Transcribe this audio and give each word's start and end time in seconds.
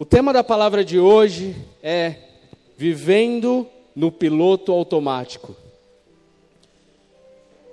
O 0.00 0.04
tema 0.04 0.32
da 0.32 0.44
palavra 0.44 0.84
de 0.84 0.96
hoje 0.96 1.56
é 1.82 2.14
Vivendo 2.76 3.66
no 3.96 4.12
Piloto 4.12 4.70
Automático. 4.70 5.56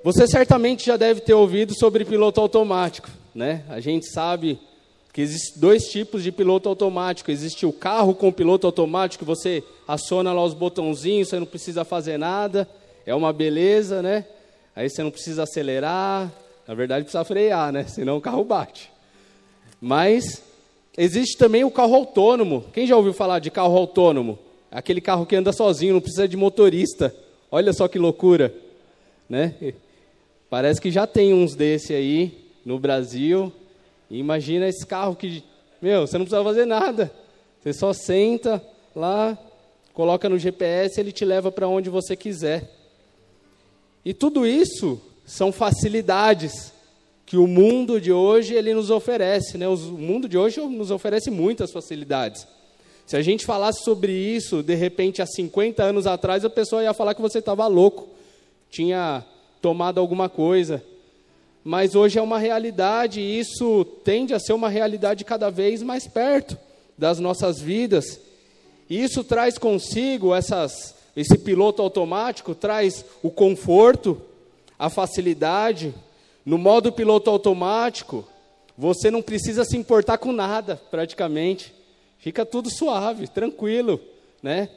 Você 0.04 0.28
certamente 0.28 0.88
já 0.88 0.98
deve 0.98 1.22
ter 1.22 1.36
ouvido 1.36 1.78
sobre 1.78 2.04
piloto 2.04 2.42
automático, 2.42 3.12
né? 3.34 3.64
A 3.70 3.80
gente 3.80 4.12
sabe 4.12 4.60
que 5.14 5.22
existem 5.22 5.62
dois 5.62 5.88
tipos 5.92 6.24
de 6.24 6.32
piloto 6.32 6.68
automático. 6.68 7.30
Existe 7.30 7.64
o 7.64 7.72
carro 7.72 8.16
com 8.16 8.32
piloto 8.32 8.66
automático, 8.66 9.24
você 9.24 9.64
aciona 9.88 10.34
lá 10.34 10.44
os 10.44 10.56
botãozinhos, 10.56 11.30
você 11.30 11.40
não 11.40 11.46
precisa 11.46 11.86
fazer 11.86 12.18
nada, 12.18 12.68
é 13.06 13.14
uma 13.14 13.32
beleza, 13.32 14.02
né? 14.02 14.26
Aí 14.76 14.90
você 14.90 15.04
não 15.04 15.12
precisa 15.12 15.44
acelerar, 15.44 16.32
na 16.68 16.74
verdade 16.74 17.04
precisa 17.04 17.24
frear, 17.24 17.72
né? 17.72 17.84
Senão 17.88 18.18
o 18.18 18.22
carro 18.22 18.44
bate. 18.44 18.92
Mas 19.80 20.42
existe 20.98 21.38
também 21.38 21.64
o 21.64 21.72
carro 21.72 21.96
autônomo. 21.96 22.66
Quem 22.74 22.88
já 22.88 22.96
ouviu 22.96 23.14
falar 23.14 23.40
de 23.40 23.52
carro 23.52 23.78
autônomo? 23.78 24.38
Aquele 24.72 25.02
carro 25.02 25.26
que 25.26 25.36
anda 25.36 25.54
sozinho, 25.54 25.94
não 25.94 26.02
precisa 26.02 26.28
de 26.28 26.36
motorista. 26.36 27.16
Olha 27.52 27.72
só 27.74 27.88
que 27.88 27.98
loucura, 27.98 28.54
né? 29.30 29.56
Parece 30.50 30.80
que 30.80 30.92
já 30.92 31.08
tem 31.08 31.34
uns 31.34 31.56
desse 31.56 31.94
aí 31.94 32.46
no 32.66 32.80
Brasil. 32.80 33.52
imagina 34.10 34.68
esse 34.68 34.86
carro 34.86 35.16
que, 35.16 35.44
meu, 35.82 36.08
você 36.08 36.18
não 36.18 36.26
precisa 36.26 36.44
fazer 36.44 36.66
nada. 36.66 37.12
Você 37.62 37.74
só 37.74 37.94
senta 37.94 38.64
lá, 38.96 39.38
coloca 39.94 40.30
no 40.30 40.38
GPS, 40.38 41.00
ele 41.00 41.12
te 41.12 41.26
leva 41.26 41.52
para 41.52 41.68
onde 41.68 41.90
você 41.90 42.16
quiser. 42.16 42.72
E 44.04 44.14
tudo 44.14 44.46
isso 44.46 45.02
são 45.26 45.52
facilidades 45.52 46.72
que 47.36 47.40
o 47.40 47.48
mundo 47.48 48.00
de 48.00 48.14
hoje 48.14 48.54
ele 48.54 48.74
nos 48.74 48.90
oferece, 48.90 49.58
né? 49.58 49.68
O 49.68 49.76
mundo 49.76 50.26
de 50.30 50.38
hoje 50.38 50.62
nos 50.62 50.90
oferece 50.90 51.30
muitas 51.30 51.70
facilidades. 51.70 52.48
Se 53.06 53.18
a 53.18 53.22
gente 53.22 53.46
falasse 53.46 53.84
sobre 53.84 54.14
isso, 54.14 54.64
de 54.64 54.74
repente, 54.74 55.22
há 55.22 55.26
50 55.26 55.84
anos 55.84 56.08
atrás, 56.08 56.46
a 56.46 56.50
pessoa 56.50 56.82
ia 56.82 56.94
falar 56.94 57.14
que 57.14 57.22
você 57.22 57.40
estava 57.40 57.68
louco, 57.68 58.08
tinha 58.72 59.22
tomado 59.62 60.00
alguma 60.00 60.30
coisa. 60.30 60.82
Mas 61.62 61.94
hoje 61.94 62.18
é 62.18 62.22
uma 62.22 62.40
realidade 62.40 63.20
e 63.20 63.38
isso 63.38 63.84
tende 64.06 64.34
a 64.34 64.40
ser 64.40 64.54
uma 64.54 64.70
realidade 64.70 65.26
cada 65.26 65.50
vez 65.50 65.84
mais 65.84 66.08
perto 66.08 66.58
das 66.98 67.20
nossas 67.20 67.60
vidas. 67.60 68.18
E 68.90 69.04
isso 69.04 69.26
traz 69.26 69.58
consigo 69.58 70.34
essas, 70.34 70.96
esse 71.18 71.38
piloto 71.38 71.82
automático, 71.82 72.56
traz 72.56 73.04
o 73.22 73.30
conforto, 73.30 74.22
a 74.80 74.90
facilidade. 74.90 75.94
No 76.46 76.58
modo 76.58 76.92
piloto 76.92 77.30
automático, 77.30 78.26
você 78.78 79.10
não 79.10 79.22
precisa 79.22 79.66
se 79.66 79.76
importar 79.76 80.18
com 80.18 80.32
nada, 80.32 80.76
praticamente. 80.92 81.74
Fica 82.20 82.46
tudo 82.46 82.70
suave, 82.70 83.28
tranquilo, 83.28 84.00
né? 84.44 84.70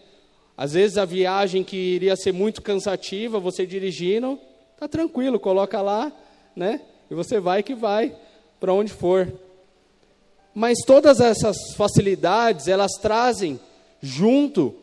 Às 0.56 0.72
vezes 0.72 0.98
a 0.98 1.04
viagem 1.04 1.62
que 1.62 1.76
iria 1.76 2.16
ser 2.16 2.32
muito 2.32 2.62
cansativa, 2.62 3.38
você 3.38 3.66
dirigindo, 3.66 4.38
Tá 4.78 4.86
tranquilo, 4.86 5.40
coloca 5.40 5.82
lá, 5.82 6.12
né? 6.54 6.80
E 7.10 7.14
você 7.14 7.40
vai 7.40 7.64
que 7.64 7.74
vai 7.74 8.14
para 8.60 8.72
onde 8.72 8.92
for. 8.92 9.32
Mas 10.54 10.78
todas 10.86 11.18
essas 11.18 11.56
facilidades, 11.76 12.68
elas 12.68 12.92
trazem 13.02 13.58
junto 14.00 14.76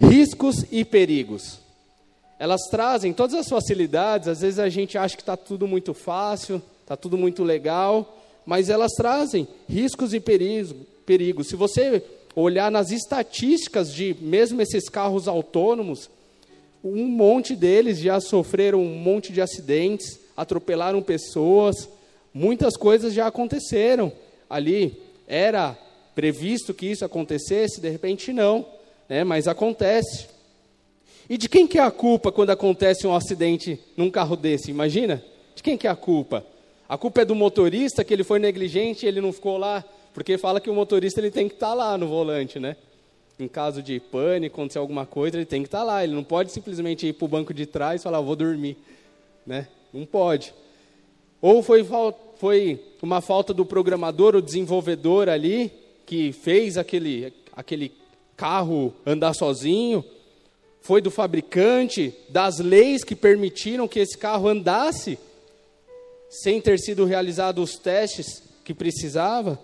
riscos 0.00 0.64
e 0.70 0.84
perigos. 0.84 1.58
Elas 2.38 2.62
trazem 2.70 3.12
todas 3.12 3.34
as 3.34 3.48
facilidades, 3.48 4.28
às 4.28 4.40
vezes 4.40 4.58
a 4.58 4.68
gente 4.68 4.96
acha 4.96 5.16
que 5.16 5.22
está 5.22 5.36
tudo 5.36 5.66
muito 5.66 5.92
fácil, 5.92 6.62
está 6.82 6.96
tudo 6.96 7.18
muito 7.18 7.42
legal, 7.42 8.16
mas 8.46 8.68
elas 8.70 8.92
trazem 8.92 9.48
riscos 9.68 10.14
e 10.14 10.20
perigos. 10.20 11.48
Se 11.48 11.56
você 11.56 12.02
olhar 12.34 12.70
nas 12.70 12.90
estatísticas 12.90 13.92
de 13.92 14.16
mesmo 14.20 14.62
esses 14.62 14.88
carros 14.88 15.26
autônomos, 15.26 16.08
um 16.82 17.06
monte 17.08 17.56
deles 17.56 17.98
já 17.98 18.20
sofreram 18.20 18.80
um 18.80 18.94
monte 18.94 19.32
de 19.32 19.40
acidentes, 19.40 20.20
atropelaram 20.36 21.02
pessoas, 21.02 21.88
muitas 22.32 22.76
coisas 22.76 23.12
já 23.12 23.26
aconteceram 23.26 24.12
ali. 24.48 24.96
Era 25.26 25.76
previsto 26.14 26.72
que 26.72 26.86
isso 26.86 27.04
acontecesse, 27.04 27.80
de 27.80 27.88
repente 27.88 28.32
não, 28.32 28.64
né? 29.08 29.24
mas 29.24 29.48
acontece. 29.48 30.37
E 31.28 31.36
de 31.36 31.48
quem 31.48 31.66
que 31.66 31.78
é 31.78 31.82
a 31.82 31.90
culpa 31.90 32.32
quando 32.32 32.50
acontece 32.50 33.06
um 33.06 33.14
acidente 33.14 33.78
num 33.96 34.10
carro 34.10 34.36
desse? 34.36 34.70
Imagina? 34.70 35.22
De 35.54 35.62
quem 35.62 35.76
que 35.76 35.86
é 35.86 35.90
a 35.90 35.96
culpa? 35.96 36.44
A 36.88 36.96
culpa 36.96 37.20
é 37.20 37.24
do 37.24 37.34
motorista, 37.34 38.02
que 38.02 38.14
ele 38.14 38.24
foi 38.24 38.38
negligente, 38.38 39.04
ele 39.04 39.20
não 39.20 39.32
ficou 39.32 39.58
lá, 39.58 39.84
porque 40.14 40.38
fala 40.38 40.60
que 40.60 40.70
o 40.70 40.74
motorista 40.74 41.20
ele 41.20 41.30
tem 41.30 41.48
que 41.48 41.54
estar 41.54 41.68
tá 41.68 41.74
lá 41.74 41.98
no 41.98 42.06
volante, 42.06 42.58
né? 42.58 42.76
em 43.38 43.46
caso 43.46 43.80
de 43.82 44.00
pânico, 44.00 44.56
acontecer 44.56 44.78
alguma 44.78 45.06
coisa, 45.06 45.36
ele 45.36 45.46
tem 45.46 45.62
que 45.62 45.68
estar 45.68 45.78
tá 45.78 45.84
lá. 45.84 46.02
Ele 46.02 46.12
não 46.12 46.24
pode 46.24 46.50
simplesmente 46.50 47.06
ir 47.06 47.12
para 47.12 47.24
o 47.24 47.28
banco 47.28 47.54
de 47.54 47.66
trás 47.66 48.00
e 48.00 48.04
falar, 48.04 48.20
vou 48.20 48.34
dormir. 48.34 48.76
Né? 49.46 49.68
Não 49.92 50.04
pode. 50.04 50.52
Ou 51.40 51.62
foi, 51.62 51.86
foi 52.36 52.80
uma 53.00 53.20
falta 53.20 53.54
do 53.54 53.64
programador, 53.64 54.34
o 54.34 54.42
desenvolvedor 54.42 55.28
ali, 55.28 55.70
que 56.04 56.32
fez 56.32 56.76
aquele, 56.76 57.32
aquele 57.54 57.92
carro 58.36 58.92
andar 59.06 59.34
sozinho. 59.34 60.04
Foi 60.88 61.02
do 61.02 61.10
fabricante, 61.10 62.14
das 62.30 62.60
leis 62.60 63.04
que 63.04 63.14
permitiram 63.14 63.86
que 63.86 63.98
esse 64.00 64.16
carro 64.16 64.48
andasse, 64.48 65.18
sem 66.30 66.62
ter 66.62 66.78
sido 66.78 67.04
realizados 67.04 67.72
os 67.72 67.78
testes 67.78 68.42
que 68.64 68.72
precisava. 68.72 69.60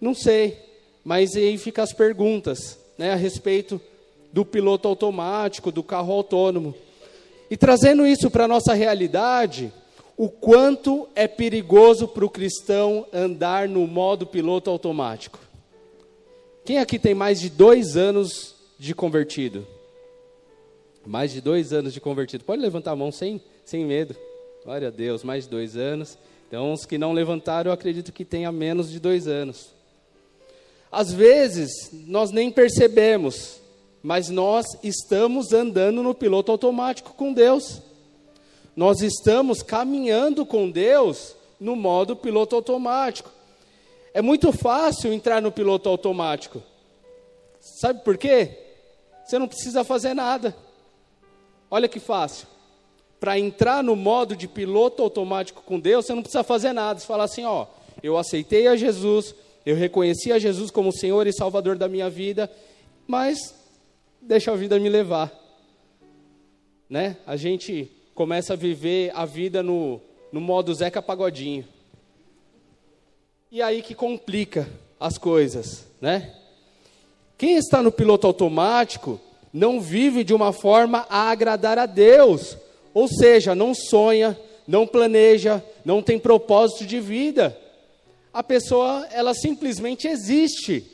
Não 0.00 0.14
sei. 0.14 0.56
Mas 1.02 1.34
aí 1.34 1.58
ficam 1.58 1.82
as 1.82 1.92
perguntas 1.92 2.78
né, 2.96 3.10
a 3.10 3.16
respeito 3.16 3.80
do 4.32 4.44
piloto 4.44 4.86
automático, 4.86 5.72
do 5.72 5.82
carro 5.82 6.12
autônomo. 6.12 6.72
E 7.50 7.56
trazendo 7.56 8.06
isso 8.06 8.30
para 8.30 8.44
a 8.44 8.48
nossa 8.48 8.72
realidade, 8.72 9.72
o 10.16 10.28
quanto 10.28 11.08
é 11.12 11.26
perigoso 11.26 12.06
para 12.06 12.24
o 12.24 12.30
cristão 12.30 13.04
andar 13.12 13.68
no 13.68 13.84
modo 13.88 14.28
piloto 14.28 14.70
automático. 14.70 15.40
Quem 16.64 16.78
aqui 16.78 17.00
tem 17.00 17.16
mais 17.16 17.40
de 17.40 17.50
dois 17.50 17.96
anos 17.96 18.54
de 18.78 18.94
convertido? 18.94 19.66
Mais 21.04 21.32
de 21.32 21.40
dois 21.40 21.72
anos 21.72 21.92
de 21.92 22.00
convertido. 22.00 22.44
Pode 22.44 22.60
levantar 22.60 22.92
a 22.92 22.96
mão 22.96 23.12
sem, 23.12 23.40
sem 23.64 23.84
medo. 23.84 24.16
Glória 24.64 24.88
a 24.88 24.90
Deus, 24.90 25.22
mais 25.22 25.44
de 25.44 25.50
dois 25.50 25.76
anos. 25.76 26.18
Então, 26.48 26.72
os 26.72 26.84
que 26.84 26.98
não 26.98 27.12
levantaram, 27.12 27.70
eu 27.70 27.72
acredito 27.74 28.12
que 28.12 28.24
tenha 28.24 28.50
menos 28.50 28.90
de 28.90 28.98
dois 28.98 29.28
anos. 29.28 29.70
Às 30.90 31.12
vezes, 31.12 31.90
nós 31.92 32.30
nem 32.30 32.50
percebemos, 32.50 33.60
mas 34.02 34.28
nós 34.28 34.66
estamos 34.82 35.52
andando 35.52 36.02
no 36.02 36.14
piloto 36.14 36.52
automático 36.52 37.14
com 37.14 37.32
Deus. 37.32 37.82
Nós 38.74 39.00
estamos 39.00 39.62
caminhando 39.62 40.44
com 40.44 40.70
Deus 40.70 41.34
no 41.58 41.74
modo 41.74 42.14
piloto 42.14 42.54
automático. 42.54 43.30
É 44.12 44.22
muito 44.22 44.52
fácil 44.52 45.12
entrar 45.12 45.42
no 45.42 45.52
piloto 45.52 45.88
automático. 45.88 46.62
Sabe 47.60 48.02
por 48.04 48.16
quê? 48.16 48.65
Você 49.26 49.40
não 49.40 49.48
precisa 49.48 49.82
fazer 49.82 50.14
nada. 50.14 50.56
Olha 51.68 51.88
que 51.88 51.98
fácil. 51.98 52.46
Para 53.18 53.36
entrar 53.36 53.82
no 53.82 53.96
modo 53.96 54.36
de 54.36 54.46
piloto 54.46 55.02
automático 55.02 55.62
com 55.62 55.80
Deus, 55.80 56.06
você 56.06 56.14
não 56.14 56.22
precisa 56.22 56.44
fazer 56.44 56.72
nada. 56.72 57.00
Você 57.00 57.06
fala 57.06 57.24
assim, 57.24 57.44
ó, 57.44 57.66
eu 58.02 58.16
aceitei 58.16 58.68
a 58.68 58.76
Jesus, 58.76 59.34
eu 59.64 59.74
reconheci 59.74 60.30
a 60.30 60.38
Jesus 60.38 60.70
como 60.70 60.92
Senhor 60.92 61.26
e 61.26 61.32
Salvador 61.32 61.76
da 61.76 61.88
minha 61.88 62.08
vida, 62.08 62.48
mas 63.04 63.52
deixa 64.22 64.52
a 64.52 64.56
vida 64.56 64.78
me 64.78 64.88
levar. 64.88 65.32
Né? 66.88 67.16
A 67.26 67.34
gente 67.34 67.90
começa 68.14 68.52
a 68.52 68.56
viver 68.56 69.10
a 69.12 69.24
vida 69.24 69.60
no, 69.60 70.00
no 70.30 70.40
modo 70.40 70.72
Zeca 70.72 71.02
Pagodinho. 71.02 71.66
E 73.50 73.60
aí 73.60 73.82
que 73.82 73.94
complica 73.94 74.68
as 75.00 75.18
coisas, 75.18 75.86
né? 76.00 76.32
Quem 77.38 77.56
está 77.56 77.82
no 77.82 77.92
piloto 77.92 78.26
automático 78.26 79.20
não 79.56 79.80
vive 79.80 80.22
de 80.22 80.34
uma 80.34 80.52
forma 80.52 81.06
a 81.08 81.30
agradar 81.30 81.78
a 81.78 81.86
Deus, 81.86 82.56
ou 82.92 83.08
seja, 83.08 83.54
não 83.54 83.74
sonha, 83.74 84.38
não 84.68 84.86
planeja, 84.86 85.62
não 85.84 86.02
tem 86.02 86.18
propósito 86.18 86.84
de 86.84 87.00
vida 87.00 87.56
a 88.36 88.42
pessoa 88.42 89.08
ela 89.12 89.32
simplesmente 89.32 90.06
existe, 90.06 90.84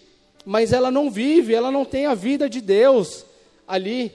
mas 0.46 0.72
ela 0.72 0.92
não 0.92 1.10
vive, 1.10 1.52
ela 1.52 1.72
não 1.72 1.84
tem 1.84 2.06
a 2.06 2.14
vida 2.14 2.48
de 2.48 2.60
Deus 2.60 3.26
ali. 3.66 4.12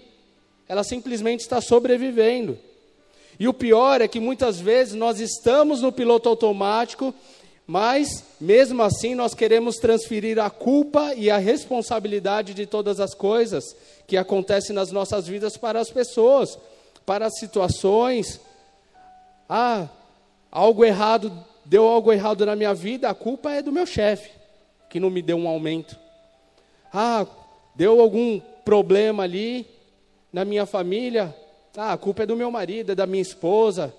Ela 0.65 0.81
simplesmente 0.81 1.41
está 1.41 1.59
sobrevivendo. 1.59 2.57
E 3.37 3.45
o 3.45 3.53
pior 3.53 3.99
é 3.99 4.07
que 4.07 4.17
muitas 4.17 4.61
vezes 4.61 4.93
nós 4.93 5.19
estamos 5.19 5.81
no 5.81 5.91
piloto 5.91 6.29
automático, 6.29 7.13
mas 7.67 8.23
mesmo 8.39 8.81
assim 8.81 9.13
nós 9.13 9.33
queremos 9.33 9.75
transferir 9.75 10.39
a 10.39 10.49
culpa 10.49 11.13
e 11.13 11.29
a 11.29 11.37
responsabilidade 11.37 12.53
de 12.53 12.65
todas 12.65 13.01
as 13.01 13.13
coisas 13.13 13.75
que 14.07 14.15
acontecem 14.15 14.73
nas 14.73 14.89
nossas 14.89 15.27
vidas 15.27 15.57
para 15.57 15.81
as 15.81 15.91
pessoas, 15.91 16.57
para 17.05 17.25
as 17.25 17.37
situações. 17.37 18.39
Ah, 19.49 19.89
algo 20.49 20.85
errado 20.85 21.29
deu 21.65 21.85
algo 21.85 22.13
errado 22.13 22.45
na 22.45 22.55
minha 22.55 22.73
vida, 22.73 23.09
a 23.09 23.13
culpa 23.13 23.51
é 23.51 23.61
do 23.61 23.73
meu 23.73 23.85
chefe, 23.85 24.31
que 24.89 25.01
não 25.01 25.09
me 25.09 25.21
deu 25.21 25.35
um 25.35 25.49
aumento. 25.49 25.97
Ah, 26.93 27.25
deu 27.75 27.99
algum 27.99 28.39
problema 28.63 29.23
ali 29.23 29.67
na 30.31 30.45
minha 30.45 30.65
família. 30.65 31.35
Ah, 31.75 31.91
a 31.91 31.97
culpa 31.97 32.23
é 32.23 32.25
do 32.25 32.37
meu 32.37 32.49
marido, 32.49 32.93
é 32.93 32.95
da 32.95 33.05
minha 33.05 33.21
esposa. 33.21 33.93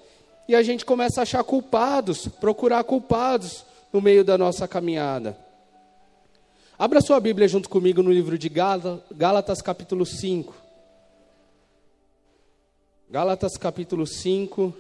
E 0.49 0.55
a 0.55 0.63
gente 0.63 0.83
começa 0.83 1.21
a 1.21 1.25
achar 1.25 1.45
culpados, 1.45 2.27
procurar 2.27 2.83
culpados 2.83 3.67
no 3.93 4.01
meio 4.01 4.25
da 4.25 4.39
nossa 4.39 4.67
caminhada. 4.67 5.37
Abra 6.79 7.03
sua 7.03 7.21
Bíblia 7.21 7.47
junto 7.47 7.69
comigo 7.69 8.03
no 8.03 8.11
livro 8.11 8.39
de 8.39 8.49
Gálatas, 8.49 9.61
capítulo 9.61 10.07
5. 10.07 10.55
Gálatas, 13.11 13.59
capítulo 13.59 14.07
5, 14.07 14.73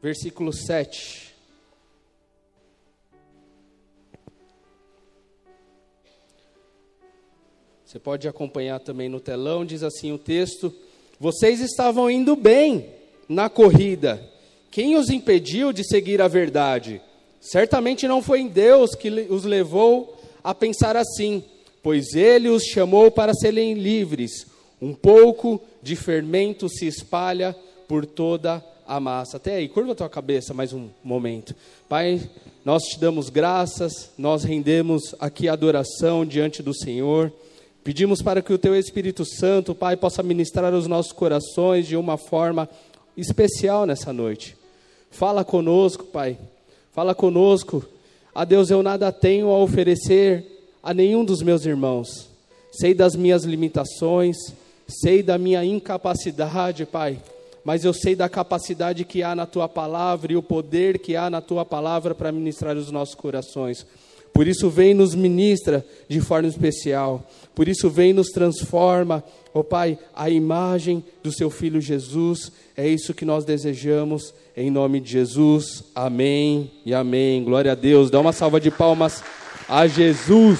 versículo 0.00 0.54
7. 0.54 1.34
Você 7.84 7.98
pode 7.98 8.26
acompanhar 8.26 8.80
também 8.80 9.10
no 9.10 9.20
telão, 9.20 9.66
diz 9.66 9.82
assim 9.82 10.12
o 10.12 10.18
texto: 10.18 10.72
Vocês 11.18 11.60
estavam 11.60 12.10
indo 12.10 12.34
bem 12.34 12.99
na 13.30 13.48
corrida. 13.48 14.20
Quem 14.72 14.96
os 14.96 15.08
impediu 15.08 15.72
de 15.72 15.84
seguir 15.84 16.20
a 16.20 16.26
verdade? 16.26 17.00
Certamente 17.40 18.08
não 18.08 18.20
foi 18.20 18.40
em 18.40 18.48
Deus 18.48 18.90
que 18.96 19.08
os 19.08 19.44
levou 19.44 20.20
a 20.42 20.52
pensar 20.52 20.96
assim, 20.96 21.44
pois 21.80 22.14
ele 22.14 22.48
os 22.48 22.64
chamou 22.64 23.08
para 23.08 23.32
serem 23.32 23.74
livres. 23.74 24.48
Um 24.82 24.92
pouco 24.92 25.60
de 25.80 25.94
fermento 25.94 26.68
se 26.68 26.88
espalha 26.88 27.54
por 27.86 28.04
toda 28.04 28.64
a 28.84 28.98
massa. 28.98 29.36
Até 29.36 29.54
aí, 29.54 29.68
curva 29.68 29.92
a 29.92 29.94
tua 29.94 30.08
cabeça 30.08 30.52
mais 30.52 30.72
um 30.72 30.88
momento. 31.04 31.54
Pai, 31.88 32.20
nós 32.64 32.82
te 32.82 32.98
damos 32.98 33.30
graças, 33.30 34.10
nós 34.18 34.42
rendemos 34.42 35.14
aqui 35.20 35.48
adoração 35.48 36.26
diante 36.26 36.64
do 36.64 36.74
Senhor. 36.74 37.32
Pedimos 37.84 38.20
para 38.20 38.42
que 38.42 38.52
o 38.52 38.58
teu 38.58 38.76
Espírito 38.76 39.24
Santo, 39.24 39.74
Pai, 39.74 39.96
possa 39.96 40.22
ministrar 40.22 40.74
os 40.74 40.88
nossos 40.88 41.12
corações 41.12 41.86
de 41.86 41.96
uma 41.96 42.18
forma 42.18 42.68
especial 43.16 43.86
nessa 43.86 44.12
noite. 44.12 44.56
Fala 45.10 45.44
conosco, 45.44 46.04
Pai. 46.04 46.38
Fala 46.92 47.14
conosco. 47.14 47.84
A 48.34 48.44
Deus, 48.44 48.70
eu 48.70 48.82
nada 48.82 49.10
tenho 49.10 49.48
a 49.48 49.58
oferecer 49.58 50.44
a 50.82 50.94
nenhum 50.94 51.24
dos 51.24 51.42
meus 51.42 51.66
irmãos. 51.66 52.28
Sei 52.70 52.94
das 52.94 53.16
minhas 53.16 53.44
limitações, 53.44 54.36
sei 54.88 55.22
da 55.22 55.36
minha 55.36 55.64
incapacidade, 55.64 56.86
Pai, 56.86 57.18
mas 57.64 57.84
eu 57.84 57.92
sei 57.92 58.14
da 58.14 58.28
capacidade 58.28 59.04
que 59.04 59.22
há 59.22 59.34
na 59.34 59.46
tua 59.46 59.68
palavra 59.68 60.32
e 60.32 60.36
o 60.36 60.42
poder 60.42 60.98
que 60.98 61.16
há 61.16 61.28
na 61.28 61.40
tua 61.40 61.64
palavra 61.64 62.14
para 62.14 62.32
ministrar 62.32 62.76
os 62.76 62.90
nossos 62.90 63.14
corações. 63.14 63.86
Por 64.32 64.46
isso, 64.46 64.70
vem 64.70 64.94
nos 64.94 65.14
ministra 65.14 65.84
de 66.08 66.20
forma 66.20 66.48
especial. 66.48 67.24
Por 67.60 67.68
isso, 67.68 67.90
vem 67.90 68.14
nos 68.14 68.30
transforma, 68.30 69.22
ó 69.52 69.58
oh, 69.58 69.62
Pai, 69.62 69.98
a 70.16 70.30
imagem 70.30 71.04
do 71.22 71.30
seu 71.30 71.50
Filho 71.50 71.78
Jesus. 71.78 72.50
É 72.74 72.88
isso 72.88 73.12
que 73.12 73.22
nós 73.22 73.44
desejamos, 73.44 74.32
em 74.56 74.70
nome 74.70 74.98
de 74.98 75.12
Jesus. 75.12 75.84
Amém 75.94 76.70
e 76.86 76.94
amém. 76.94 77.44
Glória 77.44 77.72
a 77.72 77.74
Deus. 77.74 78.10
Dá 78.10 78.18
uma 78.18 78.32
salva 78.32 78.58
de 78.58 78.70
palmas 78.70 79.22
a 79.68 79.86
Jesus. 79.86 80.58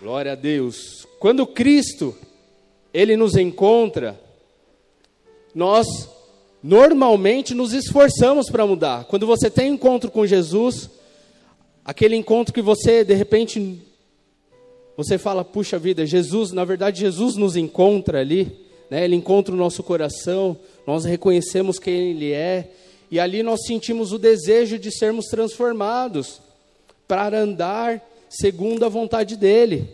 Glória 0.00 0.30
a 0.30 0.36
Deus. 0.36 1.04
Quando 1.18 1.48
Cristo, 1.48 2.14
Ele 2.94 3.16
nos 3.16 3.34
encontra, 3.34 4.16
nós 5.52 5.88
normalmente 6.62 7.54
nos 7.54 7.72
esforçamos 7.72 8.48
para 8.48 8.64
mudar. 8.64 9.04
Quando 9.06 9.26
você 9.26 9.50
tem 9.50 9.72
encontro 9.72 10.12
com 10.12 10.24
Jesus, 10.24 10.88
aquele 11.86 12.16
encontro 12.16 12.52
que 12.52 12.60
você 12.60 13.04
de 13.04 13.14
repente 13.14 13.80
você 14.96 15.18
fala, 15.18 15.44
puxa 15.44 15.78
vida, 15.78 16.04
Jesus, 16.04 16.52
na 16.52 16.64
verdade 16.64 17.00
Jesus 17.00 17.36
nos 17.36 17.54
encontra 17.54 18.20
ali, 18.20 18.50
né? 18.90 19.04
Ele 19.04 19.14
encontra 19.14 19.54
o 19.54 19.58
nosso 19.58 19.82
coração, 19.82 20.56
nós 20.86 21.04
reconhecemos 21.04 21.78
quem 21.78 22.10
ele 22.10 22.32
é 22.32 22.70
e 23.08 23.20
ali 23.20 23.42
nós 23.42 23.64
sentimos 23.66 24.12
o 24.12 24.18
desejo 24.18 24.78
de 24.78 24.90
sermos 24.90 25.26
transformados 25.26 26.40
para 27.06 27.38
andar 27.38 28.02
segundo 28.28 28.84
a 28.84 28.88
vontade 28.88 29.36
dele. 29.36 29.88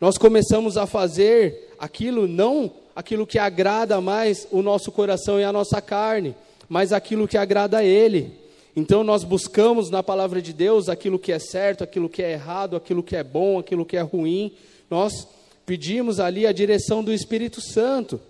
Nós 0.00 0.16
começamos 0.16 0.76
a 0.76 0.86
fazer 0.86 1.74
aquilo 1.78 2.28
não 2.28 2.70
aquilo 2.94 3.26
que 3.26 3.40
agrada 3.40 4.00
mais 4.00 4.46
o 4.52 4.62
nosso 4.62 4.92
coração 4.92 5.40
e 5.40 5.44
a 5.44 5.52
nossa 5.52 5.82
carne, 5.82 6.36
mas 6.68 6.92
aquilo 6.92 7.26
que 7.26 7.36
agrada 7.36 7.78
a 7.78 7.84
Ele. 7.84 8.43
Então 8.76 9.04
nós 9.04 9.22
buscamos 9.22 9.88
na 9.88 10.02
palavra 10.02 10.42
de 10.42 10.52
Deus 10.52 10.88
aquilo 10.88 11.18
que 11.18 11.30
é 11.30 11.38
certo, 11.38 11.84
aquilo 11.84 12.08
que 12.08 12.22
é 12.22 12.32
errado, 12.32 12.74
aquilo 12.74 13.02
que 13.02 13.14
é 13.14 13.22
bom, 13.22 13.58
aquilo 13.58 13.86
que 13.86 13.96
é 13.96 14.00
ruim. 14.00 14.52
Nós 14.90 15.28
pedimos 15.64 16.18
ali 16.18 16.46
a 16.46 16.52
direção 16.52 17.02
do 17.02 17.12
Espírito 17.12 17.60
Santo. 17.60 18.20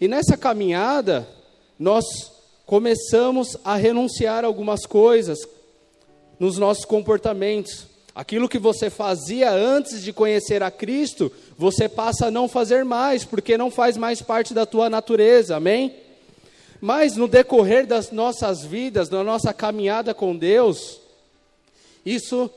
E 0.00 0.06
nessa 0.06 0.36
caminhada, 0.36 1.26
nós 1.78 2.04
começamos 2.66 3.56
a 3.64 3.74
renunciar 3.74 4.44
algumas 4.44 4.84
coisas 4.86 5.38
nos 6.38 6.58
nossos 6.58 6.84
comportamentos. 6.84 7.86
Aquilo 8.14 8.48
que 8.48 8.58
você 8.58 8.90
fazia 8.90 9.50
antes 9.50 10.02
de 10.02 10.12
conhecer 10.12 10.62
a 10.62 10.70
Cristo, 10.70 11.32
você 11.56 11.88
passa 11.88 12.26
a 12.26 12.30
não 12.30 12.48
fazer 12.48 12.84
mais, 12.84 13.24
porque 13.24 13.56
não 13.56 13.70
faz 13.70 13.96
mais 13.96 14.20
parte 14.20 14.52
da 14.52 14.66
tua 14.66 14.90
natureza, 14.90 15.56
amém? 15.56 15.94
Mas 16.80 17.16
no 17.16 17.28
decorrer 17.28 17.86
das 17.86 18.10
nossas 18.10 18.64
vidas, 18.64 19.10
na 19.10 19.22
nossa 19.22 19.52
caminhada 19.52 20.14
com 20.14 20.36
Deus, 20.36 21.00
isso 22.04 22.50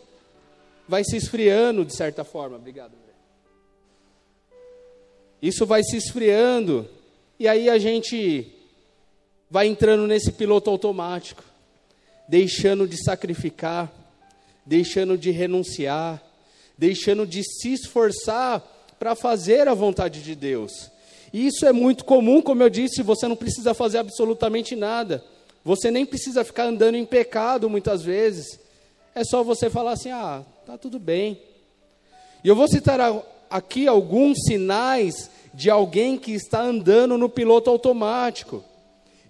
vai 0.87 1.03
se 1.03 1.17
esfriando 1.17 1.83
de 1.83 1.95
certa 1.95 2.23
forma. 2.23 2.55
Obrigado. 2.55 2.93
André. 2.93 3.13
Isso 5.41 5.65
vai 5.65 5.83
se 5.83 5.97
esfriando, 5.97 6.87
e 7.37 7.47
aí 7.47 7.69
a 7.69 7.77
gente 7.77 8.49
vai 9.49 9.67
entrando 9.67 10.07
nesse 10.07 10.31
piloto 10.31 10.69
automático, 10.69 11.43
deixando 12.27 12.87
de 12.87 13.03
sacrificar 13.03 13.91
deixando 14.65 15.17
de 15.17 15.31
renunciar, 15.31 16.21
deixando 16.77 17.25
de 17.25 17.43
se 17.43 17.73
esforçar 17.73 18.61
para 18.97 19.15
fazer 19.15 19.67
a 19.67 19.73
vontade 19.73 20.23
de 20.23 20.35
Deus. 20.35 20.89
E 21.33 21.47
isso 21.47 21.65
é 21.65 21.74
muito 21.74 22.06
comum, 22.06 22.44
como 22.44 22.62
eu 22.62 22.69
disse, 22.69 23.01
você 23.01 23.27
não 23.27 23.35
precisa 23.35 23.74
fazer 23.74 23.97
absolutamente 23.97 24.75
nada. 24.75 25.24
Você 25.65 25.89
nem 25.89 26.06
precisa 26.06 26.45
ficar 26.45 26.65
andando 26.65 26.95
em 26.95 27.06
pecado 27.06 27.68
muitas 27.68 28.03
vezes. 28.03 28.60
É 29.15 29.24
só 29.24 29.43
você 29.43 29.67
falar 29.67 29.93
assim: 29.93 30.12
"Ah, 30.12 30.43
tá 30.63 30.77
tudo 30.77 31.00
bem". 31.00 31.41
E 32.43 32.48
eu 32.48 32.55
vou 32.55 32.67
citar 32.67 33.00
aqui 33.50 33.88
alguns 33.88 34.38
sinais 34.46 35.31
de 35.53 35.72
alguém 35.72 36.17
que 36.17 36.34
está 36.34 36.62
andando 36.62 37.17
no 37.17 37.27
piloto 37.27 37.69
automático 37.69 38.63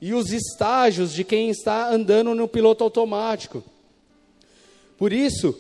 e 0.02 0.14
os 0.14 0.34
estágios 0.34 1.14
de 1.14 1.24
quem 1.24 1.50
está 1.50 1.90
andando 1.90 2.36
no 2.36 2.48
piloto 2.48 2.84
automático. 2.84 3.64
Por 4.98 5.14
isso, 5.14 5.58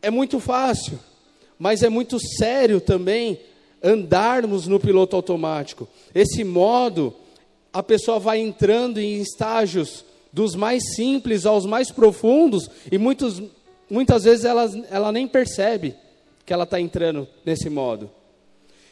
é 0.00 0.10
muito 0.10 0.38
fácil, 0.38 1.00
mas 1.58 1.82
é 1.82 1.88
muito 1.88 2.18
sério 2.20 2.80
também 2.80 3.40
andarmos 3.82 4.66
no 4.66 4.80
piloto 4.80 5.16
automático. 5.16 5.88
Esse 6.14 6.42
modo, 6.44 7.14
a 7.72 7.82
pessoa 7.82 8.18
vai 8.18 8.38
entrando 8.38 8.98
em 8.98 9.20
estágios 9.20 10.04
dos 10.32 10.54
mais 10.54 10.94
simples 10.94 11.46
aos 11.46 11.64
mais 11.64 11.90
profundos 11.90 12.68
e 12.90 12.98
muitos, 12.98 13.42
muitas 13.88 14.24
vezes 14.24 14.44
ela, 14.44 14.70
ela 14.90 15.12
nem 15.12 15.26
percebe 15.26 15.94
que 16.44 16.52
ela 16.52 16.64
está 16.64 16.80
entrando 16.80 17.26
nesse 17.44 17.70
modo. 17.70 18.10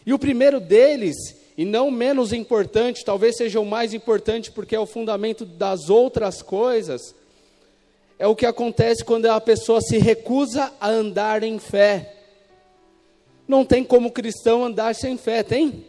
E 0.06 0.12
o 0.12 0.18
primeiro 0.18 0.60
deles, 0.60 1.16
e 1.56 1.64
não 1.64 1.90
menos 1.90 2.32
importante, 2.32 3.04
talvez 3.04 3.36
seja 3.36 3.60
o 3.60 3.66
mais 3.66 3.94
importante 3.94 4.50
porque 4.50 4.74
é 4.74 4.80
o 4.80 4.86
fundamento 4.86 5.44
das 5.44 5.88
outras 5.88 6.42
coisas, 6.42 7.14
é 8.18 8.26
o 8.26 8.36
que 8.36 8.46
acontece 8.46 9.04
quando 9.04 9.26
a 9.26 9.40
pessoa 9.40 9.80
se 9.80 9.98
recusa 9.98 10.72
a 10.80 10.88
andar 10.88 11.42
em 11.42 11.58
fé. 11.58 12.13
Não 13.46 13.64
tem 13.64 13.84
como 13.84 14.10
cristão 14.10 14.64
andar 14.64 14.94
sem 14.94 15.16
fé, 15.16 15.42
tem? 15.42 15.84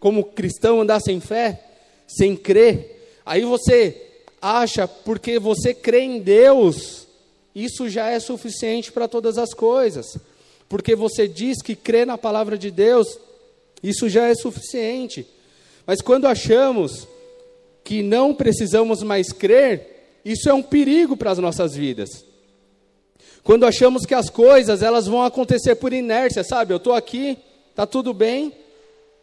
Como 0.00 0.24
cristão 0.24 0.80
andar 0.80 1.00
sem 1.00 1.20
fé? 1.20 1.62
Sem 2.06 2.36
crer? 2.36 3.20
Aí 3.24 3.42
você 3.42 4.08
acha, 4.40 4.86
porque 4.86 5.38
você 5.38 5.74
crê 5.74 6.00
em 6.00 6.20
Deus, 6.20 7.06
isso 7.54 7.88
já 7.88 8.08
é 8.08 8.20
suficiente 8.20 8.92
para 8.92 9.08
todas 9.08 9.38
as 9.38 9.52
coisas. 9.52 10.06
Porque 10.68 10.94
você 10.94 11.26
diz 11.26 11.62
que 11.62 11.74
crê 11.74 12.04
na 12.04 12.18
palavra 12.18 12.58
de 12.58 12.70
Deus, 12.70 13.18
isso 13.82 14.08
já 14.08 14.28
é 14.28 14.34
suficiente. 14.34 15.26
Mas 15.86 16.00
quando 16.00 16.26
achamos 16.26 17.08
que 17.82 18.02
não 18.02 18.34
precisamos 18.34 19.02
mais 19.02 19.32
crer, 19.32 20.20
isso 20.24 20.48
é 20.48 20.52
um 20.52 20.62
perigo 20.62 21.16
para 21.16 21.30
as 21.30 21.38
nossas 21.38 21.74
vidas. 21.74 22.27
Quando 23.48 23.64
achamos 23.64 24.04
que 24.04 24.12
as 24.12 24.28
coisas 24.28 24.82
elas 24.82 25.06
vão 25.06 25.22
acontecer 25.22 25.76
por 25.76 25.94
inércia, 25.94 26.44
sabe? 26.44 26.74
Eu 26.74 26.76
estou 26.76 26.92
aqui, 26.92 27.38
está 27.70 27.86
tudo 27.86 28.12
bem, 28.12 28.52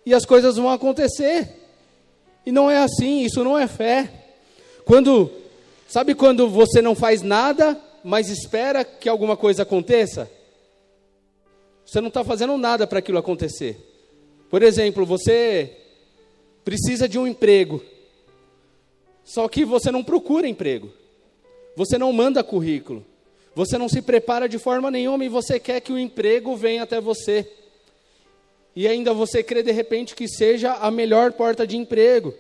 e 0.04 0.16
as 0.16 0.26
coisas 0.26 0.56
vão 0.56 0.72
acontecer. 0.72 1.48
E 2.44 2.52
não 2.52 2.70
é 2.70 2.80
assim, 2.80 3.22
isso 3.22 3.44
não 3.44 3.56
é 3.56 3.68
fé. 3.68 4.10
Quando 4.84 5.32
Sabe 5.88 6.16
quando 6.16 6.50
você 6.50 6.82
não 6.82 6.96
faz 6.96 7.22
nada, 7.22 7.80
mas 8.04 8.28
espera 8.28 8.84
que 8.84 9.08
alguma 9.08 9.38
coisa 9.38 9.62
aconteça? 9.62 10.30
Você 11.86 12.02
não 12.02 12.08
está 12.08 12.24
fazendo 12.24 12.58
nada 12.58 12.88
para 12.88 12.98
aquilo 12.98 13.20
acontecer. 13.20 13.78
Por 14.50 14.64
exemplo, 14.64 15.06
você 15.06 15.72
precisa 16.64 17.08
de 17.08 17.20
um 17.20 17.28
emprego, 17.28 17.84
só 19.24 19.48
que 19.48 19.64
você 19.64 19.92
não 19.92 20.04
procura 20.04 20.48
emprego, 20.48 20.92
você 21.76 21.98
não 21.98 22.12
manda 22.12 22.44
currículo, 22.44 23.06
você 23.56 23.78
não 23.78 23.88
se 23.88 24.02
prepara 24.02 24.50
de 24.50 24.60
forma 24.60 24.92
nenhuma 24.92 25.24
e 25.24 25.30
você 25.30 25.58
quer 25.58 25.80
que 25.80 25.94
o 25.94 25.98
emprego 25.98 26.58
venha 26.58 26.84
até 26.84 27.00
você. 27.00 27.50
E 28.76 28.86
ainda 28.86 29.14
você 29.14 29.42
crê 29.42 29.64
de 29.64 29.72
repente 29.72 30.14
que 30.14 30.28
seja 30.28 30.74
a 30.74 30.92
melhor 30.92 31.32
porta 31.32 31.66
de 31.66 31.78
emprego. 31.78 32.34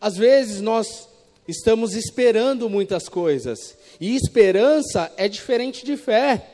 Às 0.00 0.16
vezes 0.16 0.60
nós 0.60 1.08
estamos 1.46 1.94
esperando 1.94 2.68
muitas 2.68 3.08
coisas, 3.08 3.78
e 4.00 4.16
esperança 4.16 5.12
é 5.16 5.28
diferente 5.28 5.84
de 5.84 5.96
fé. 5.96 6.44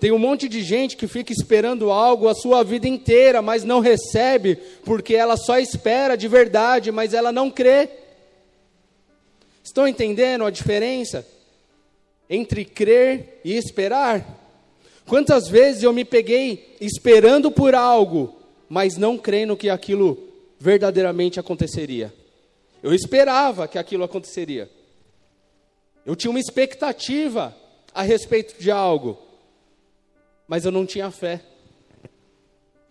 Tem 0.00 0.10
um 0.10 0.18
monte 0.18 0.48
de 0.48 0.60
gente 0.60 0.96
que 0.96 1.06
fica 1.06 1.32
esperando 1.32 1.92
algo 1.92 2.26
a 2.26 2.34
sua 2.34 2.64
vida 2.64 2.88
inteira, 2.88 3.40
mas 3.40 3.62
não 3.62 3.78
recebe, 3.78 4.56
porque 4.84 5.14
ela 5.14 5.36
só 5.36 5.60
espera 5.60 6.16
de 6.16 6.26
verdade, 6.26 6.90
mas 6.90 7.14
ela 7.14 7.30
não 7.30 7.48
crê. 7.48 7.88
Estão 9.62 9.86
entendendo 9.86 10.44
a 10.44 10.50
diferença 10.50 11.24
entre 12.28 12.64
crer 12.64 13.40
e 13.44 13.54
esperar? 13.54 14.42
Quantas 15.06 15.48
vezes 15.48 15.82
eu 15.82 15.92
me 15.92 16.04
peguei 16.04 16.76
esperando 16.80 17.50
por 17.50 17.74
algo, 17.74 18.36
mas 18.68 18.96
não 18.96 19.18
crendo 19.18 19.56
que 19.56 19.68
aquilo 19.68 20.18
verdadeiramente 20.58 21.38
aconteceria? 21.38 22.12
Eu 22.82 22.94
esperava 22.94 23.68
que 23.68 23.78
aquilo 23.78 24.04
aconteceria. 24.04 24.70
Eu 26.04 26.14
tinha 26.14 26.30
uma 26.30 26.40
expectativa 26.40 27.54
a 27.94 28.02
respeito 28.02 28.60
de 28.60 28.70
algo, 28.70 29.18
mas 30.46 30.64
eu 30.64 30.72
não 30.72 30.84
tinha 30.84 31.10
fé 31.10 31.40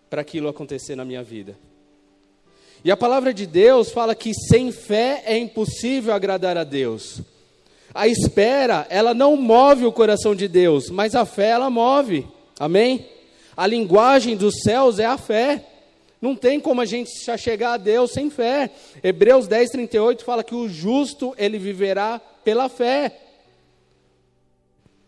para 0.09 0.21
aquilo 0.21 0.47
acontecer 0.47 0.95
na 0.95 1.05
minha 1.05 1.23
vida. 1.23 1.57
E 2.83 2.91
a 2.91 2.97
palavra 2.97 3.33
de 3.33 3.45
Deus 3.45 3.91
fala 3.91 4.13
que 4.13 4.33
sem 4.33 4.71
fé 4.71 5.23
é 5.25 5.37
impossível 5.37 6.13
agradar 6.13 6.57
a 6.57 6.63
Deus. 6.63 7.21
A 7.93 8.07
espera, 8.07 8.87
ela 8.89 9.13
não 9.13 9.35
move 9.35 9.85
o 9.85 9.91
coração 9.91 10.33
de 10.33 10.47
Deus, 10.47 10.89
mas 10.89 11.13
a 11.13 11.25
fé 11.25 11.49
ela 11.49 11.69
move. 11.69 12.27
Amém? 12.59 13.07
A 13.55 13.67
linguagem 13.67 14.35
dos 14.35 14.61
céus 14.63 14.97
é 14.97 15.05
a 15.05 15.17
fé. 15.17 15.63
Não 16.19 16.35
tem 16.35 16.59
como 16.59 16.81
a 16.81 16.85
gente 16.85 17.11
chegar 17.37 17.73
a 17.73 17.77
Deus 17.77 18.11
sem 18.11 18.29
fé. 18.29 18.71
Hebreus 19.03 19.47
10, 19.47 19.69
38 19.71 20.23
fala 20.23 20.43
que 20.43 20.55
o 20.55 20.67
justo, 20.67 21.35
ele 21.37 21.59
viverá 21.59 22.19
pela 22.43 22.67
fé. 22.67 23.19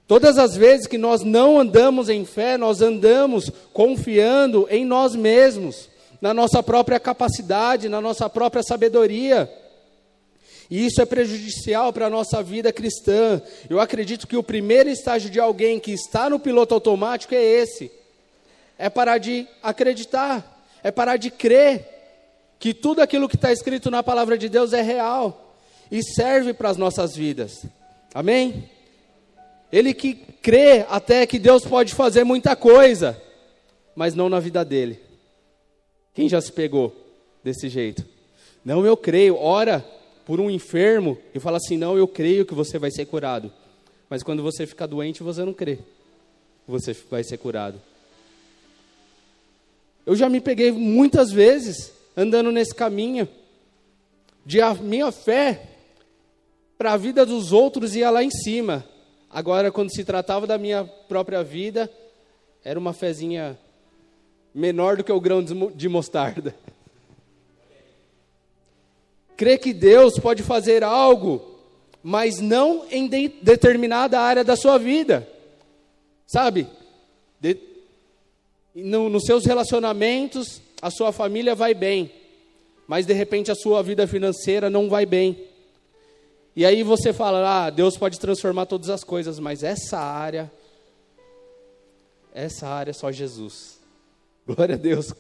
Todas 0.08 0.38
as 0.38 0.56
vezes 0.56 0.86
que 0.86 0.98
nós 0.98 1.24
não 1.24 1.60
andamos 1.60 2.10
em 2.10 2.24
fé, 2.26 2.58
nós 2.58 2.82
andamos 2.82 3.50
confiando 3.74 4.68
em 4.70 4.86
nós 4.86 5.16
mesmos, 5.16 5.90
na 6.22 6.34
nossa 6.34 6.62
própria 6.62 7.00
capacidade, 7.00 7.90
na 7.90 8.00
nossa 8.00 8.30
própria 8.30 8.62
sabedoria. 8.62 9.52
E 10.70 10.86
isso 10.86 11.02
é 11.02 11.06
prejudicial 11.06 11.94
para 11.94 12.08
a 12.08 12.10
nossa 12.10 12.42
vida 12.42 12.74
cristã. 12.74 13.42
Eu 13.70 13.80
acredito 13.80 14.28
que 14.28 14.38
o 14.38 14.44
primeiro 14.44 14.90
estágio 14.90 15.30
de 15.30 15.40
alguém 15.40 15.80
que 15.80 15.92
está 15.92 16.30
no 16.30 16.40
piloto 16.40 16.74
automático 16.74 17.36
é 17.36 17.44
esse: 17.44 17.92
é 18.78 18.90
parar 18.90 19.18
de 19.18 19.48
acreditar 19.62 20.56
é 20.86 20.92
parar 20.92 21.18
de 21.18 21.32
crer 21.32 21.84
que 22.60 22.72
tudo 22.72 23.02
aquilo 23.02 23.28
que 23.28 23.36
está 23.36 23.52
escrito 23.52 23.90
na 23.90 24.04
palavra 24.04 24.38
de 24.38 24.48
Deus 24.48 24.72
é 24.72 24.84
real 24.84 25.56
e 25.90 26.04
serve 26.04 26.54
para 26.54 26.70
as 26.70 26.78
nossas 26.78 27.16
vidas. 27.16 27.66
Amém? 28.14 28.70
Ele 29.72 29.96
que 29.96 30.14
crê 30.14 30.86
até 30.88 31.26
que 31.26 31.40
Deus 31.40 31.66
pode 31.66 31.96
fazer 31.96 32.24
muita 32.24 32.56
coisa, 32.56 33.20
mas 33.96 34.14
não 34.14 34.30
na 34.30 34.40
vida 34.40 34.64
dele. 34.64 35.00
Quem 36.14 36.30
já 36.30 36.40
se 36.40 36.52
pegou 36.52 36.96
desse 37.44 37.68
jeito? 37.68 38.06
Não, 38.64 38.86
eu 38.86 38.96
creio. 38.96 39.38
Ora 39.38 39.84
por 40.26 40.40
um 40.40 40.50
enfermo 40.50 41.18
e 41.34 41.40
fala 41.40 41.58
assim: 41.58 41.78
Não, 41.78 41.98
eu 41.98 42.08
creio 42.08 42.46
que 42.46 42.54
você 42.54 42.78
vai 42.80 42.92
ser 42.92 43.06
curado. 43.06 43.52
Mas 44.10 44.24
quando 44.24 44.44
você 44.44 44.66
fica 44.66 44.88
doente, 44.88 45.24
você 45.24 45.44
não 45.44 45.54
crê. 45.54 45.80
Você 46.68 46.94
vai 47.10 47.24
ser 47.24 47.38
curado. 47.38 47.82
Eu 50.06 50.16
já 50.16 50.30
me 50.30 50.40
peguei 50.40 50.72
muitas 50.72 51.32
vezes 51.32 51.92
andando 52.16 52.52
nesse 52.52 52.74
caminho 52.74 53.28
de 54.46 54.62
a 54.62 54.74
minha 54.74 55.12
fé 55.12 55.70
para 56.78 56.94
a 56.94 56.98
vida 56.98 57.26
dos 57.26 57.52
outros 57.52 57.96
ia 57.96 58.10
lá 58.10 58.24
em 58.24 58.30
cima. 58.30 58.86
Agora, 59.30 59.72
quando 59.72 59.94
se 59.94 60.04
tratava 60.04 60.46
da 60.46 60.58
minha 60.58 60.86
própria 60.86 61.44
vida, 61.44 61.92
era 62.64 62.80
uma 62.80 62.94
fezinha 62.94 63.58
menor 64.54 64.98
do 64.98 65.04
que 65.04 65.12
o 65.12 65.20
grão 65.20 65.44
de 65.44 65.90
mostarda. 65.90 66.56
Crer 69.36 69.60
que 69.60 69.74
Deus 69.74 70.18
pode 70.20 70.44
fazer 70.44 70.84
algo, 70.84 71.60
mas 72.02 72.40
não 72.40 72.86
em 72.90 73.08
de 73.08 73.28
determinada 73.28 74.20
área 74.20 74.44
da 74.44 74.56
sua 74.56 74.78
vida. 74.78 75.28
Sabe? 76.26 76.68
De 77.40 77.58
no, 78.74 79.10
nos 79.10 79.24
seus 79.26 79.46
relacionamentos, 79.46 80.62
a 80.82 80.92
sua 80.92 81.12
família 81.12 81.56
vai 81.56 81.74
bem, 81.74 82.12
mas 82.88 83.06
de 83.06 83.14
repente 83.14 83.52
a 83.52 83.56
sua 83.56 83.82
vida 83.82 84.06
financeira 84.06 84.70
não 84.70 84.90
vai 84.90 85.06
bem. 85.06 85.48
E 86.56 86.66
aí 86.66 86.84
você 86.84 87.14
fala: 87.14 87.66
ah, 87.66 87.70
Deus 87.70 87.98
pode 87.98 88.20
transformar 88.20 88.66
todas 88.66 88.90
as 88.90 89.04
coisas, 89.04 89.40
mas 89.40 89.64
essa 89.64 89.98
área, 89.98 90.52
essa 92.34 92.68
área 92.68 92.92
é 92.92 92.94
só 92.94 93.12
Jesus. 93.12 93.80
Glória 94.46 94.76
a 94.76 94.78
Deus 94.78 95.14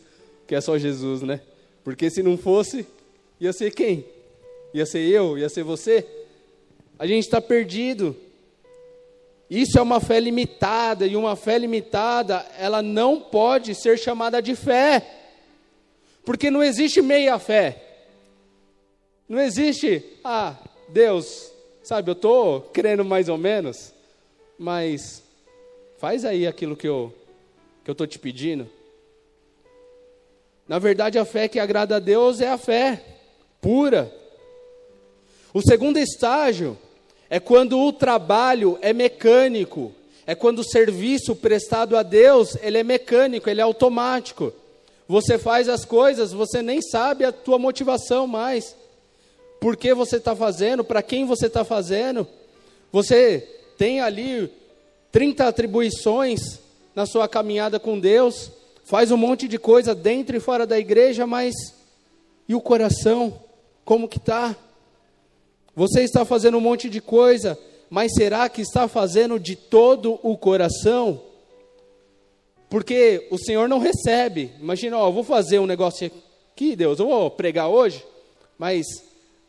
que 0.48 0.56
é 0.56 0.62
só 0.62 0.78
Jesus, 0.78 1.22
né? 1.22 1.42
Porque 1.84 2.10
se 2.10 2.22
não 2.22 2.38
fosse, 2.38 2.86
ia 3.40 3.54
ser 3.54 3.72
quem? 3.72 4.06
Ia 4.74 4.86
ser 4.86 5.08
eu? 5.08 5.38
Ia 5.38 5.50
ser 5.50 5.64
você? 5.64 6.06
A 6.98 7.06
gente 7.06 7.24
está 7.24 7.40
perdido. 7.42 8.16
Isso 9.50 9.78
é 9.78 9.82
uma 9.82 10.00
fé 10.00 10.20
limitada, 10.20 11.06
e 11.06 11.16
uma 11.16 11.36
fé 11.36 11.58
limitada, 11.58 12.46
ela 12.58 12.82
não 12.82 13.20
pode 13.20 13.76
ser 13.76 13.98
chamada 13.98 14.42
de 14.42 14.56
fé, 14.56 15.06
porque 16.26 16.50
não 16.50 16.64
existe 16.64 17.02
meia 17.02 17.38
fé. 17.38 17.82
Não 19.30 19.40
existe, 19.40 20.04
ah, 20.24 20.56
Deus, 20.90 21.52
sabe, 21.84 22.10
eu 22.10 22.14
estou 22.14 22.62
crendo 22.74 23.06
mais 23.06 23.30
ou 23.30 23.38
menos, 23.38 23.94
mas 24.58 25.24
faz 26.00 26.26
aí 26.26 26.48
aquilo 26.48 26.76
que 26.76 26.88
eu 26.88 27.14
que 27.84 27.92
eu 27.92 27.94
estou 27.94 28.08
te 28.08 28.18
pedindo. 28.18 28.68
Na 30.68 30.80
verdade, 30.80 31.20
a 31.20 31.24
fé 31.24 31.48
que 31.48 31.60
agrada 31.60 31.98
a 31.98 32.00
Deus 32.00 32.42
é 32.42 32.50
a 32.50 32.58
fé 32.58 33.15
pura. 33.66 34.14
O 35.52 35.60
segundo 35.60 35.98
estágio 35.98 36.78
é 37.28 37.40
quando 37.40 37.80
o 37.80 37.92
trabalho 37.92 38.78
é 38.80 38.94
mecânico, 38.94 39.92
é 40.28 40.36
quando 40.36 40.60
o 40.60 40.64
serviço 40.64 41.36
prestado 41.36 41.98
a 41.98 42.04
Deus, 42.04 42.56
ele 42.62 42.78
é 42.78 42.84
mecânico, 42.84 43.50
ele 43.50 43.60
é 43.60 43.64
automático. 43.64 44.54
Você 45.08 45.40
faz 45.40 45.68
as 45.68 45.84
coisas, 45.84 46.32
você 46.32 46.62
nem 46.62 46.80
sabe 46.80 47.26
a 47.26 47.32
tua 47.32 47.58
motivação 47.58 48.28
mais. 48.28 48.76
Por 49.60 49.76
que 49.76 49.96
você 49.96 50.18
está 50.18 50.36
fazendo, 50.36 50.84
para 50.84 51.02
quem 51.02 51.26
você 51.26 51.48
está 51.48 51.66
fazendo. 51.66 52.28
Você 52.92 53.40
tem 53.80 54.00
ali 54.00 54.48
30 55.12 55.48
atribuições 55.48 56.60
na 56.94 57.08
sua 57.08 57.28
caminhada 57.28 57.80
com 57.80 58.00
Deus, 58.00 58.52
faz 58.84 59.10
um 59.10 59.18
monte 59.18 59.48
de 59.48 59.58
coisa 59.58 59.96
dentro 59.96 60.38
e 60.38 60.40
fora 60.40 60.68
da 60.68 60.78
igreja, 60.78 61.26
mas 61.26 61.56
e 62.48 62.54
o 62.54 62.62
coração? 62.62 63.44
Como 63.86 64.10
que 64.10 64.18
está? 64.18 64.56
Você 65.76 66.02
está 66.02 66.26
fazendo 66.26 66.58
um 66.58 66.62
monte 66.62 66.90
de 66.90 67.00
coisa, 67.00 67.58
mas 67.88 68.14
será 68.16 68.50
que 68.50 68.62
está 68.62 68.88
fazendo 68.88 69.40
de 69.40 69.56
todo 69.56 70.20
o 70.24 70.36
coração? 70.36 71.22
Porque 72.68 73.28
o 73.30 73.38
Senhor 73.38 73.70
não 73.70 73.78
recebe. 73.78 74.52
Imagina, 74.60 74.98
ó, 74.98 75.12
vou 75.12 75.24
fazer 75.24 75.60
um 75.60 75.68
negócio 75.68 76.12
aqui, 76.52 76.76
Deus, 76.76 76.98
eu 76.98 77.06
vou 77.06 77.30
pregar 77.30 77.70
hoje, 77.70 78.04
mas 78.58 78.88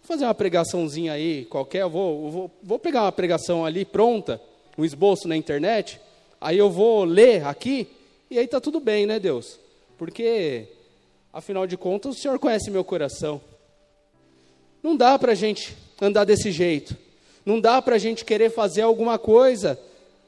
vou 0.02 0.08
fazer 0.08 0.24
uma 0.24 0.34
pregaçãozinha 0.34 1.14
aí 1.14 1.46
qualquer, 1.46 1.82
eu 1.82 1.90
vou, 1.90 2.26
eu 2.26 2.30
vou, 2.30 2.50
vou 2.62 2.78
pegar 2.78 3.04
uma 3.04 3.12
pregação 3.12 3.64
ali 3.64 3.86
pronta, 3.86 4.38
um 4.76 4.84
esboço 4.84 5.26
na 5.26 5.36
internet, 5.36 5.98
aí 6.38 6.58
eu 6.58 6.68
vou 6.68 7.04
ler 7.04 7.46
aqui, 7.46 7.88
e 8.30 8.38
aí 8.38 8.44
está 8.44 8.60
tudo 8.60 8.80
bem, 8.80 9.06
né, 9.06 9.18
Deus? 9.18 9.58
Porque, 9.96 10.68
afinal 11.32 11.66
de 11.66 11.78
contas, 11.78 12.16
o 12.16 12.18
Senhor 12.18 12.38
conhece 12.38 12.70
meu 12.70 12.84
coração. 12.84 13.40
Não 14.86 14.96
dá 14.96 15.18
para 15.18 15.32
a 15.32 15.34
gente 15.34 15.76
andar 16.00 16.22
desse 16.22 16.52
jeito. 16.52 16.96
Não 17.44 17.60
dá 17.60 17.82
para 17.82 17.96
a 17.96 17.98
gente 17.98 18.24
querer 18.24 18.50
fazer 18.50 18.82
alguma 18.82 19.18
coisa 19.18 19.76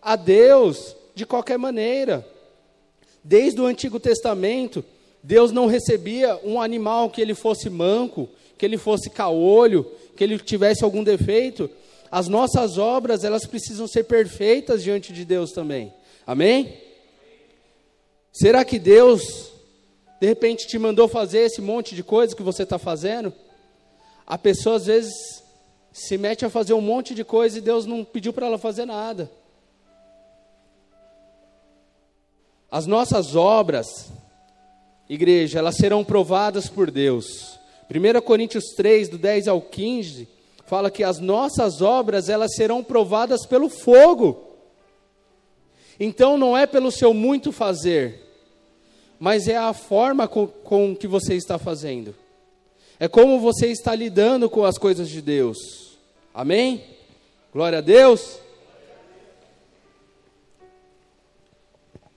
a 0.02 0.16
Deus 0.16 0.96
de 1.14 1.24
qualquer 1.24 1.56
maneira. 1.56 2.26
Desde 3.22 3.60
o 3.60 3.66
Antigo 3.66 4.00
Testamento, 4.00 4.84
Deus 5.22 5.52
não 5.52 5.66
recebia 5.66 6.40
um 6.42 6.60
animal 6.60 7.08
que 7.08 7.20
ele 7.20 7.36
fosse 7.36 7.70
manco, 7.70 8.28
que 8.58 8.66
ele 8.66 8.76
fosse 8.76 9.08
caolho, 9.08 9.88
que 10.16 10.24
ele 10.24 10.36
tivesse 10.40 10.82
algum 10.82 11.04
defeito, 11.04 11.70
as 12.10 12.26
nossas 12.26 12.78
obras, 12.78 13.22
elas 13.22 13.46
precisam 13.46 13.86
ser 13.86 14.06
perfeitas 14.06 14.82
diante 14.82 15.12
de 15.12 15.24
Deus 15.24 15.52
também. 15.52 15.94
Amém? 16.26 16.78
Será 18.32 18.64
que 18.64 18.80
Deus, 18.80 19.52
de 20.20 20.26
repente, 20.26 20.66
te 20.66 20.80
mandou 20.80 21.06
fazer 21.06 21.42
esse 21.42 21.60
monte 21.60 21.94
de 21.94 22.02
coisa 22.02 22.34
que 22.34 22.42
você 22.42 22.64
está 22.64 22.76
fazendo? 22.76 23.32
A 24.28 24.36
pessoa, 24.36 24.76
às 24.76 24.84
vezes, 24.84 25.42
se 25.90 26.18
mete 26.18 26.44
a 26.44 26.50
fazer 26.50 26.74
um 26.74 26.82
monte 26.82 27.14
de 27.14 27.24
coisa 27.24 27.56
e 27.56 27.62
Deus 27.62 27.86
não 27.86 28.04
pediu 28.04 28.30
para 28.30 28.46
ela 28.46 28.58
fazer 28.58 28.84
nada. 28.84 29.30
As 32.70 32.84
nossas 32.84 33.34
obras, 33.34 33.86
igreja, 35.08 35.58
elas 35.58 35.76
serão 35.76 36.04
provadas 36.04 36.68
por 36.68 36.90
Deus. 36.90 37.58
1 37.90 38.20
Coríntios 38.20 38.64
3, 38.76 39.08
do 39.08 39.16
10 39.16 39.48
ao 39.48 39.62
15, 39.62 40.28
fala 40.66 40.90
que 40.90 41.02
as 41.02 41.18
nossas 41.18 41.80
obras, 41.80 42.28
elas 42.28 42.54
serão 42.54 42.84
provadas 42.84 43.46
pelo 43.46 43.70
fogo. 43.70 44.44
Então 45.98 46.36
não 46.36 46.54
é 46.54 46.66
pelo 46.66 46.92
seu 46.92 47.14
muito 47.14 47.50
fazer, 47.50 48.20
mas 49.18 49.48
é 49.48 49.56
a 49.56 49.72
forma 49.72 50.28
com, 50.28 50.46
com 50.46 50.94
que 50.94 51.08
você 51.08 51.34
está 51.34 51.58
fazendo. 51.58 52.14
É 53.00 53.06
como 53.06 53.38
você 53.38 53.68
está 53.68 53.94
lidando 53.94 54.50
com 54.50 54.64
as 54.64 54.76
coisas 54.76 55.08
de 55.08 55.22
Deus. 55.22 55.96
Amém? 56.34 56.82
Glória 57.52 57.78
a 57.78 57.80
Deus. 57.80 58.40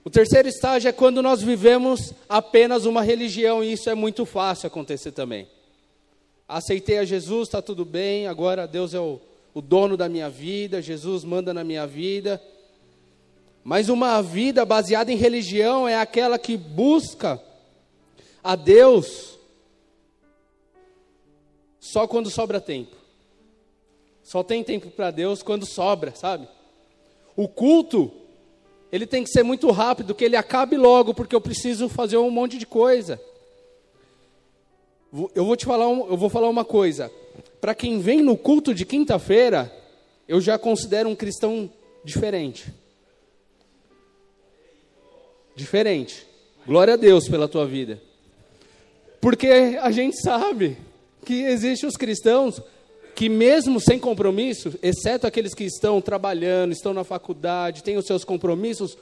O 0.04 0.10
terceiro 0.10 0.48
estágio 0.48 0.88
é 0.88 0.92
quando 0.92 1.22
nós 1.22 1.40
vivemos 1.40 2.12
apenas 2.28 2.84
uma 2.84 3.02
religião, 3.02 3.62
e 3.62 3.72
isso 3.72 3.88
é 3.88 3.94
muito 3.94 4.26
fácil 4.26 4.66
acontecer 4.66 5.12
também. 5.12 5.46
Aceitei 6.48 6.98
a 6.98 7.04
Jesus, 7.04 7.46
está 7.46 7.62
tudo 7.62 7.84
bem, 7.84 8.26
agora 8.26 8.66
Deus 8.66 8.92
é 8.92 8.98
o, 8.98 9.20
o 9.54 9.62
dono 9.62 9.96
da 9.96 10.08
minha 10.08 10.28
vida, 10.28 10.82
Jesus 10.82 11.22
manda 11.22 11.54
na 11.54 11.62
minha 11.62 11.86
vida. 11.86 12.42
Mas 13.62 13.88
uma 13.88 14.20
vida 14.20 14.64
baseada 14.64 15.12
em 15.12 15.16
religião 15.16 15.88
é 15.88 15.96
aquela 15.96 16.36
que 16.36 16.56
busca 16.56 17.40
a 18.42 18.56
Deus 18.56 19.38
só 21.82 22.06
quando 22.06 22.30
sobra 22.30 22.60
tempo. 22.60 22.94
Só 24.22 24.44
tem 24.44 24.62
tempo 24.62 24.88
para 24.88 25.10
Deus 25.10 25.42
quando 25.42 25.66
sobra, 25.66 26.14
sabe? 26.14 26.48
O 27.34 27.48
culto 27.48 28.12
ele 28.92 29.04
tem 29.04 29.24
que 29.24 29.30
ser 29.30 29.42
muito 29.42 29.68
rápido, 29.72 30.14
que 30.14 30.24
ele 30.24 30.36
acabe 30.36 30.76
logo, 30.76 31.12
porque 31.12 31.34
eu 31.34 31.40
preciso 31.40 31.88
fazer 31.88 32.18
um 32.18 32.30
monte 32.30 32.56
de 32.56 32.66
coisa. 32.66 33.20
Eu 35.34 35.44
vou 35.44 35.56
te 35.56 35.64
falar, 35.64 35.88
um, 35.88 36.08
eu 36.08 36.16
vou 36.16 36.28
falar 36.30 36.48
uma 36.48 36.64
coisa. 36.64 37.10
Para 37.60 37.74
quem 37.74 37.98
vem 37.98 38.22
no 38.22 38.36
culto 38.36 38.72
de 38.72 38.86
quinta-feira, 38.86 39.74
eu 40.28 40.40
já 40.40 40.56
considero 40.58 41.08
um 41.08 41.16
cristão 41.16 41.68
diferente. 42.04 42.72
Diferente. 45.56 46.26
Glória 46.64 46.94
a 46.94 46.96
Deus 46.96 47.28
pela 47.28 47.48
tua 47.48 47.66
vida. 47.66 48.00
Porque 49.20 49.78
a 49.80 49.90
gente 49.90 50.20
sabe 50.22 50.76
que 51.24 51.44
existem 51.44 51.88
os 51.88 51.96
cristãos 51.96 52.60
que 53.14 53.28
mesmo 53.28 53.80
sem 53.80 53.98
compromisso, 53.98 54.72
exceto 54.82 55.26
aqueles 55.26 55.54
que 55.54 55.64
estão 55.64 56.00
trabalhando, 56.00 56.72
estão 56.72 56.94
na 56.94 57.04
faculdade, 57.04 57.82
têm 57.82 57.96
os 57.96 58.06
seus 58.06 58.24
compromissos, 58.24 58.96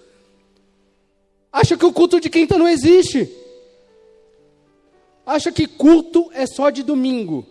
acha 1.53 1.77
que 1.77 1.85
o 1.85 1.93
culto 1.93 2.21
de 2.21 2.29
quinta 2.29 2.59
não 2.59 2.69
existe. 2.69 3.31
Acha 5.25 5.53
que 5.53 5.67
culto 5.67 6.31
é 6.35 6.47
só 6.47 6.71
de 6.71 6.83
domingo. 6.83 7.47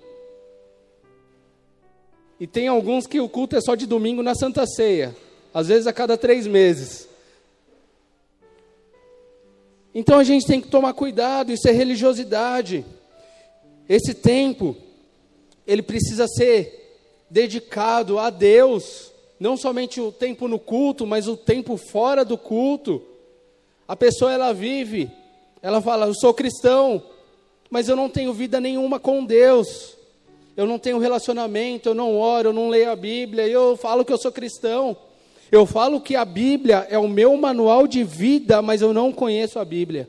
E 2.40 2.48
tem 2.48 2.68
alguns 2.68 3.08
que 3.08 3.20
o 3.20 3.30
culto 3.30 3.56
é 3.56 3.62
só 3.62 3.76
de 3.76 3.86
domingo 3.86 4.22
na 4.22 4.36
Santa 4.36 4.66
Ceia, 4.66 5.16
às 5.54 5.68
vezes 5.68 5.88
a 5.88 5.94
cada 5.94 6.18
três 6.18 6.46
meses. 6.46 7.08
Então 9.94 10.20
a 10.20 10.24
gente 10.24 10.46
tem 10.46 10.62
que 10.62 10.68
tomar 10.68 10.94
cuidado, 10.94 11.52
isso 11.52 11.68
é 11.68 11.72
religiosidade. 11.72 12.86
Esse 13.90 14.14
tempo 14.14 14.78
ele 15.66 15.82
precisa 15.82 16.28
ser 16.28 17.26
dedicado 17.28 18.20
a 18.20 18.30
Deus, 18.30 19.12
não 19.40 19.58
somente 19.58 20.00
o 20.00 20.12
tempo 20.12 20.48
no 20.48 20.60
culto, 20.60 21.08
mas 21.08 21.28
o 21.28 21.36
tempo 21.36 21.76
fora 21.76 22.24
do 22.24 22.38
culto. 22.38 23.02
A 23.88 23.96
pessoa 23.96 24.32
ela 24.32 24.54
vive, 24.54 25.10
ela 25.60 25.82
fala: 25.82 26.06
"Eu 26.06 26.14
sou 26.14 26.36
cristão, 26.36 27.02
mas 27.70 27.90
eu 27.90 27.96
não 27.96 28.10
tenho 28.10 28.32
vida 28.32 28.62
nenhuma 28.62 29.00
com 29.00 29.26
Deus. 29.26 29.98
Eu 30.56 30.68
não 30.68 30.78
tenho 30.78 31.00
relacionamento, 31.00 31.90
eu 31.90 31.94
não 31.94 32.18
oro, 32.18 32.50
eu 32.50 32.54
não 32.54 32.70
leio 32.70 32.92
a 32.92 32.96
Bíblia, 32.96 33.48
eu 33.48 33.78
falo 33.78 34.04
que 34.04 34.12
eu 34.12 34.18
sou 34.18 34.32
cristão. 34.32 34.96
Eu 35.52 35.66
falo 35.66 36.02
que 36.02 36.16
a 36.16 36.26
Bíblia 36.26 36.86
é 36.90 36.98
o 36.98 37.08
meu 37.08 37.36
manual 37.38 37.88
de 37.88 38.04
vida, 38.04 38.62
mas 38.62 38.82
eu 38.82 38.94
não 38.94 39.12
conheço 39.12 39.58
a 39.58 39.66
Bíblia. 39.66 40.08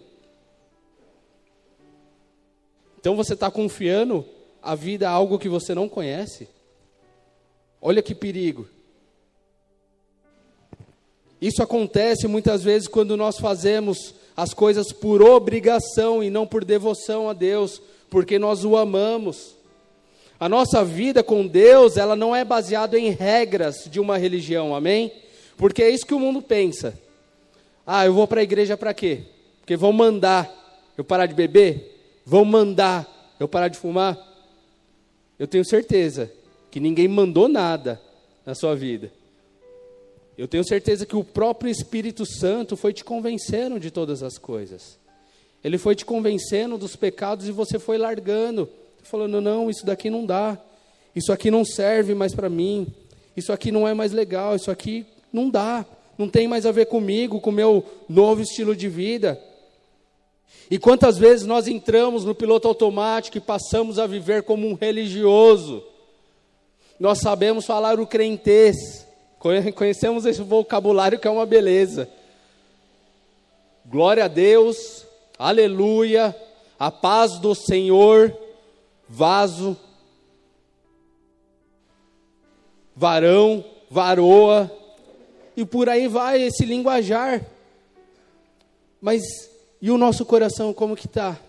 Então 3.00 3.16
você 3.16 3.32
está 3.32 3.50
confiando 3.50 4.24
a 4.62 4.74
vida 4.74 5.08
a 5.08 5.12
algo 5.12 5.38
que 5.38 5.48
você 5.48 5.74
não 5.74 5.88
conhece? 5.88 6.46
Olha 7.80 8.02
que 8.02 8.14
perigo. 8.14 8.68
Isso 11.40 11.62
acontece 11.62 12.28
muitas 12.28 12.62
vezes 12.62 12.86
quando 12.86 13.16
nós 13.16 13.38
fazemos 13.38 14.14
as 14.36 14.52
coisas 14.52 14.92
por 14.92 15.22
obrigação 15.22 16.22
e 16.22 16.28
não 16.28 16.46
por 16.46 16.64
devoção 16.64 17.30
a 17.30 17.32
Deus, 17.32 17.80
porque 18.10 18.38
nós 18.38 18.64
o 18.64 18.76
amamos. 18.76 19.56
A 20.38 20.48
nossa 20.48 20.84
vida 20.84 21.22
com 21.22 21.46
Deus, 21.46 21.96
ela 21.96 22.14
não 22.14 22.36
é 22.36 22.44
baseada 22.44 22.98
em 22.98 23.10
regras 23.10 23.88
de 23.90 23.98
uma 23.98 24.18
religião, 24.18 24.74
amém? 24.74 25.12
Porque 25.56 25.82
é 25.82 25.90
isso 25.90 26.06
que 26.06 26.14
o 26.14 26.20
mundo 26.20 26.42
pensa. 26.42 26.98
Ah, 27.86 28.04
eu 28.04 28.12
vou 28.12 28.26
para 28.26 28.40
a 28.40 28.44
igreja 28.44 28.76
para 28.76 28.92
quê? 28.92 29.22
Porque 29.60 29.76
vão 29.76 29.92
mandar 29.92 30.50
eu 30.96 31.04
parar 31.04 31.26
de 31.26 31.34
beber? 31.34 31.89
Vão 32.30 32.44
mandar 32.44 33.34
eu 33.40 33.48
parar 33.48 33.66
de 33.66 33.76
fumar? 33.76 34.16
eu 35.36 35.48
tenho 35.48 35.64
certeza 35.64 36.30
que 36.70 36.78
ninguém 36.78 37.08
mandou 37.08 37.48
nada 37.48 38.00
na 38.46 38.54
sua 38.54 38.76
vida. 38.76 39.10
Eu 40.38 40.46
tenho 40.46 40.62
certeza 40.62 41.04
que 41.04 41.16
o 41.16 41.24
próprio 41.24 41.68
Espírito 41.68 42.24
Santo 42.24 42.76
foi 42.76 42.92
te 42.92 43.02
convencendo 43.02 43.80
de 43.80 43.90
todas 43.90 44.22
as 44.22 44.38
coisas. 44.38 44.96
Ele 45.64 45.76
foi 45.76 45.96
te 45.96 46.04
convencendo 46.04 46.78
dos 46.78 46.94
pecados 46.94 47.48
e 47.48 47.52
você 47.52 47.80
foi 47.80 47.98
largando, 47.98 48.68
falando: 49.02 49.40
não, 49.40 49.68
isso 49.68 49.84
daqui 49.84 50.08
não 50.08 50.24
dá, 50.24 50.56
isso 51.16 51.32
aqui 51.32 51.50
não 51.50 51.64
serve 51.64 52.14
mais 52.14 52.32
para 52.32 52.48
mim, 52.48 52.86
isso 53.36 53.52
aqui 53.52 53.72
não 53.72 53.88
é 53.88 53.92
mais 53.92 54.12
legal, 54.12 54.54
isso 54.54 54.70
aqui 54.70 55.04
não 55.32 55.50
dá, 55.50 55.84
não 56.16 56.28
tem 56.28 56.46
mais 56.46 56.64
a 56.64 56.70
ver 56.70 56.86
comigo, 56.86 57.40
com 57.40 57.50
o 57.50 57.52
meu 57.52 57.84
novo 58.08 58.40
estilo 58.40 58.76
de 58.76 58.88
vida. 58.88 59.49
E 60.70 60.78
quantas 60.78 61.18
vezes 61.18 61.46
nós 61.46 61.66
entramos 61.66 62.24
no 62.24 62.34
piloto 62.34 62.68
automático 62.68 63.36
e 63.36 63.40
passamos 63.40 63.98
a 63.98 64.06
viver 64.06 64.44
como 64.44 64.68
um 64.68 64.74
religioso? 64.74 65.82
Nós 66.98 67.18
sabemos 67.18 67.64
falar 67.64 67.98
o 67.98 68.06
crentez, 68.06 69.06
conhecemos 69.74 70.26
esse 70.26 70.42
vocabulário 70.42 71.18
que 71.18 71.26
é 71.26 71.30
uma 71.30 71.46
beleza. 71.46 72.08
Glória 73.84 74.26
a 74.26 74.28
Deus, 74.28 75.04
aleluia, 75.36 76.36
a 76.78 76.90
paz 76.90 77.38
do 77.38 77.52
Senhor, 77.54 78.32
vaso, 79.08 79.76
varão, 82.94 83.64
varoa, 83.90 84.70
e 85.56 85.64
por 85.64 85.88
aí 85.88 86.06
vai 86.06 86.42
esse 86.42 86.64
linguajar. 86.64 87.44
Mas 89.00 89.49
e 89.80 89.90
o 89.90 89.96
nosso 89.96 90.24
coração 90.26 90.72
como 90.72 90.96
que 90.96 91.06
está? 91.06 91.40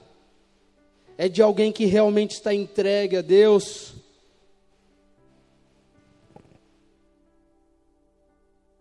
É 1.18 1.28
de 1.28 1.42
alguém 1.42 1.72
que 1.72 1.86
realmente 1.86 2.32
está 2.32 2.54
entregue 2.54 3.18
a 3.18 3.22
Deus? 3.22 3.94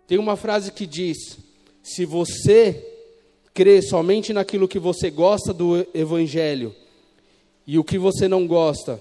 Tem 0.06 0.18
uma 0.18 0.36
frase 0.36 0.72
que 0.72 0.86
diz: 0.86 1.38
se 1.82 2.04
você 2.04 2.86
crê 3.52 3.82
somente 3.82 4.32
naquilo 4.32 4.68
que 4.68 4.78
você 4.78 5.10
gosta 5.10 5.52
do 5.52 5.86
Evangelho 5.92 6.74
e 7.66 7.78
o 7.78 7.84
que 7.84 7.98
você 7.98 8.26
não 8.26 8.46
gosta, 8.46 9.00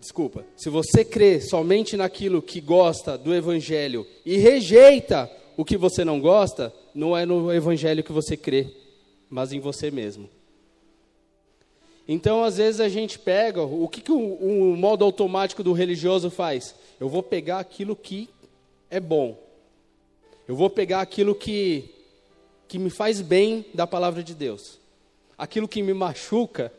desculpa, 0.00 0.44
se 0.56 0.68
você 0.68 1.04
crê 1.04 1.40
somente 1.40 1.96
naquilo 1.96 2.42
que 2.42 2.60
gosta 2.60 3.16
do 3.16 3.34
Evangelho 3.34 4.06
e 4.24 4.36
rejeita 4.36 5.30
o 5.56 5.64
que 5.64 5.76
você 5.76 6.04
não 6.04 6.20
gosta, 6.20 6.74
não 6.94 7.16
é 7.16 7.24
no 7.24 7.52
evangelho 7.52 8.04
que 8.04 8.12
você 8.12 8.36
crê, 8.36 8.68
mas 9.28 9.52
em 9.52 9.60
você 9.60 9.90
mesmo. 9.90 10.28
Então, 12.06 12.42
às 12.42 12.56
vezes 12.56 12.80
a 12.80 12.88
gente 12.88 13.18
pega, 13.18 13.62
o 13.62 13.88
que, 13.88 14.00
que 14.00 14.10
o, 14.10 14.18
o 14.18 14.76
modo 14.76 15.04
automático 15.04 15.62
do 15.62 15.72
religioso 15.72 16.30
faz? 16.30 16.74
Eu 16.98 17.08
vou 17.08 17.22
pegar 17.22 17.60
aquilo 17.60 17.94
que 17.94 18.28
é 18.90 18.98
bom. 18.98 19.38
Eu 20.48 20.56
vou 20.56 20.68
pegar 20.68 21.00
aquilo 21.00 21.34
que, 21.34 21.88
que 22.66 22.78
me 22.78 22.90
faz 22.90 23.20
bem 23.20 23.64
da 23.72 23.86
palavra 23.86 24.22
de 24.22 24.34
Deus. 24.34 24.78
Aquilo 25.38 25.68
que 25.68 25.82
me 25.82 25.94
machuca, 25.94 26.72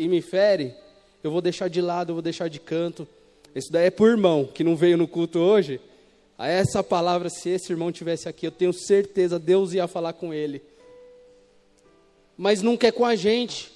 e 0.00 0.08
me 0.08 0.22
fere, 0.22 0.74
eu 1.22 1.30
vou 1.30 1.42
deixar 1.42 1.68
de 1.68 1.82
lado, 1.82 2.08
eu 2.08 2.14
vou 2.14 2.22
deixar 2.22 2.48
de 2.48 2.58
canto. 2.58 3.06
Isso 3.54 3.70
daí 3.70 3.88
é 3.88 3.90
por 3.90 4.08
irmão 4.08 4.46
que 4.46 4.64
não 4.64 4.74
veio 4.74 4.96
no 4.96 5.06
culto 5.06 5.38
hoje. 5.38 5.78
A 6.40 6.48
essa 6.48 6.82
palavra, 6.82 7.28
se 7.28 7.50
esse 7.50 7.70
irmão 7.70 7.92
tivesse 7.92 8.26
aqui, 8.26 8.46
eu 8.46 8.50
tenho 8.50 8.72
certeza 8.72 9.38
Deus 9.38 9.74
ia 9.74 9.86
falar 9.86 10.14
com 10.14 10.32
ele. 10.32 10.62
Mas 12.34 12.62
nunca 12.62 12.86
é 12.86 12.90
com 12.90 13.04
a 13.04 13.14
gente. 13.14 13.70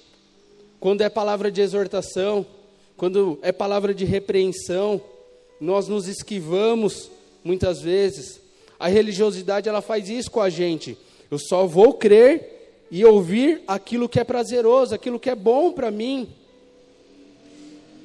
Quando 0.79 1.01
é 1.01 1.07
palavra 1.07 1.51
de 1.51 1.61
exortação, 1.61 2.43
quando 2.97 3.37
é 3.43 3.51
palavra 3.51 3.93
de 3.93 4.03
repreensão, 4.03 4.99
nós 5.61 5.87
nos 5.87 6.07
esquivamos 6.07 7.11
muitas 7.43 7.81
vezes. 7.81 8.41
A 8.79 8.87
religiosidade 8.87 9.69
ela 9.69 9.79
faz 9.79 10.09
isso 10.09 10.31
com 10.31 10.41
a 10.41 10.49
gente. 10.49 10.97
Eu 11.29 11.37
só 11.37 11.67
vou 11.67 11.93
crer 11.93 12.87
e 12.89 13.05
ouvir 13.05 13.61
aquilo 13.67 14.09
que 14.09 14.19
é 14.19 14.23
prazeroso, 14.23 14.95
aquilo 14.95 15.19
que 15.19 15.29
é 15.29 15.35
bom 15.35 15.71
para 15.71 15.91
mim. 15.91 16.27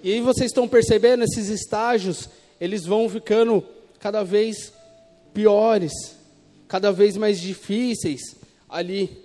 E 0.03 0.13
aí 0.13 0.21
vocês 0.21 0.51
estão 0.51 0.69
percebendo 0.69 1.25
esses 1.25 1.49
estágios, 1.49 2.29
eles 2.61 2.85
vão 2.85 3.09
ficando 3.09 3.65
cada 4.01 4.25
vez 4.25 4.73
piores, 5.33 5.93
cada 6.67 6.91
vez 6.91 7.17
mais 7.17 7.39
difíceis 7.39 8.21
ali, 8.69 9.25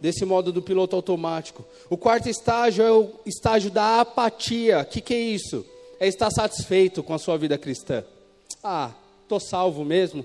desse 0.00 0.24
modo 0.24 0.52
do 0.52 0.62
piloto 0.62 0.94
automático. 0.94 1.64
O 1.90 1.96
quarto 1.96 2.28
estágio 2.28 2.84
é 2.84 2.92
o 2.92 3.10
estágio 3.26 3.70
da 3.70 4.00
apatia. 4.00 4.80
O 4.80 4.84
que, 4.84 5.00
que 5.00 5.14
é 5.14 5.20
isso? 5.20 5.64
É 5.98 6.06
estar 6.06 6.30
satisfeito 6.30 7.02
com 7.02 7.14
a 7.14 7.18
sua 7.18 7.36
vida 7.38 7.56
cristã. 7.56 8.04
Ah, 8.62 8.92
estou 9.22 9.40
salvo 9.40 9.84
mesmo. 9.84 10.24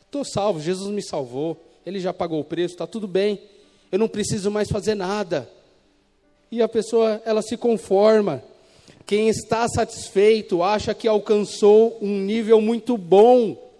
Estou 0.00 0.24
salvo, 0.24 0.60
Jesus 0.60 0.90
me 0.94 1.02
salvou, 1.02 1.56
Ele 1.84 1.98
já 1.98 2.12
pagou 2.12 2.38
o 2.38 2.44
preço, 2.44 2.74
está 2.74 2.86
tudo 2.86 3.08
bem. 3.08 3.40
Eu 3.90 3.98
não 3.98 4.08
preciso 4.08 4.50
mais 4.50 4.68
fazer 4.68 4.94
nada 4.94 5.50
e 6.50 6.62
a 6.62 6.68
pessoa 6.68 7.20
ela 7.24 7.42
se 7.42 7.56
conforma. 7.56 8.40
Quem 9.06 9.28
está 9.28 9.68
satisfeito 9.68 10.62
acha 10.62 10.94
que 10.94 11.06
alcançou 11.06 11.98
um 12.00 12.20
nível 12.20 12.60
muito 12.60 12.96
bom. 12.96 13.70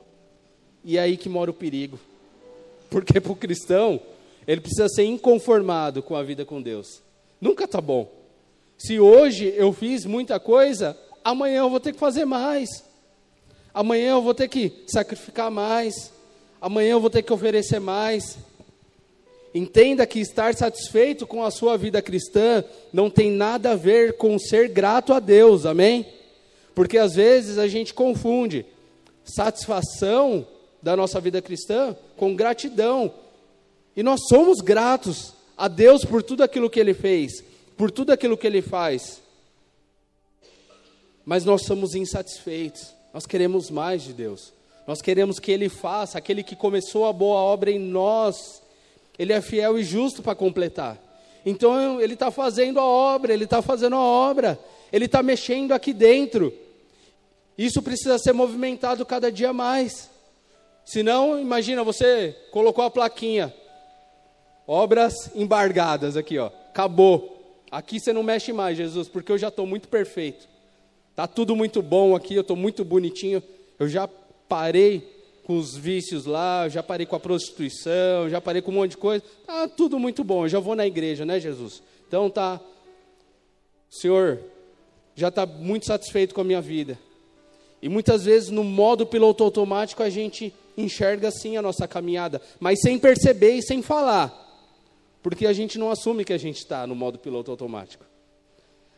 E 0.84 0.98
é 0.98 1.00
aí 1.00 1.16
que 1.16 1.28
mora 1.28 1.50
o 1.50 1.54
perigo. 1.54 1.98
Porque 2.90 3.20
para 3.20 3.32
o 3.32 3.36
cristão, 3.36 4.00
ele 4.46 4.60
precisa 4.60 4.88
ser 4.88 5.04
inconformado 5.04 6.02
com 6.02 6.14
a 6.14 6.22
vida 6.22 6.44
com 6.44 6.60
Deus. 6.60 7.02
Nunca 7.40 7.64
está 7.64 7.80
bom. 7.80 8.10
Se 8.76 9.00
hoje 9.00 9.52
eu 9.56 9.72
fiz 9.72 10.04
muita 10.04 10.38
coisa, 10.38 10.96
amanhã 11.24 11.60
eu 11.60 11.70
vou 11.70 11.80
ter 11.80 11.92
que 11.92 11.98
fazer 11.98 12.24
mais. 12.24 12.84
Amanhã 13.72 14.10
eu 14.10 14.22
vou 14.22 14.34
ter 14.34 14.48
que 14.48 14.84
sacrificar 14.86 15.50
mais. 15.50 16.12
Amanhã 16.60 16.92
eu 16.92 17.00
vou 17.00 17.10
ter 17.10 17.22
que 17.22 17.32
oferecer 17.32 17.80
mais. 17.80 18.38
Entenda 19.54 20.04
que 20.04 20.18
estar 20.18 20.52
satisfeito 20.52 21.28
com 21.28 21.44
a 21.44 21.50
sua 21.50 21.76
vida 21.78 22.02
cristã 22.02 22.64
não 22.92 23.08
tem 23.08 23.30
nada 23.30 23.70
a 23.70 23.76
ver 23.76 24.16
com 24.16 24.36
ser 24.36 24.68
grato 24.68 25.12
a 25.12 25.20
Deus, 25.20 25.64
amém? 25.64 26.04
Porque 26.74 26.98
às 26.98 27.14
vezes 27.14 27.56
a 27.56 27.68
gente 27.68 27.94
confunde 27.94 28.66
satisfação 29.24 30.44
da 30.82 30.96
nossa 30.96 31.20
vida 31.20 31.40
cristã 31.40 31.96
com 32.16 32.34
gratidão. 32.34 33.14
E 33.96 34.02
nós 34.02 34.26
somos 34.28 34.60
gratos 34.60 35.32
a 35.56 35.68
Deus 35.68 36.04
por 36.04 36.20
tudo 36.20 36.42
aquilo 36.42 36.68
que 36.68 36.80
Ele 36.80 36.92
fez, 36.92 37.44
por 37.76 37.92
tudo 37.92 38.10
aquilo 38.10 38.36
que 38.36 38.48
Ele 38.48 38.60
faz. 38.60 39.20
Mas 41.24 41.44
nós 41.44 41.62
somos 41.62 41.94
insatisfeitos, 41.94 42.92
nós 43.12 43.24
queremos 43.24 43.70
mais 43.70 44.02
de 44.02 44.12
Deus, 44.12 44.52
nós 44.84 45.00
queremos 45.00 45.38
que 45.38 45.52
Ele 45.52 45.68
faça, 45.68 46.18
aquele 46.18 46.42
que 46.42 46.56
começou 46.56 47.06
a 47.06 47.12
boa 47.12 47.36
obra 47.38 47.70
em 47.70 47.78
nós, 47.78 48.63
ele 49.18 49.32
é 49.32 49.40
fiel 49.40 49.78
e 49.78 49.84
justo 49.84 50.22
para 50.22 50.34
completar. 50.34 50.98
Então 51.44 52.00
ele 52.00 52.14
está 52.14 52.30
fazendo 52.30 52.80
a 52.80 52.84
obra, 52.84 53.32
ele 53.32 53.44
está 53.44 53.60
fazendo 53.60 53.96
a 53.96 54.00
obra, 54.00 54.58
ele 54.92 55.04
está 55.04 55.22
mexendo 55.22 55.72
aqui 55.72 55.92
dentro. 55.92 56.52
Isso 57.56 57.82
precisa 57.82 58.18
ser 58.18 58.32
movimentado 58.32 59.04
cada 59.06 59.30
dia 59.30 59.52
mais. 59.52 60.10
Senão, 60.84 61.38
imagina, 61.40 61.82
você 61.82 62.36
colocou 62.50 62.84
a 62.84 62.90
plaquinha, 62.90 63.54
obras 64.66 65.30
embargadas 65.34 66.16
aqui, 66.16 66.38
ó, 66.38 66.46
acabou. 66.68 67.62
Aqui 67.70 67.98
você 67.98 68.12
não 68.12 68.22
mexe 68.22 68.52
mais, 68.52 68.76
Jesus, 68.76 69.08
porque 69.08 69.32
eu 69.32 69.38
já 69.38 69.48
estou 69.48 69.66
muito 69.66 69.88
perfeito. 69.88 70.46
Tá 71.14 71.26
tudo 71.26 71.54
muito 71.54 71.80
bom 71.80 72.14
aqui, 72.14 72.34
eu 72.34 72.42
estou 72.42 72.56
muito 72.56 72.84
bonitinho. 72.84 73.42
Eu 73.78 73.88
já 73.88 74.08
parei 74.48 75.13
com 75.44 75.58
os 75.58 75.76
vícios 75.76 76.24
lá, 76.24 76.68
já 76.68 76.82
parei 76.82 77.06
com 77.06 77.14
a 77.14 77.20
prostituição, 77.20 78.28
já 78.30 78.40
parei 78.40 78.62
com 78.62 78.70
um 78.70 78.74
monte 78.74 78.92
de 78.92 78.96
coisa. 78.96 79.22
Tá 79.46 79.68
tudo 79.68 79.98
muito 79.98 80.24
bom, 80.24 80.44
eu 80.44 80.48
já 80.48 80.58
vou 80.58 80.74
na 80.74 80.86
igreja, 80.86 81.24
né, 81.24 81.38
Jesus? 81.38 81.82
Então 82.08 82.30
tá, 82.30 82.58
Senhor, 83.90 84.40
já 85.14 85.28
está 85.28 85.44
muito 85.44 85.86
satisfeito 85.86 86.34
com 86.34 86.40
a 86.40 86.44
minha 86.44 86.62
vida. 86.62 86.98
E 87.82 87.88
muitas 87.88 88.24
vezes 88.24 88.48
no 88.48 88.64
modo 88.64 89.06
piloto 89.06 89.44
automático 89.44 90.02
a 90.02 90.08
gente 90.08 90.52
enxerga 90.76 91.28
assim 91.28 91.58
a 91.58 91.62
nossa 91.62 91.86
caminhada, 91.86 92.40
mas 92.58 92.80
sem 92.80 92.98
perceber 92.98 93.52
e 93.52 93.62
sem 93.62 93.82
falar, 93.82 94.32
porque 95.22 95.46
a 95.46 95.52
gente 95.52 95.78
não 95.78 95.90
assume 95.90 96.24
que 96.24 96.32
a 96.32 96.38
gente 96.38 96.56
está 96.56 96.86
no 96.86 96.94
modo 96.94 97.18
piloto 97.18 97.50
automático. 97.50 98.04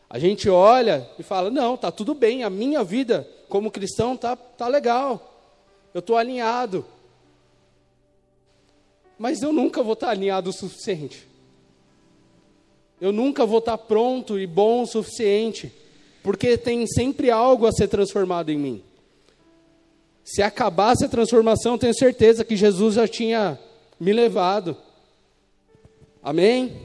A 0.09 0.17
gente 0.17 0.49
olha 0.49 1.07
e 1.19 1.23
fala: 1.23 1.51
não, 1.51 1.75
tá 1.75 1.91
tudo 1.91 2.13
bem, 2.13 2.45
a 2.45 2.49
minha 2.49 2.81
vida 2.85 3.27
como 3.49 3.69
cristão 3.69 4.15
tá, 4.15 4.37
tá 4.37 4.69
legal 4.69 5.36
eu 5.97 5.99
estou 5.99 6.15
alinhado. 6.15 6.85
Mas 9.17 9.41
eu 9.41 9.51
nunca 9.51 9.81
vou 9.81 9.93
estar 9.93 10.11
alinhado 10.11 10.51
o 10.51 10.53
suficiente. 10.53 11.27
Eu 13.01 13.11
nunca 13.11 13.47
vou 13.47 13.57
estar 13.57 13.79
pronto 13.79 14.39
e 14.39 14.45
bom 14.45 14.83
o 14.83 14.85
suficiente, 14.85 15.73
porque 16.21 16.55
tem 16.55 16.85
sempre 16.85 17.31
algo 17.31 17.65
a 17.65 17.71
ser 17.71 17.87
transformado 17.87 18.51
em 18.51 18.59
mim. 18.59 18.83
Se 20.23 20.43
acabasse 20.43 21.03
a 21.03 21.09
transformação, 21.09 21.79
tenho 21.79 21.97
certeza 21.97 22.45
que 22.45 22.55
Jesus 22.55 22.93
já 22.93 23.07
tinha 23.07 23.59
me 23.99 24.13
levado. 24.13 24.77
Amém? 26.21 26.79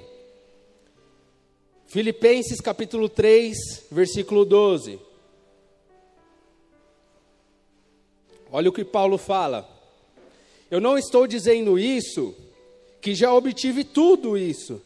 Filipenses 1.86 2.62
capítulo 2.62 3.10
3, 3.10 3.58
versículo 3.90 4.46
12. 4.46 5.11
Olha 8.52 8.68
o 8.68 8.72
que 8.72 8.84
Paulo 8.84 9.16
fala. 9.16 9.66
Eu 10.70 10.78
não 10.78 10.98
estou 10.98 11.26
dizendo 11.26 11.78
isso 11.78 12.34
que 13.00 13.14
já 13.14 13.32
obtive 13.32 13.82
tudo 13.82 14.36
isso, 14.36 14.80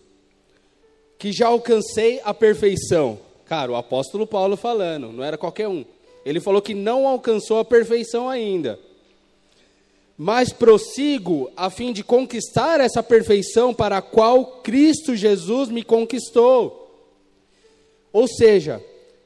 que 1.18 1.32
já 1.32 1.48
alcancei 1.48 2.20
a 2.24 2.32
perfeição. 2.32 3.18
Cara, 3.44 3.72
o 3.72 3.76
apóstolo 3.76 4.24
Paulo 4.26 4.56
falando, 4.56 5.12
não 5.12 5.24
era 5.24 5.36
qualquer 5.36 5.66
um. 5.66 5.84
Ele 6.24 6.40
falou 6.40 6.62
que 6.62 6.74
não 6.74 7.08
alcançou 7.08 7.58
a 7.58 7.64
perfeição 7.64 8.28
ainda. 8.28 8.78
Mas 10.16 10.52
prossigo 10.52 11.50
a 11.56 11.68
fim 11.68 11.92
de 11.92 12.04
conquistar 12.04 12.80
essa 12.80 13.02
perfeição 13.02 13.74
para 13.74 13.98
a 13.98 14.02
qual 14.02 14.60
Cristo 14.62 15.14
Jesus 15.16 15.68
me 15.68 15.82
conquistou. 15.82 16.84
Ou 18.12 18.26
seja, 18.28 18.82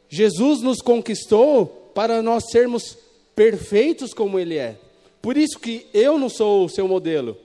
Jesus 0.08 0.62
nos 0.62 0.80
conquistou 0.80 1.66
para 1.94 2.22
nós 2.22 2.50
sermos 2.50 2.98
perfeitos 3.40 4.12
como 4.12 4.38
ele 4.38 4.58
é. 4.58 4.76
Por 5.22 5.38
isso 5.38 5.58
que 5.58 5.86
eu 5.94 6.18
não 6.18 6.28
sou 6.28 6.66
o 6.66 6.68
seu 6.68 6.86
modelo. 6.86 7.38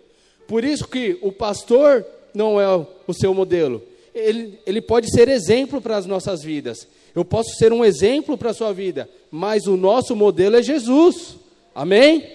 Por 0.45 0.65
isso 0.65 0.85
que 0.89 1.17
o 1.21 1.31
pastor 1.31 2.05
não 2.33 2.59
é 2.59 2.67
o 3.07 3.13
seu 3.13 3.33
modelo. 3.33 3.81
Ele, 4.13 4.59
ele 4.65 4.81
pode 4.81 5.09
ser 5.09 5.29
exemplo 5.29 5.79
para 5.79 5.95
as 5.95 6.05
nossas 6.05 6.43
vidas. 6.43 6.85
Eu 7.15 7.23
posso 7.23 7.55
ser 7.55 7.71
um 7.71 7.85
exemplo 7.85 8.37
para 8.37 8.49
a 8.49 8.53
sua 8.53 8.73
vida, 8.73 9.09
mas 9.31 9.67
o 9.67 9.77
nosso 9.77 10.17
modelo 10.17 10.57
é 10.57 10.61
Jesus. 10.61 11.37
Amém? 11.73 12.29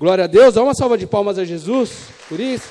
Glória 0.00 0.24
a 0.24 0.26
Deus. 0.26 0.54
Dá 0.54 0.64
uma 0.64 0.74
salva 0.74 0.98
de 0.98 1.06
palmas 1.06 1.38
a 1.38 1.44
Jesus 1.44 1.92
por 2.28 2.40
isso. 2.40 2.68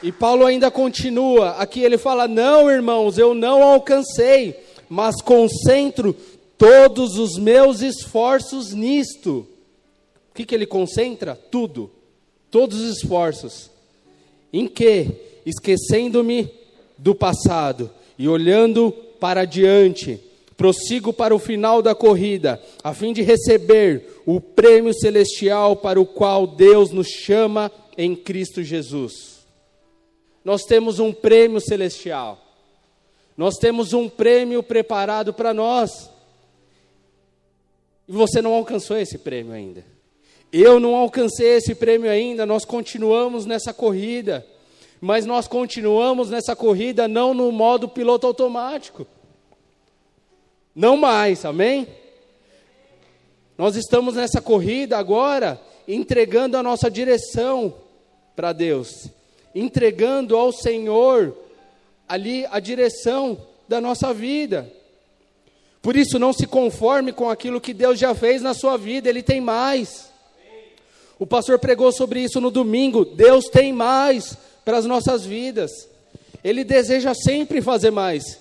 E 0.00 0.12
Paulo 0.12 0.46
ainda 0.46 0.70
continua. 0.70 1.56
Aqui 1.58 1.82
ele 1.82 1.98
fala: 1.98 2.28
Não, 2.28 2.70
irmãos, 2.70 3.18
eu 3.18 3.34
não 3.34 3.64
alcancei 3.64 4.63
mas 4.88 5.20
concentro 5.20 6.16
todos 6.58 7.18
os 7.18 7.38
meus 7.38 7.80
esforços 7.80 8.72
nisto. 8.72 9.46
O 10.30 10.34
que, 10.34 10.44
que 10.44 10.54
ele 10.54 10.66
concentra? 10.66 11.34
Tudo, 11.34 11.90
todos 12.50 12.80
os 12.80 12.96
esforços. 12.98 13.70
Em 14.52 14.66
que? 14.66 15.10
Esquecendo-me 15.44 16.50
do 16.96 17.14
passado 17.14 17.90
e 18.18 18.28
olhando 18.28 18.92
para 19.20 19.44
diante, 19.44 20.20
prossigo 20.56 21.12
para 21.12 21.34
o 21.34 21.38
final 21.38 21.82
da 21.82 21.94
corrida, 21.94 22.62
a 22.82 22.94
fim 22.94 23.12
de 23.12 23.22
receber 23.22 24.22
o 24.24 24.40
prêmio 24.40 24.94
celestial 24.94 25.76
para 25.76 26.00
o 26.00 26.06
qual 26.06 26.46
Deus 26.46 26.90
nos 26.90 27.08
chama 27.08 27.70
em 27.96 28.14
Cristo 28.14 28.62
Jesus. 28.62 29.34
Nós 30.44 30.62
temos 30.64 30.98
um 30.98 31.12
prêmio 31.12 31.60
celestial. 31.60 32.43
Nós 33.36 33.56
temos 33.56 33.92
um 33.92 34.08
prêmio 34.08 34.62
preparado 34.62 35.32
para 35.34 35.52
nós. 35.52 36.10
E 38.06 38.12
você 38.12 38.40
não 38.40 38.54
alcançou 38.54 38.96
esse 38.96 39.18
prêmio 39.18 39.52
ainda. 39.52 39.84
Eu 40.52 40.78
não 40.78 40.94
alcancei 40.94 41.56
esse 41.56 41.74
prêmio 41.74 42.08
ainda, 42.08 42.46
nós 42.46 42.64
continuamos 42.64 43.44
nessa 43.44 43.74
corrida. 43.74 44.46
mas 45.00 45.26
nós 45.26 45.46
continuamos 45.46 46.30
nessa 46.30 46.56
corrida 46.56 47.06
não 47.06 47.34
no 47.34 47.52
modo 47.52 47.86
piloto 47.86 48.26
automático. 48.26 49.06
Não 50.74 50.96
mais, 50.96 51.44
amém? 51.44 51.86
Nós 53.58 53.76
estamos 53.76 54.14
nessa 54.14 54.40
corrida 54.40 54.96
agora 54.96 55.60
entregando 55.86 56.56
a 56.56 56.62
nossa 56.62 56.90
direção 56.90 57.74
para 58.34 58.54
Deus, 58.54 59.08
entregando 59.54 60.36
ao 60.36 60.50
Senhor 60.50 61.36
ali 62.08 62.46
a 62.50 62.60
direção 62.60 63.40
da 63.68 63.80
nossa 63.80 64.12
vida. 64.12 64.70
Por 65.82 65.96
isso, 65.96 66.18
não 66.18 66.32
se 66.32 66.46
conforme 66.46 67.12
com 67.12 67.28
aquilo 67.28 67.60
que 67.60 67.74
Deus 67.74 67.98
já 67.98 68.14
fez 68.14 68.40
na 68.40 68.54
sua 68.54 68.76
vida, 68.76 69.08
Ele 69.08 69.22
tem 69.22 69.40
mais. 69.40 70.10
O 71.18 71.26
pastor 71.26 71.58
pregou 71.58 71.92
sobre 71.92 72.20
isso 72.20 72.40
no 72.40 72.50
domingo. 72.50 73.04
Deus 73.04 73.46
tem 73.46 73.72
mais 73.72 74.36
para 74.64 74.78
as 74.78 74.86
nossas 74.86 75.24
vidas. 75.24 75.88
Ele 76.42 76.64
deseja 76.64 77.14
sempre 77.14 77.60
fazer 77.62 77.90
mais. 77.90 78.38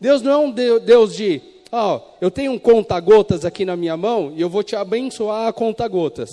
Deus 0.00 0.22
não 0.22 0.32
é 0.32 0.36
um 0.36 0.50
Deus 0.50 1.14
de, 1.14 1.40
ó, 1.70 1.96
oh, 1.96 2.00
eu 2.20 2.30
tenho 2.30 2.52
um 2.52 2.58
conta-gotas 2.58 3.44
aqui 3.44 3.64
na 3.64 3.76
minha 3.76 3.96
mão 3.96 4.32
e 4.34 4.40
eu 4.40 4.48
vou 4.48 4.62
te 4.62 4.74
abençoar 4.74 5.48
a 5.48 5.52
conta-gotas. 5.52 6.30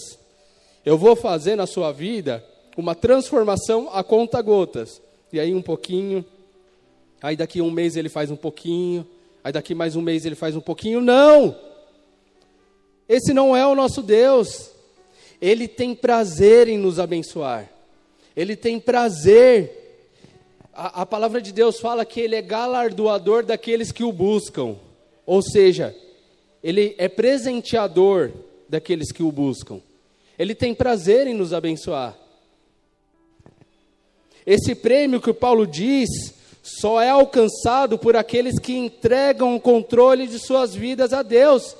Eu 0.86 0.98
vou 0.98 1.15
fazer 1.15 1.56
na 1.56 1.68
sua 1.68 1.92
vida 1.92 2.44
uma 2.76 2.96
transformação 2.96 3.89
a 3.92 4.04
conta-gotas. 4.04 5.02
E 5.32 5.39
aí 5.39 5.54
um 5.54 5.62
pouquinho, 5.62 6.26
aí 7.21 7.36
daqui 7.36 7.62
um 7.62 7.71
mês 7.71 7.95
ele 7.95 8.10
faz 8.10 8.32
um 8.32 8.36
pouquinho, 8.36 9.05
aí 9.43 9.51
daqui 9.51 9.73
mais 9.75 9.95
um 9.95 10.01
mês 10.01 10.25
ele 10.25 10.36
faz 10.36 10.55
um 10.55 10.62
pouquinho. 10.62 11.01
Não! 11.01 11.55
Esse 13.08 13.34
não 13.34 13.55
é 13.55 13.65
o 13.65 13.73
nosso 13.73 14.03
Deus. 14.03 14.69
Ele 15.41 15.67
tem 15.67 15.95
prazer 15.95 16.67
em 16.67 16.77
nos 16.77 16.99
abençoar. 16.99 17.67
Ele 18.36 18.55
tem 18.55 18.79
prazer. 18.79 20.05
A, 20.73 21.01
a, 21.01 21.05
palavra 21.05 21.41
de 21.41 21.51
Deus 21.51 21.79
fala 21.79 22.05
que 22.05 22.19
ele 22.19 22.36
é 22.36 22.41
galardoador 22.41 23.43
daqueles 23.43 23.91
que 23.91 24.03
o 24.03 24.12
buscam. 24.12 24.75
Ou 25.25 25.41
seja, 25.41 25.95
ele 26.63 26.93
é 26.97 27.08
presenteador 27.08 28.32
daqueles 28.67 29.12
que 29.12 29.23
o 29.23 29.32
buscam. 29.32 29.82
Ele 30.38 30.53
tem 30.53 30.73
prazer 30.73 31.25
em 31.25 31.34
nos 31.34 31.51
abençoar. 31.51 32.15
Esse 34.45 34.75
prêmio 34.75 35.19
que 35.19 35.29
o 35.29 35.34
Paulo 35.34 35.65
diz 35.65 36.08
só 36.77 37.01
é 37.01 37.10
alcançado 37.10 37.97
por 37.97 38.15
aqueles 38.15 38.60
que 38.60 38.75
entregam 38.75 39.55
o 39.55 39.62
controle 39.62 40.27
de 40.27 40.38
suas 40.38 40.75
vidas 40.75 41.13
a 41.13 41.23
Deus 41.23 41.75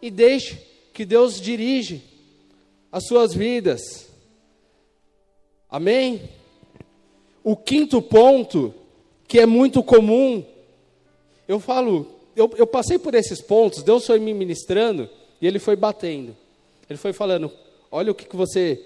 e 0.00 0.10
deixe 0.10 0.58
que 0.92 1.04
Deus 1.04 1.40
dirige 1.40 2.02
as 2.92 3.06
suas 3.06 3.34
vidas. 3.34 4.08
Amém? 5.68 6.22
O 7.42 7.56
quinto 7.56 8.00
ponto, 8.00 8.72
que 9.26 9.40
é 9.40 9.46
muito 9.46 9.82
comum, 9.82 10.44
eu 11.48 11.58
falo, 11.58 12.06
eu, 12.36 12.50
eu 12.56 12.66
passei 12.66 12.98
por 12.98 13.14
esses 13.14 13.40
pontos, 13.40 13.82
Deus 13.82 14.06
foi 14.06 14.18
me 14.18 14.32
ministrando 14.32 15.08
e 15.40 15.46
Ele 15.46 15.58
foi 15.58 15.76
batendo. 15.76 16.36
Ele 16.88 16.98
foi 16.98 17.12
falando: 17.12 17.50
olha 17.90 18.12
o 18.12 18.14
que, 18.14 18.26
que 18.26 18.36
você 18.36 18.80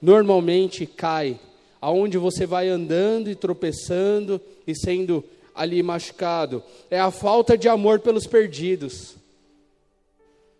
normalmente 0.00 0.84
cai, 0.84 1.38
aonde 1.80 2.18
você 2.18 2.44
vai 2.44 2.68
andando 2.68 3.30
e 3.30 3.36
tropeçando 3.36 4.40
e 4.66 4.74
sendo 4.74 5.24
ali 5.54 5.82
machucado. 5.82 6.62
É 6.90 6.98
a 6.98 7.10
falta 7.10 7.56
de 7.56 7.68
amor 7.68 8.00
pelos 8.00 8.26
perdidos 8.26 9.16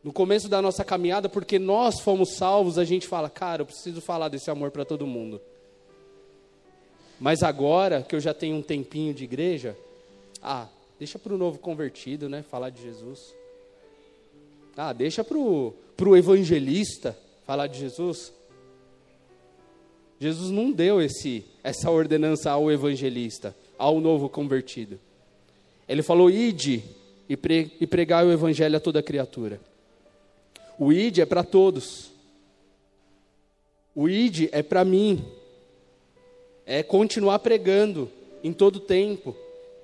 no 0.03 0.13
começo 0.13 0.49
da 0.49 0.61
nossa 0.61 0.85
caminhada, 0.85 1.29
porque 1.29 1.59
nós 1.59 2.01
fomos 2.01 2.35
salvos, 2.37 2.77
a 2.77 2.85
gente 2.85 3.07
fala, 3.07 3.31
cara, 3.31 3.63
eu 3.63 3.67
preciso 3.67 4.01
falar 4.01 4.29
desse 4.29 4.51
amor 4.51 4.71
para 4.71 4.85
todo 4.85 5.07
mundo. 5.07 5.41
Mas 7.21 7.43
agora 7.43 8.03
que 8.03 8.17
eu 8.17 8.21
já 8.21 8.35
tenho 8.35 8.57
um 8.57 8.63
tempinho 8.63 9.15
de 9.15 9.23
igreja, 9.23 9.77
ah, 10.43 10.67
deixa 10.99 11.21
para 11.21 11.33
o 11.33 11.39
novo 11.39 11.59
convertido, 11.59 12.29
né, 12.29 12.43
falar 12.43 12.71
de 12.71 12.83
Jesus. 12.83 13.33
Ah, 14.77 14.93
deixa 14.93 15.23
para 15.23 15.39
o 15.39 16.17
evangelista 16.17 17.17
falar 17.47 17.69
de 17.69 17.79
Jesus. 17.79 18.33
Jesus 20.19 20.51
não 20.51 20.73
deu 20.73 21.01
esse, 21.01 21.45
essa 21.63 21.91
ordenança 21.91 22.51
ao 22.51 22.73
evangelista, 22.73 23.55
ao 23.79 24.01
novo 24.01 24.29
convertido. 24.29 24.99
Ele 25.89 26.03
falou: 26.03 26.31
ide 26.31 26.83
e, 27.29 27.37
pre, 27.37 27.73
e 27.81 27.87
pregai 27.87 28.25
o 28.25 28.33
evangelho 28.33 28.77
a 28.77 28.81
toda 28.81 29.03
criatura. 29.03 29.61
O 30.79 30.93
ID 30.93 31.19
é 31.19 31.27
para 31.27 31.45
todos. 31.45 32.11
O 33.95 34.09
ID 34.09 34.49
é 34.53 34.63
para 34.63 34.85
mim. 34.85 35.25
É 36.65 36.83
continuar 36.83 37.39
pregando 37.41 38.11
em 38.43 38.53
todo 38.53 38.81
tempo. 38.81 39.37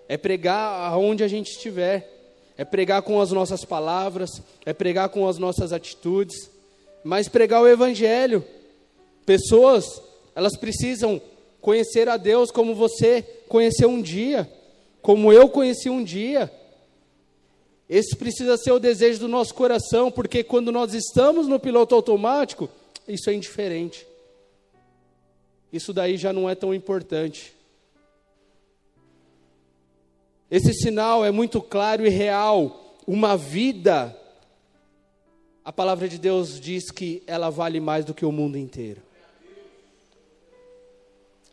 É 0.09 0.17
pregar 0.17 0.93
aonde 0.93 1.23
a 1.23 1.29
gente 1.29 1.51
estiver. 1.51 2.15
É 2.57 2.65
pregar 2.65 3.03
com 3.03 3.21
as 3.21 3.31
nossas 3.31 3.65
palavras, 3.65 4.43
é 4.67 4.73
pregar 4.73 5.11
com 5.11 5.29
as 5.29 5.39
nossas 5.39 5.73
atitudes, 5.73 6.51
mas 7.05 7.29
pregar 7.29 7.63
o 7.63 7.69
evangelho. 7.69 8.45
Pessoas, 9.25 10.03
elas 10.35 10.57
precisam 10.57 11.23
conhecer 11.69 12.09
a 12.09 12.17
Deus 12.17 12.51
como 12.51 12.75
você 12.75 13.21
conheceu 13.47 13.91
um 13.91 14.01
dia, 14.01 14.51
como 15.03 15.31
eu 15.31 15.51
conheci 15.51 15.91
um 15.91 16.03
dia. 16.03 16.51
Esse 17.87 18.17
precisa 18.17 18.57
ser 18.57 18.73
o 18.73 18.79
desejo 18.79 19.21
do 19.21 19.29
nosso 19.29 19.55
coração, 19.55 20.11
porque 20.11 20.43
quando 20.43 20.73
nós 20.73 20.95
estamos 20.95 21.47
no 21.47 21.61
piloto 21.61 21.95
automático, 21.95 22.71
isso 23.07 23.29
é 23.29 23.35
indiferente. 23.35 24.07
Isso 25.71 25.93
daí 25.93 26.17
já 26.17 26.33
não 26.33 26.49
é 26.49 26.55
tão 26.55 26.73
importante. 26.73 27.55
Esse 30.51 30.73
sinal 30.73 31.23
é 31.23 31.31
muito 31.31 31.61
claro 31.61 32.07
e 32.07 32.09
real. 32.09 32.97
Uma 33.07 33.37
vida, 33.37 34.19
a 35.63 35.71
palavra 35.71 36.09
de 36.09 36.17
Deus 36.17 36.59
diz 36.59 36.91
que 36.91 37.23
ela 37.27 37.51
vale 37.51 37.79
mais 37.79 38.07
do 38.07 38.15
que 38.15 38.25
o 38.25 38.33
mundo 38.33 38.57
inteiro. 38.57 39.08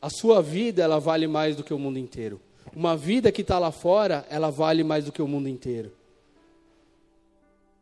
A 0.06 0.10
sua 0.12 0.40
vida, 0.40 0.84
ela 0.84 1.00
vale 1.00 1.26
mais 1.26 1.56
do 1.56 1.64
que 1.64 1.74
o 1.74 1.80
mundo 1.80 1.98
inteiro. 1.98 2.40
Uma 2.76 2.96
vida 2.96 3.32
que 3.32 3.42
está 3.42 3.58
lá 3.58 3.72
fora, 3.72 4.24
ela 4.30 4.52
vale 4.52 4.84
mais 4.84 5.06
do 5.06 5.12
que 5.12 5.20
o 5.20 5.28
mundo 5.28 5.50
inteiro. 5.50 5.92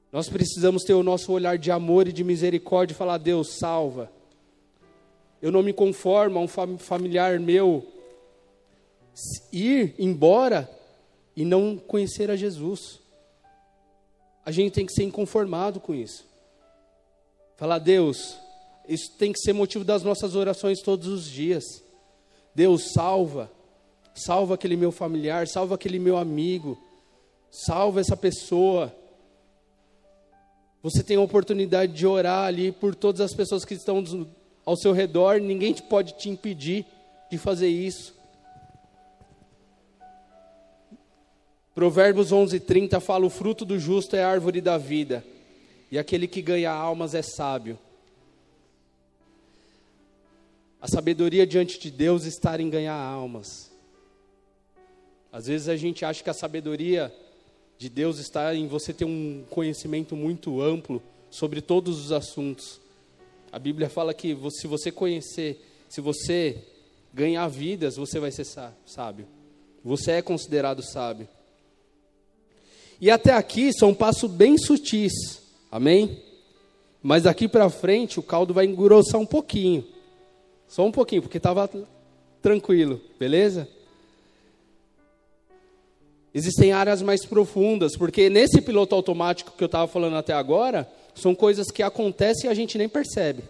Nós 0.09 0.29
precisamos 0.29 0.83
ter 0.83 0.93
o 0.93 1.03
nosso 1.03 1.33
olhar 1.33 1.57
de 1.57 1.69
amor 1.69 2.07
e 2.07 2.13
de 2.13 2.23
misericórdia 2.23 2.93
e 2.93 2.97
falar: 2.97 3.17
Deus, 3.17 3.57
salva. 3.59 4.09
Eu 5.41 5.51
não 5.51 5.61
me 5.61 5.73
conformo 5.73 6.39
a 6.39 6.41
um 6.41 6.77
familiar 6.77 7.41
meu 7.41 7.85
ir 9.51 9.93
embora 9.99 10.71
e 11.35 11.43
não 11.43 11.75
conhecer 11.75 12.31
a 12.31 12.37
Jesus. 12.37 13.01
A 14.45 14.51
gente 14.51 14.71
tem 14.71 14.85
que 14.85 14.93
ser 14.93 15.03
inconformado 15.03 15.81
com 15.81 15.93
isso. 15.93 16.25
Falar, 17.57 17.79
Deus, 17.79 18.37
isso 18.87 19.11
tem 19.17 19.33
que 19.33 19.39
ser 19.39 19.51
motivo 19.51 19.83
das 19.83 20.03
nossas 20.03 20.37
orações 20.37 20.81
todos 20.81 21.09
os 21.09 21.29
dias. 21.29 21.82
Deus, 22.55 22.93
salva. 22.93 23.51
Salva 24.13 24.53
aquele 24.53 24.75
meu 24.75 24.91
familiar, 24.91 25.47
salva 25.47 25.75
aquele 25.75 25.99
meu 25.99 26.17
amigo. 26.17 26.77
Salva 27.49 27.99
essa 27.99 28.15
pessoa 28.15 28.93
você 30.83 31.01
tem 31.01 31.15
a 31.15 31.21
oportunidade 31.21 31.93
de 31.93 32.05
orar 32.05 32.45
ali 32.45 32.69
por 32.69 32.93
todas 32.93 33.21
as 33.21 33.33
pessoas 33.33 33.63
que 33.63 33.73
estão 33.73 34.03
ao 34.65 34.75
seu 34.75 34.91
redor, 34.91 35.39
ninguém 35.39 35.73
pode 35.73 36.13
te 36.17 36.29
impedir 36.29 36.85
de 37.31 37.37
fazer 37.37 37.69
isso. 37.69 38.13
Provérbios 41.73 42.33
11:30 42.33 42.99
fala: 42.99 43.25
"O 43.25 43.29
fruto 43.29 43.63
do 43.63 43.79
justo 43.79 44.17
é 44.17 44.23
a 44.23 44.27
árvore 44.27 44.59
da 44.59 44.77
vida, 44.77 45.23
e 45.89 45.97
aquele 45.97 46.27
que 46.27 46.41
ganha 46.41 46.71
almas 46.71 47.15
é 47.15 47.21
sábio." 47.21 47.79
A 50.83 50.87
sabedoria 50.89 51.47
diante 51.47 51.79
de 51.79 51.89
Deus 51.89 52.25
está 52.25 52.61
em 52.61 52.69
ganhar 52.69 52.93
almas. 52.93 53.71
Às 55.31 55.47
vezes 55.47 55.69
a 55.69 55.77
gente 55.77 56.03
acha 56.03 56.21
que 56.21 56.29
a 56.29 56.33
sabedoria 56.33 57.09
de 57.77 57.87
Deus 57.87 58.19
está 58.19 58.53
em 58.53 58.67
você 58.67 58.91
ter 58.91 59.05
um 59.05 59.45
conhecimento 59.49 60.13
muito 60.13 60.61
amplo 60.61 61.01
sobre 61.29 61.61
todos 61.61 61.97
os 62.03 62.11
assuntos. 62.11 62.81
A 63.49 63.57
Bíblia 63.57 63.87
fala 63.87 64.13
que 64.13 64.37
se 64.59 64.67
você 64.67 64.91
conhecer, 64.91 65.65
se 65.87 66.01
você 66.01 66.61
ganhar 67.13 67.47
vidas, 67.47 67.95
você 67.95 68.19
vai 68.19 68.29
ser 68.29 68.45
sábio. 68.85 69.25
Você 69.85 70.11
é 70.11 70.21
considerado 70.21 70.83
sábio. 70.83 71.29
E 72.99 73.09
até 73.09 73.31
aqui 73.31 73.71
são 73.71 73.93
passos 73.93 74.29
bem 74.29 74.57
sutis, 74.57 75.13
amém? 75.71 76.21
Mas 77.01 77.23
daqui 77.23 77.47
para 77.47 77.69
frente 77.69 78.19
o 78.19 78.23
caldo 78.23 78.53
vai 78.53 78.65
engrossar 78.65 79.21
um 79.21 79.25
pouquinho. 79.25 79.92
Só 80.73 80.83
um 80.83 80.91
pouquinho, 80.91 81.21
porque 81.21 81.37
estava 81.37 81.69
tranquilo, 82.41 82.99
beleza? 83.19 83.69
Existem 86.33 86.71
áreas 86.71 86.99
mais 86.99 87.23
profundas, 87.23 87.95
porque 87.95 88.27
nesse 88.27 88.59
piloto 88.59 88.95
automático 88.95 89.51
que 89.55 89.63
eu 89.63 89.67
estava 89.67 89.87
falando 89.87 90.15
até 90.15 90.33
agora, 90.33 90.91
são 91.13 91.35
coisas 91.35 91.69
que 91.69 91.83
acontecem 91.83 92.49
e 92.49 92.51
a 92.51 92.55
gente 92.55 92.75
nem 92.75 92.89
percebe. 92.89 93.43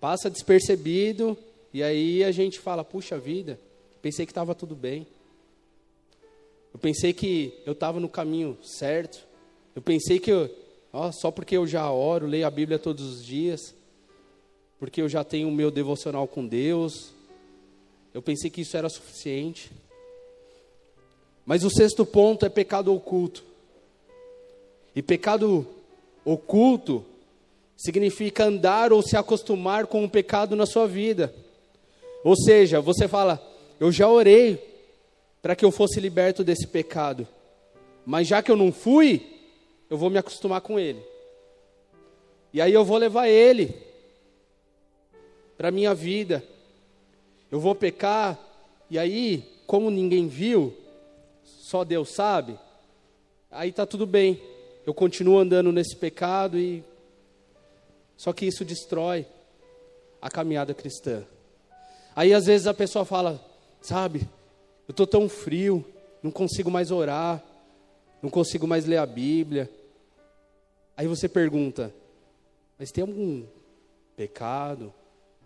Passa 0.00 0.30
despercebido 0.30 1.36
E 1.70 1.82
aí 1.82 2.24
a 2.24 2.32
gente 2.32 2.60
fala, 2.60 2.82
puxa 2.82 3.18
vida, 3.18 3.60
pensei 4.00 4.24
que 4.24 4.32
estava 4.32 4.54
tudo 4.54 4.74
bem. 4.74 5.06
Eu 6.72 6.80
pensei 6.80 7.12
que 7.12 7.52
eu 7.66 7.74
estava 7.74 8.00
no 8.00 8.08
caminho 8.08 8.56
certo. 8.62 9.22
Eu 9.74 9.82
pensei 9.82 10.18
que, 10.18 10.32
eu, 10.32 10.48
ó, 10.94 11.12
só 11.12 11.30
porque 11.30 11.58
eu 11.58 11.66
já 11.66 11.90
oro, 11.92 12.26
leio 12.26 12.46
a 12.46 12.50
Bíblia 12.50 12.78
todos 12.78 13.04
os 13.04 13.22
dias, 13.22 13.75
porque 14.78 15.00
eu 15.00 15.08
já 15.08 15.24
tenho 15.24 15.48
o 15.48 15.52
meu 15.52 15.70
devocional 15.70 16.26
com 16.28 16.46
Deus, 16.46 17.12
eu 18.12 18.20
pensei 18.22 18.50
que 18.50 18.60
isso 18.60 18.76
era 18.76 18.88
suficiente. 18.88 19.70
Mas 21.44 21.64
o 21.64 21.70
sexto 21.70 22.04
ponto 22.04 22.44
é 22.44 22.48
pecado 22.48 22.92
oculto. 22.92 23.44
E 24.94 25.02
pecado 25.02 25.66
oculto 26.24 27.04
significa 27.76 28.44
andar 28.44 28.92
ou 28.92 29.02
se 29.02 29.16
acostumar 29.16 29.86
com 29.86 30.02
o 30.04 30.10
pecado 30.10 30.56
na 30.56 30.66
sua 30.66 30.86
vida. 30.86 31.32
Ou 32.24 32.34
seja, 32.34 32.80
você 32.80 33.06
fala, 33.06 33.40
eu 33.78 33.92
já 33.92 34.08
orei 34.08 34.58
para 35.40 35.54
que 35.54 35.64
eu 35.64 35.70
fosse 35.70 36.00
liberto 36.00 36.42
desse 36.42 36.66
pecado, 36.66 37.28
mas 38.04 38.26
já 38.26 38.42
que 38.42 38.50
eu 38.50 38.56
não 38.56 38.72
fui, 38.72 39.24
eu 39.88 39.96
vou 39.96 40.10
me 40.10 40.18
acostumar 40.18 40.60
com 40.60 40.78
ele. 40.78 41.00
E 42.52 42.60
aí 42.60 42.72
eu 42.72 42.84
vou 42.84 42.96
levar 42.96 43.28
ele 43.28 43.85
para 45.56 45.70
minha 45.70 45.94
vida. 45.94 46.44
Eu 47.50 47.60
vou 47.60 47.74
pecar 47.74 48.38
e 48.90 48.98
aí, 48.98 49.44
como 49.66 49.90
ninguém 49.90 50.28
viu, 50.28 50.76
só 51.44 51.84
Deus 51.84 52.10
sabe, 52.10 52.58
aí 53.50 53.72
tá 53.72 53.84
tudo 53.84 54.06
bem. 54.06 54.40
Eu 54.86 54.94
continuo 54.94 55.38
andando 55.38 55.72
nesse 55.72 55.96
pecado 55.96 56.58
e 56.58 56.84
só 58.16 58.32
que 58.32 58.46
isso 58.46 58.64
destrói 58.64 59.26
a 60.22 60.30
caminhada 60.30 60.72
cristã. 60.72 61.24
Aí 62.14 62.32
às 62.32 62.46
vezes 62.46 62.66
a 62.66 62.74
pessoa 62.74 63.04
fala, 63.04 63.44
sabe, 63.80 64.20
eu 64.88 64.92
estou 64.92 65.06
tão 65.06 65.28
frio, 65.28 65.84
não 66.22 66.30
consigo 66.30 66.70
mais 66.70 66.90
orar, 66.90 67.42
não 68.22 68.30
consigo 68.30 68.66
mais 68.66 68.86
ler 68.86 68.98
a 68.98 69.06
Bíblia. 69.06 69.70
Aí 70.96 71.06
você 71.06 71.28
pergunta, 71.28 71.92
mas 72.78 72.90
tem 72.90 73.02
algum 73.02 73.44
pecado, 74.16 74.94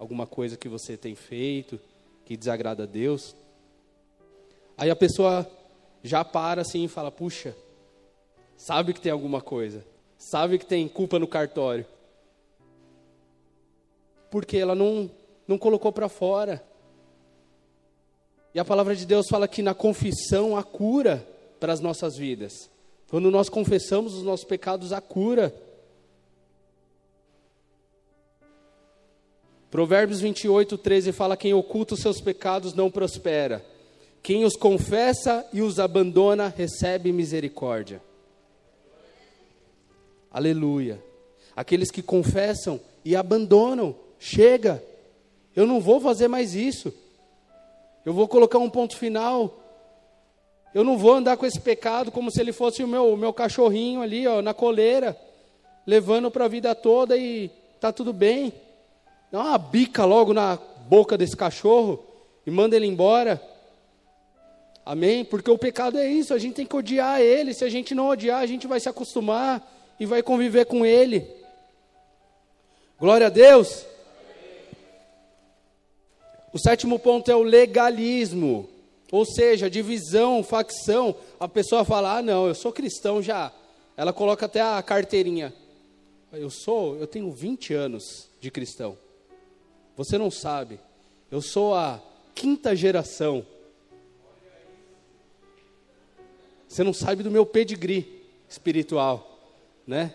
alguma 0.01 0.27
coisa 0.27 0.57
que 0.57 0.69
você 0.69 0.97
tem 0.97 1.15
feito 1.15 1.79
que 2.25 2.37
desagrada 2.37 2.85
a 2.85 2.87
Deus? 2.87 3.37
Aí 4.77 4.91
a 4.91 4.97
pessoa 4.97 5.49
já 6.03 6.25
para 6.25 6.63
assim 6.63 6.85
e 6.85 6.89
fala: 6.89 7.13
puxa, 7.13 7.55
sabe 8.57 8.95
que 8.95 9.01
tem 9.01 9.13
alguma 9.13 9.43
coisa, 9.43 9.85
sabe 10.19 10.59
que 10.59 10.65
tem 10.65 10.89
culpa 10.89 11.19
no 11.19 11.29
cartório. 11.29 11.85
Porque 14.31 14.57
ela 14.57 14.75
não, 14.75 15.11
não 15.47 15.59
colocou 15.59 15.93
para 15.93 16.09
fora. 16.09 16.65
E 18.55 18.59
a 18.59 18.65
palavra 18.65 18.97
de 18.97 19.05
Deus 19.05 19.29
fala 19.29 19.47
que 19.47 19.63
na 19.63 19.75
confissão 19.75 20.57
há 20.57 20.63
cura 20.63 21.27
para 21.59 21.73
as 21.73 21.81
nossas 21.81 22.17
vidas. 22.17 22.71
Quando 23.09 23.31
nós 23.31 23.49
confessamos 23.49 24.15
os 24.15 24.23
nossos 24.23 24.47
pecados, 24.47 24.93
há 24.93 25.01
cura. 25.01 25.55
Provérbios 29.71 30.21
28, 30.21 30.77
13 30.77 31.13
fala: 31.13 31.37
Quem 31.37 31.55
oculta 31.55 31.95
os 31.95 32.01
seus 32.01 32.21
pecados 32.21 32.75
não 32.75 32.91
prospera, 32.91 33.65
quem 34.23 34.45
os 34.45 34.57
confessa 34.57 35.47
e 35.53 35.63
os 35.63 35.79
abandona 35.79 36.53
recebe 36.55 37.13
misericórdia. 37.13 38.03
Aleluia. 40.31 41.03
Aqueles 41.55 41.91
que 41.91 42.03
confessam 42.03 42.81
e 43.05 43.17
abandonam, 43.17 43.95
chega, 44.19 44.83
eu 45.55 45.67
não 45.67 45.81
vou 45.81 46.01
fazer 46.01 46.29
mais 46.29 46.55
isso. 46.55 46.93
Eu 48.05 48.13
vou 48.13 48.29
colocar 48.29 48.59
um 48.59 48.71
ponto 48.71 48.97
final. 48.97 49.59
Eu 50.73 50.85
não 50.85 50.97
vou 50.97 51.15
andar 51.15 51.37
com 51.37 51.45
esse 51.45 51.61
pecado 51.61 52.13
como 52.13 52.31
se 52.31 52.41
ele 52.41 52.53
fosse 52.53 52.83
o 52.83 52.89
meu, 52.89 53.13
o 53.13 53.17
meu 53.17 53.33
cachorrinho 53.33 54.03
ali, 54.03 54.27
ó, 54.27 54.41
na 54.41 54.55
coleira, 54.55 55.19
levando 55.85 56.31
para 56.31 56.45
a 56.45 56.49
vida 56.49 56.75
toda 56.75 57.17
e 57.17 57.51
tá 57.81 57.93
tudo 57.93 58.13
bem. 58.13 58.53
Dá 59.31 59.41
uma 59.41 59.59
bica 59.59 60.05
logo 60.05 60.33
na 60.33 60.59
boca 60.89 61.17
desse 61.17 61.37
cachorro 61.37 62.05
e 62.45 62.51
manda 62.51 62.75
ele 62.75 62.87
embora. 62.87 63.41
Amém? 64.85 65.25
Porque 65.25 65.51
o 65.51 65.59
pecado 65.59 65.99
é 65.99 66.07
isso, 66.07 66.35
a 66.35 66.39
gente 66.39 66.55
tem 66.55 66.67
que 66.67 66.75
odiar 66.75 67.21
ele. 67.21 67.55
Se 67.55 67.65
a 67.65 67.69
gente 67.69 67.95
não 67.95 68.09
odiar, 68.09 68.41
a 68.41 68.47
gente 68.47 68.67
vai 68.67 68.81
se 68.81 68.89
acostumar 68.89 69.63
e 70.01 70.07
vai 70.07 70.23
conviver 70.23 70.65
com 70.65 70.85
ele. 70.85 71.29
Glória 72.99 73.29
a 73.29 73.31
Deus. 73.31 73.87
O 76.53 76.59
sétimo 76.59 76.99
ponto 76.99 77.31
é 77.31 77.37
o 77.37 77.43
legalismo, 77.43 78.69
ou 79.13 79.25
seja, 79.25 79.71
divisão, 79.71 80.43
facção. 80.43 81.15
A 81.39 81.47
pessoa 81.47 81.85
fala: 81.85 82.19
"Ah, 82.19 82.23
não, 82.23 82.49
eu 82.49 82.55
sou 82.55 82.73
cristão 82.73 83.23
já". 83.23 83.53
Ela 83.97 84.13
coloca 84.13 84.47
até 84.47 84.61
a 84.61 84.83
carteirinha. 84.83 85.53
Eu 86.33 86.51
sou, 86.51 86.97
eu 86.97 87.07
tenho 87.07 87.31
20 87.31 87.75
anos 87.75 88.29
de 88.41 88.51
cristão. 88.51 88.97
Você 89.97 90.17
não 90.17 90.31
sabe. 90.31 90.81
Eu 91.31 91.43
sou 91.43 91.75
a 91.75 92.01
quinta 92.35 92.75
geração 92.75 93.45
Você 96.71 96.85
não 96.85 96.93
sabe 96.93 97.25
do 97.25 97.33
meu 97.33 97.45
pedigree 97.45 98.23
espiritual, 98.49 99.41
né? 99.85 100.15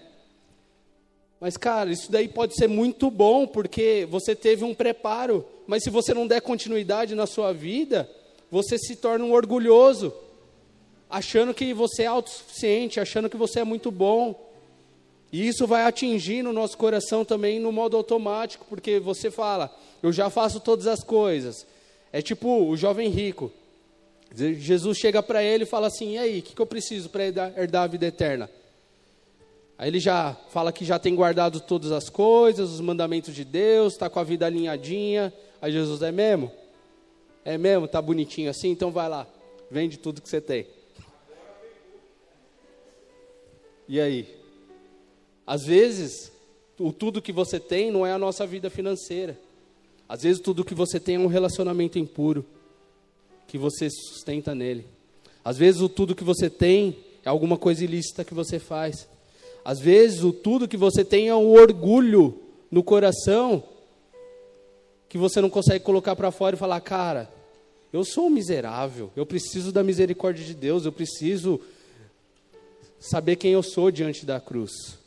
Mas, 1.38 1.58
cara, 1.58 1.92
isso 1.92 2.10
daí 2.10 2.30
pode 2.30 2.56
ser 2.56 2.70
muito 2.70 3.12
bom, 3.12 3.46
porque 3.46 4.08
você 4.10 4.34
teve 4.34 4.64
um 4.64 4.74
preparo, 4.74 5.46
mas 5.68 5.84
se 5.84 5.90
você 5.90 6.14
não 6.14 6.26
der 6.26 6.40
continuidade 6.40 7.14
na 7.14 7.28
sua 7.28 7.52
vida, 7.52 8.10
você 8.50 8.78
se 8.78 8.96
torna 8.96 9.26
um 9.26 9.34
orgulhoso, 9.34 10.14
achando 11.10 11.54
que 11.54 11.74
você 11.74 12.04
é 12.04 12.08
autossuficiente, 12.08 13.02
achando 13.02 13.30
que 13.30 13.36
você 13.36 13.60
é 13.60 13.66
muito 13.66 13.92
bom. 13.92 14.45
E 15.36 15.50
isso 15.50 15.68
vai 15.68 15.84
atingir 15.84 16.42
no 16.42 16.54
nosso 16.54 16.78
coração 16.78 17.26
também 17.26 17.60
no 17.60 17.70
modo 17.70 17.98
automático, 17.98 18.66
porque 18.70 19.02
você 19.02 19.30
fala, 19.30 19.70
eu 20.02 20.14
já 20.14 20.30
faço 20.30 20.62
todas 20.62 20.88
as 20.88 21.04
coisas. 21.04 21.68
É 22.14 22.22
tipo 22.22 22.66
o 22.66 22.78
jovem 22.78 23.10
rico. 23.10 23.52
Jesus 24.34 24.98
chega 24.98 25.22
para 25.22 25.44
ele 25.44 25.64
e 25.64 25.68
fala 25.68 25.88
assim: 25.88 26.14
e 26.14 26.18
aí, 26.18 26.40
o 26.40 26.42
que, 26.42 26.56
que 26.56 26.62
eu 26.62 26.66
preciso 26.66 27.10
para 27.10 27.26
herdar, 27.26 27.84
a 27.84 27.88
vida 27.88 28.06
eterna? 28.06 28.50
Aí 29.78 29.90
ele 29.90 30.00
já 30.00 30.38
fala 30.52 30.72
que 30.72 30.86
já 30.86 30.98
tem 30.98 31.14
guardado 31.14 31.60
todas 31.60 31.92
as 31.92 32.08
coisas, 32.08 32.72
os 32.72 32.80
mandamentos 32.80 33.36
de 33.36 33.44
Deus, 33.44 33.92
está 33.92 34.10
com 34.10 34.22
a 34.22 34.24
vida 34.24 34.46
alinhadinha. 34.46 35.34
Aí 35.62 35.70
Jesus 35.70 36.02
é 36.02 36.14
mesmo? 36.14 36.50
É 37.44 37.58
mesmo? 37.58 37.90
Tá 37.90 38.02
bonitinho 38.02 38.50
assim? 38.50 38.70
Então 38.70 38.90
vai 38.90 39.10
lá, 39.10 39.28
vende 39.70 40.00
tudo 40.00 40.22
que 40.22 40.30
você 40.30 40.40
tem. 40.40 40.66
E 43.86 44.00
aí? 44.00 44.45
Às 45.46 45.66
vezes, 45.66 46.32
o 46.80 46.92
tudo 46.92 47.22
que 47.22 47.32
você 47.32 47.60
tem 47.60 47.92
não 47.92 48.06
é 48.06 48.12
a 48.12 48.18
nossa 48.18 48.46
vida 48.46 48.70
financeira. 48.70 49.38
Às 50.08 50.24
vezes, 50.24 50.42
tudo 50.42 50.66
que 50.66 50.76
você 50.76 51.00
tem 51.00 51.16
é 51.16 51.20
um 51.20 51.28
relacionamento 51.28 51.98
impuro 52.00 52.46
que 53.48 53.58
você 53.58 53.90
sustenta 53.90 54.54
nele. 54.56 54.86
Às 55.46 55.58
vezes 55.58 55.80
o 55.80 55.88
tudo 55.88 56.16
que 56.16 56.24
você 56.24 56.50
tem 56.50 56.98
é 57.24 57.30
alguma 57.30 57.56
coisa 57.56 57.84
ilícita 57.84 58.26
que 58.26 58.34
você 58.34 58.58
faz. 58.58 59.08
Às 59.64 59.80
vezes 59.80 60.24
o 60.24 60.34
tudo 60.34 60.68
que 60.68 60.76
você 60.76 61.06
tem 61.06 61.30
é 61.30 61.36
um 61.36 61.52
orgulho 61.52 62.40
no 62.72 62.84
coração 62.84 63.64
que 65.08 65.20
você 65.20 65.40
não 65.40 65.50
consegue 65.50 65.86
colocar 65.86 66.16
para 66.16 66.32
fora 66.32 66.56
e 66.56 66.60
falar, 66.60 66.82
cara, 66.82 67.32
eu 67.94 68.04
sou 68.04 68.26
um 68.26 68.30
miserável, 68.30 69.12
eu 69.16 69.26
preciso 69.26 69.72
da 69.72 69.84
misericórdia 69.84 70.44
de 70.44 70.54
Deus, 70.54 70.84
eu 70.84 70.92
preciso 70.92 71.62
saber 73.00 73.36
quem 73.36 73.54
eu 73.54 73.64
sou 73.64 73.92
diante 73.92 74.26
da 74.26 74.40
cruz. 74.40 74.98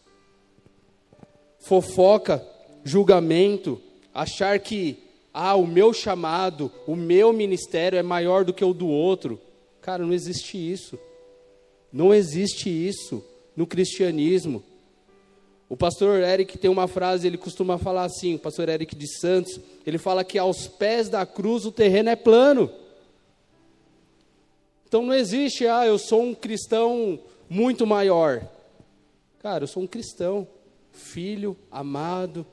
Fofoca, 1.69 2.43
julgamento, 2.83 3.79
achar 4.15 4.59
que 4.59 5.03
ah, 5.35 5.55
o 5.55 5.67
meu 5.67 5.93
chamado, 5.93 6.73
o 6.87 6.97
meu 6.97 7.31
ministério 7.31 7.99
é 7.99 8.03
maior 8.03 8.43
do 8.43 8.55
que 8.55 8.65
o 8.65 8.73
do 8.73 8.89
outro. 8.89 9.39
Cara, 9.83 10.03
não 10.03 10.15
existe 10.15 10.57
isso. 10.57 10.99
Não 11.93 12.15
existe 12.15 12.71
isso 12.71 13.23
no 13.55 13.67
cristianismo. 13.67 14.63
O 15.69 15.77
pastor 15.77 16.23
Eric 16.23 16.57
tem 16.57 16.71
uma 16.71 16.89
frase, 16.89 17.27
ele 17.27 17.37
costuma 17.37 17.77
falar 17.77 18.05
assim, 18.05 18.37
o 18.37 18.39
pastor 18.39 18.71
Eric 18.71 18.97
de 18.97 19.07
Santos, 19.19 19.61
ele 19.87 19.99
fala 19.99 20.25
que 20.25 20.39
aos 20.39 20.67
pés 20.67 21.11
da 21.11 21.27
cruz 21.27 21.67
o 21.67 21.71
terreno 21.71 22.09
é 22.09 22.17
plano. 22.17 22.73
Então 24.89 25.03
não 25.03 25.13
existe, 25.13 25.67
ah, 25.67 25.87
eu 25.87 25.99
sou 25.99 26.23
um 26.23 26.35
cristão 26.35 27.21
muito 27.47 27.87
maior. 27.87 28.43
Cara, 29.41 29.65
eu 29.65 29.69
sou 29.69 29.83
um 29.83 29.87
cristão, 29.87 30.49
filho, 30.99 31.57
amado, 31.71 32.45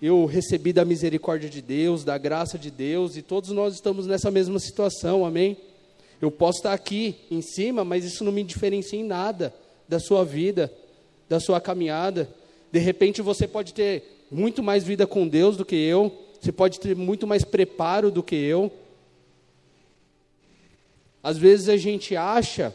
eu 0.00 0.24
recebi 0.24 0.72
da 0.72 0.84
misericórdia 0.84 1.48
de 1.48 1.62
Deus, 1.62 2.02
da 2.02 2.18
graça 2.18 2.58
de 2.58 2.70
Deus, 2.70 3.16
e 3.16 3.22
todos 3.22 3.50
nós 3.50 3.74
estamos 3.74 4.06
nessa 4.06 4.30
mesma 4.30 4.58
situação, 4.58 5.24
amém? 5.24 5.56
Eu 6.20 6.30
posso 6.30 6.58
estar 6.58 6.72
aqui 6.72 7.14
em 7.30 7.40
cima, 7.40 7.84
mas 7.84 8.04
isso 8.04 8.24
não 8.24 8.32
me 8.32 8.42
diferencia 8.42 8.98
em 8.98 9.04
nada 9.04 9.54
da 9.88 10.00
sua 10.00 10.24
vida, 10.24 10.72
da 11.28 11.38
sua 11.38 11.60
caminhada. 11.60 12.28
De 12.72 12.78
repente 12.80 13.22
você 13.22 13.46
pode 13.46 13.72
ter 13.74 14.26
muito 14.30 14.62
mais 14.62 14.82
vida 14.82 15.06
com 15.06 15.28
Deus 15.28 15.56
do 15.56 15.64
que 15.64 15.76
eu, 15.76 16.12
você 16.40 16.50
pode 16.50 16.80
ter 16.80 16.96
muito 16.96 17.26
mais 17.26 17.44
preparo 17.44 18.10
do 18.10 18.22
que 18.22 18.34
eu. 18.34 18.72
Às 21.22 21.38
vezes 21.38 21.68
a 21.68 21.76
gente 21.76 22.16
acha 22.16 22.74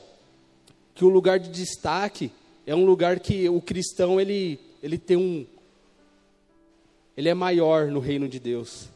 que 0.95 1.03
o 1.03 1.09
lugar 1.09 1.39
de 1.39 1.49
destaque 1.49 2.31
é 2.67 2.75
um 2.75 2.85
lugar 2.85 3.19
que 3.21 3.47
o 3.47 3.61
cristão 3.61 4.19
ele, 4.19 4.59
ele 4.83 4.97
tem 4.97 5.15
um 5.15 5.47
ele 7.15 7.29
é 7.29 7.33
maior 7.33 7.87
no 7.87 7.99
reino 7.99 8.27
de 8.27 8.39
Deus. 8.39 8.89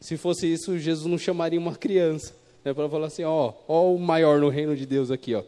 Se 0.00 0.16
fosse 0.16 0.52
isso, 0.52 0.76
Jesus 0.78 1.06
não 1.06 1.16
chamaria 1.16 1.60
uma 1.60 1.76
criança, 1.76 2.34
né, 2.64 2.74
para 2.74 2.88
falar 2.88 3.06
assim, 3.06 3.22
ó, 3.22 3.52
ó 3.68 3.94
o 3.94 3.98
maior 4.00 4.40
no 4.40 4.48
reino 4.48 4.74
de 4.74 4.84
Deus 4.84 5.12
aqui, 5.12 5.34
ó. 5.34 5.44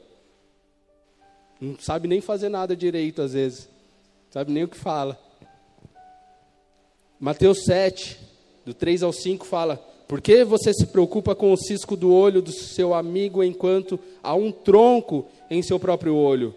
Não 1.61 1.77
sabe 1.81 2.07
nem 2.07 2.21
fazer 2.21 2.49
nada 2.49 2.77
direito 2.77 3.21
às 3.21 3.33
vezes. 3.33 3.69
Sabe 4.31 4.53
nem 4.53 4.63
o 4.63 4.69
que 4.69 4.77
fala. 4.77 5.19
Mateus 7.19 7.65
7, 7.65 8.17
do 8.65 8.73
3 8.73 9.03
ao 9.03 9.13
5 9.13 9.45
fala: 9.45 9.77
Por 10.07 10.21
que 10.21 10.45
você 10.45 10.73
se 10.73 10.87
preocupa 10.87 11.35
com 11.35 11.53
o 11.53 11.57
cisco 11.57 11.97
do 11.97 12.13
olho 12.13 12.41
do 12.41 12.53
seu 12.53 12.95
amigo 12.95 13.43
enquanto 13.43 13.99
há 14.23 14.35
um 14.35 14.53
tronco 14.53 15.27
em 15.51 15.63
seu 15.63 15.79
próprio 15.79 16.15
olho? 16.15 16.55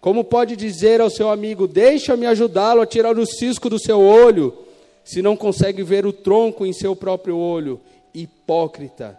Como 0.00 0.24
pode 0.24 0.56
dizer 0.56 1.00
ao 1.00 1.10
seu 1.10 1.30
amigo: 1.30 1.68
Deixa-me 1.68 2.26
ajudá-lo 2.26 2.80
a 2.80 2.86
tirar 2.86 3.18
o 3.18 3.26
cisco 3.26 3.68
do 3.68 3.78
seu 3.78 4.00
olho, 4.00 4.56
se 5.04 5.20
não 5.20 5.36
consegue 5.36 5.82
ver 5.82 6.06
o 6.06 6.12
tronco 6.12 6.64
em 6.64 6.72
seu 6.72 6.96
próprio 6.96 7.36
olho? 7.36 7.80
Hipócrita. 8.14 9.18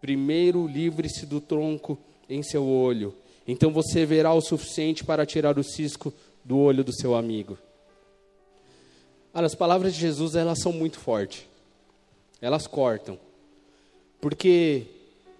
Primeiro 0.00 0.66
livre-se 0.66 1.26
do 1.26 1.40
tronco 1.40 1.98
em 2.28 2.42
seu 2.42 2.66
olho, 2.66 3.14
então 3.46 3.70
você 3.72 4.06
verá 4.06 4.32
o 4.32 4.40
suficiente 4.40 5.04
para 5.04 5.26
tirar 5.26 5.58
o 5.58 5.64
cisco 5.64 6.12
do 6.44 6.58
olho 6.58 6.82
do 6.82 6.92
seu 6.92 7.14
amigo. 7.14 7.58
Olha, 9.32 9.46
as 9.46 9.54
palavras 9.54 9.94
de 9.94 10.00
Jesus, 10.00 10.34
elas 10.34 10.58
são 10.60 10.72
muito 10.72 10.98
fortes. 10.98 11.44
Elas 12.40 12.66
cortam. 12.66 13.18
Porque 14.20 14.86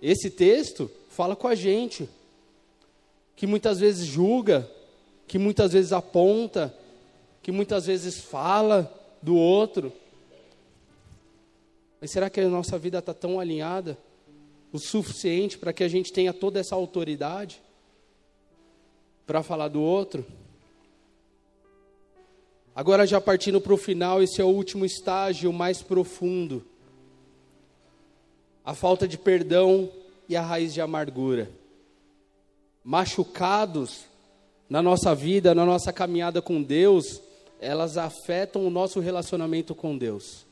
esse 0.03 0.31
texto 0.31 0.91
fala 1.11 1.35
com 1.35 1.49
a 1.49 1.55
gente, 1.55 2.09
que 3.41 3.47
muitas 3.47 3.81
vezes 3.81 4.07
julga, 4.07 4.71
que 5.27 5.39
muitas 5.39 5.73
vezes 5.73 5.95
aponta, 5.95 6.75
que 7.43 7.51
muitas 7.51 7.87
vezes 7.87 8.21
fala 8.21 8.95
do 9.23 9.35
outro. 9.35 9.91
Mas 11.99 12.11
será 12.11 12.29
que 12.29 12.39
a 12.39 12.51
nossa 12.51 12.79
vida 12.79 12.99
está 12.99 13.15
tão 13.15 13.41
alinhada 13.41 13.97
o 14.71 14.79
suficiente 14.79 15.57
para 15.57 15.73
que 15.73 15.83
a 15.83 15.89
gente 15.89 16.13
tenha 16.13 16.35
toda 16.35 16.61
essa 16.61 16.75
autoridade 16.75 17.63
para 19.27 19.43
falar 19.43 19.69
do 19.69 19.81
outro? 19.81 20.23
Agora, 22.77 23.07
já 23.07 23.23
partindo 23.23 23.59
para 23.59 23.73
o 23.73 23.79
final, 23.79 24.23
esse 24.23 24.39
é 24.43 24.45
o 24.45 24.49
último 24.49 24.85
estágio 24.85 25.51
mais 25.51 25.81
profundo. 25.81 26.63
A 28.63 28.75
falta 28.75 29.09
de 29.09 29.17
perdão 29.17 29.91
e 30.29 30.37
a 30.37 30.43
raiz 30.43 30.75
de 30.75 30.83
amargura. 30.83 31.59
Machucados 32.85 34.05
na 34.69 34.81
nossa 34.81 35.15
vida, 35.15 35.55
na 35.55 35.67
nossa 35.67 35.93
caminhada 35.93 36.41
com 36.41 36.63
Deus, 36.63 37.21
elas 37.61 37.99
afetam 37.99 38.67
o 38.67 38.71
nosso 38.71 39.01
relacionamento 39.01 39.75
com 39.75 39.99
Deus. 39.99 40.47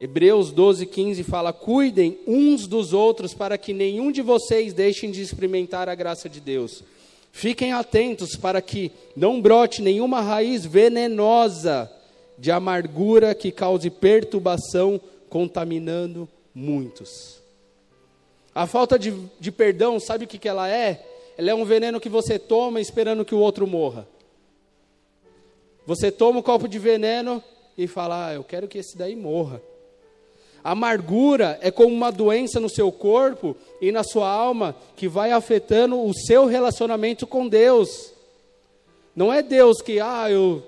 Hebreus 0.00 0.52
12, 0.52 0.86
15 0.86 1.24
fala: 1.24 1.52
Cuidem 1.52 2.18
uns 2.26 2.66
dos 2.66 2.92
outros 2.92 3.34
para 3.34 3.58
que 3.58 3.72
nenhum 3.72 4.12
de 4.12 4.22
vocês 4.22 4.72
deixem 4.72 5.10
de 5.10 5.20
experimentar 5.20 5.88
a 5.88 5.94
graça 5.94 6.28
de 6.28 6.40
Deus. 6.40 6.84
Fiquem 7.32 7.72
atentos 7.72 8.36
para 8.36 8.62
que 8.62 8.92
não 9.16 9.40
brote 9.40 9.82
nenhuma 9.82 10.20
raiz 10.20 10.64
venenosa 10.64 11.90
de 12.38 12.50
amargura 12.52 13.34
que 13.34 13.50
cause 13.50 13.90
perturbação, 13.90 15.00
contaminando 15.28 16.28
muitos. 16.54 17.38
A 18.58 18.66
falta 18.66 18.98
de, 18.98 19.14
de 19.38 19.52
perdão, 19.52 20.00
sabe 20.00 20.24
o 20.24 20.26
que, 20.26 20.36
que 20.36 20.48
ela 20.48 20.68
é? 20.68 21.06
Ela 21.36 21.50
é 21.52 21.54
um 21.54 21.64
veneno 21.64 22.00
que 22.00 22.08
você 22.08 22.40
toma 22.40 22.80
esperando 22.80 23.24
que 23.24 23.32
o 23.32 23.38
outro 23.38 23.68
morra. 23.68 24.04
Você 25.86 26.10
toma 26.10 26.40
um 26.40 26.42
copo 26.42 26.66
de 26.66 26.76
veneno 26.76 27.40
e 27.76 27.86
fala: 27.86 28.26
ah, 28.26 28.34
Eu 28.34 28.42
quero 28.42 28.66
que 28.66 28.78
esse 28.78 28.98
daí 28.98 29.14
morra. 29.14 29.62
Amargura 30.64 31.56
é 31.62 31.70
como 31.70 31.94
uma 31.94 32.10
doença 32.10 32.58
no 32.58 32.68
seu 32.68 32.90
corpo 32.90 33.56
e 33.80 33.92
na 33.92 34.02
sua 34.02 34.28
alma 34.28 34.74
que 34.96 35.06
vai 35.06 35.30
afetando 35.30 35.96
o 35.96 36.12
seu 36.12 36.46
relacionamento 36.46 37.28
com 37.28 37.46
Deus. 37.46 38.12
Não 39.14 39.32
é 39.32 39.40
Deus 39.40 39.80
que, 39.80 40.00
ah, 40.00 40.28
eu 40.28 40.64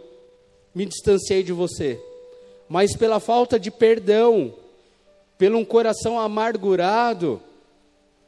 me 0.73 0.87
distanciei 0.87 1.43
de 1.43 1.53
você, 1.53 2.01
mas 2.69 2.97
pela 2.97 3.19
falta 3.19 3.59
de 3.59 3.69
perdão, 3.69 4.55
pelo 5.37 5.59
um 5.59 5.65
coração 5.65 6.21
amargurado, 6.21 7.43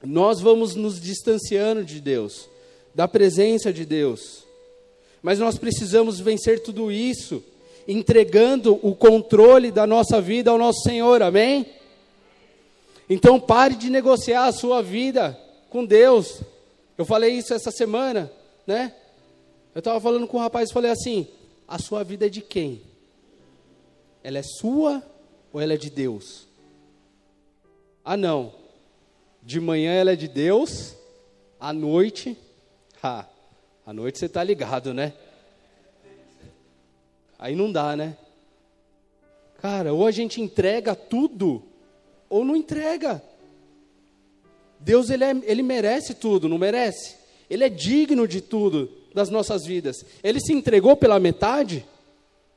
nós 0.05 0.40
vamos 0.40 0.74
nos 0.74 1.00
distanciando 1.00 1.84
de 1.84 2.00
Deus, 2.00 2.48
da 2.94 3.07
presença 3.07 3.72
de 3.72 3.84
Deus. 3.84 4.44
Mas 5.22 5.38
nós 5.38 5.57
precisamos 5.57 6.18
vencer 6.18 6.62
tudo 6.62 6.90
isso 6.90 7.42
entregando 7.86 8.78
o 8.82 8.94
controle 8.94 9.70
da 9.70 9.86
nossa 9.86 10.20
vida 10.20 10.50
ao 10.50 10.59
nosso 10.59 10.82
Senhor, 10.82 11.22
amém? 11.22 11.66
Então 13.09 13.38
pare 13.38 13.74
de 13.74 13.90
negociar 13.90 14.46
a 14.46 14.53
sua 14.53 14.82
vida 14.82 15.38
com 15.68 15.84
Deus. 15.84 16.40
Eu 16.96 17.05
falei 17.05 17.32
isso 17.32 17.53
essa 17.53 17.70
semana, 17.70 18.30
né? 18.66 18.94
Eu 19.74 19.80
estava 19.80 20.00
falando 20.00 20.26
com 20.26 20.36
um 20.36 20.40
rapaz 20.40 20.70
e 20.70 20.72
falei 20.72 20.90
assim: 20.90 21.26
a 21.66 21.78
sua 21.78 22.05
vida 22.05 22.26
é 22.26 22.28
de 22.28 22.40
quem? 22.40 22.82
Ela 24.22 24.38
é 24.38 24.42
sua 24.42 25.03
ou 25.53 25.61
ela 25.61 25.74
é 25.74 25.76
de 25.76 25.90
Deus? 25.90 26.46
Ah, 28.05 28.16
não. 28.16 28.62
De 29.43 29.61
manhã 29.61 29.93
ela 29.93 30.12
é 30.12 30.16
de 30.16 30.28
Deus, 30.28 30.95
à 31.59 31.72
noite, 31.72 32.36
ah, 33.03 33.26
à 33.84 33.93
noite 33.93 34.18
você 34.18 34.26
está 34.26 34.45
ligado, 34.45 34.95
né? 34.95 35.12
Aí 37.38 37.57
não 37.57 37.72
dá, 37.72 37.97
né? 37.97 38.16
Cara, 39.61 39.93
ou 39.93 40.07
a 40.07 40.12
gente 40.12 40.40
entrega 40.40 40.95
tudo, 40.95 41.62
ou 42.28 42.45
não 42.45 42.55
entrega. 42.55 43.22
Deus, 44.78 45.11
ele, 45.11 45.24
é, 45.24 45.30
ele 45.45 45.62
merece 45.62 46.14
tudo, 46.14 46.49
não 46.49 46.59
merece? 46.59 47.16
Ele 47.51 47.64
é 47.64 47.68
digno 47.68 48.26
de 48.26 48.40
tudo 48.40 48.90
das 49.14 49.28
nossas 49.28 49.64
vidas. 49.64 50.05
Ele 50.22 50.40
se 50.40 50.53
entregou 50.53 50.97
pela 50.97 51.20
metade, 51.20 51.84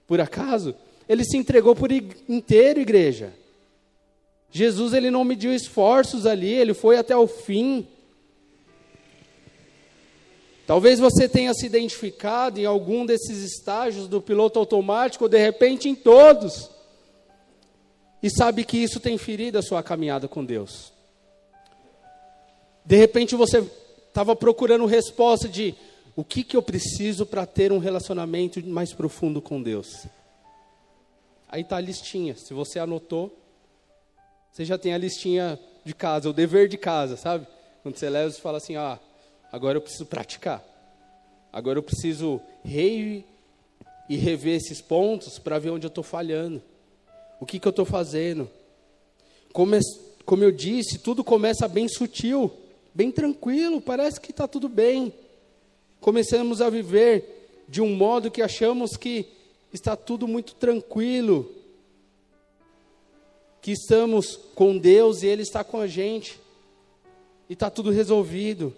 por 0.07 0.21
acaso? 0.21 0.75
Ele 1.07 1.23
se 1.23 1.38
entregou 1.38 1.75
por 1.75 1.91
inteiro, 1.91 2.79
igreja. 2.79 3.33
Jesus, 4.51 4.93
ele 4.93 5.11
não 5.11 5.23
mediu 5.23 5.53
esforços 5.53 6.25
ali, 6.25 6.51
ele 6.51 6.73
foi 6.73 6.97
até 6.97 7.15
o 7.15 7.27
fim. 7.27 7.87
Talvez 10.65 10.99
você 10.99 11.29
tenha 11.29 11.53
se 11.53 11.65
identificado 11.65 12.59
em 12.59 12.65
algum 12.65 13.05
desses 13.05 13.39
estágios 13.39 14.07
do 14.07 14.21
piloto 14.21 14.57
automático, 14.57 15.25
ou 15.25 15.29
de 15.29 15.37
repente 15.37 15.87
em 15.87 15.95
todos, 15.95 16.69
e 18.23 18.29
sabe 18.29 18.63
que 18.63 18.77
isso 18.77 18.99
tem 18.99 19.17
ferido 19.17 19.59
a 19.59 19.61
sua 19.61 19.83
caminhada 19.83 20.27
com 20.27 20.43
Deus. 20.43 20.91
De 22.83 22.95
repente 22.95 23.35
você 23.35 23.63
estava 24.07 24.35
procurando 24.35 24.85
resposta 24.85 25.47
de 25.47 25.75
o 26.15 26.23
que, 26.23 26.43
que 26.43 26.55
eu 26.55 26.61
preciso 26.61 27.25
para 27.25 27.45
ter 27.45 27.71
um 27.71 27.77
relacionamento 27.77 28.65
mais 28.65 28.93
profundo 28.93 29.41
com 29.41 29.61
Deus. 29.61 30.07
Aí 31.47 31.61
está 31.61 31.77
a 31.77 31.81
listinha, 31.81 32.35
se 32.35 32.53
você 32.53 32.79
anotou, 32.79 33.37
você 34.56 34.64
já 34.64 34.78
tem 34.78 34.93
a 34.93 34.97
listinha 34.97 35.60
de 35.84 35.93
casa, 35.93 36.30
o 36.30 36.34
dever 36.34 36.70
de 36.70 36.78
casa, 36.78 37.18
sabe? 37.18 37.45
Quando 37.84 37.97
você 37.97 38.10
leva, 38.10 38.32
você 38.32 38.39
fala 38.39 38.58
assim, 38.58 38.78
ah, 38.78 38.97
Agora 39.56 39.78
eu 39.78 39.82
preciso 39.82 40.06
praticar. 40.06 40.62
Agora 41.49 41.80
eu 41.80 41.84
preciso 41.84 42.41
re 42.62 43.24
e 44.10 44.18
rever 44.18 44.56
esses 44.56 44.82
pontos 44.82 45.39
para 45.39 45.58
ver 45.58 45.70
onde 45.70 45.86
eu 45.86 45.88
estou 45.88 46.03
falhando. 46.03 46.62
O 47.39 47.45
que, 47.45 47.58
que 47.58 47.66
eu 47.66 47.70
estou 47.70 47.86
fazendo? 47.86 48.49
Como, 49.53 49.78
como 50.26 50.43
eu 50.43 50.51
disse, 50.51 50.97
tudo 50.99 51.24
começa 51.24 51.70
bem 51.70 51.88
sutil, 51.88 52.51
bem 52.93 53.10
tranquilo, 53.14 53.80
parece 53.80 54.20
que 54.20 54.32
está 54.32 54.45
tudo 54.45 54.68
bem. 54.68 55.14
Começamos 56.01 56.62
a 56.62 56.70
viver 56.70 57.64
de 57.70 57.82
um 57.82 57.95
modo 57.95 58.30
que 58.30 58.41
achamos 58.41 58.97
que 58.97 59.26
está 59.72 59.95
tudo 59.95 60.28
muito 60.28 60.53
tranquilo, 60.56 61.49
que 63.66 63.72
estamos 63.72 64.36
com 64.53 64.78
Deus 64.78 65.24
e 65.24 65.26
Ele 65.26 65.41
está 65.41 65.63
com 65.63 65.80
a 65.80 65.88
gente, 65.88 66.39
e 67.49 67.53
está 67.53 67.68
tudo 67.68 67.89
resolvido. 67.89 68.72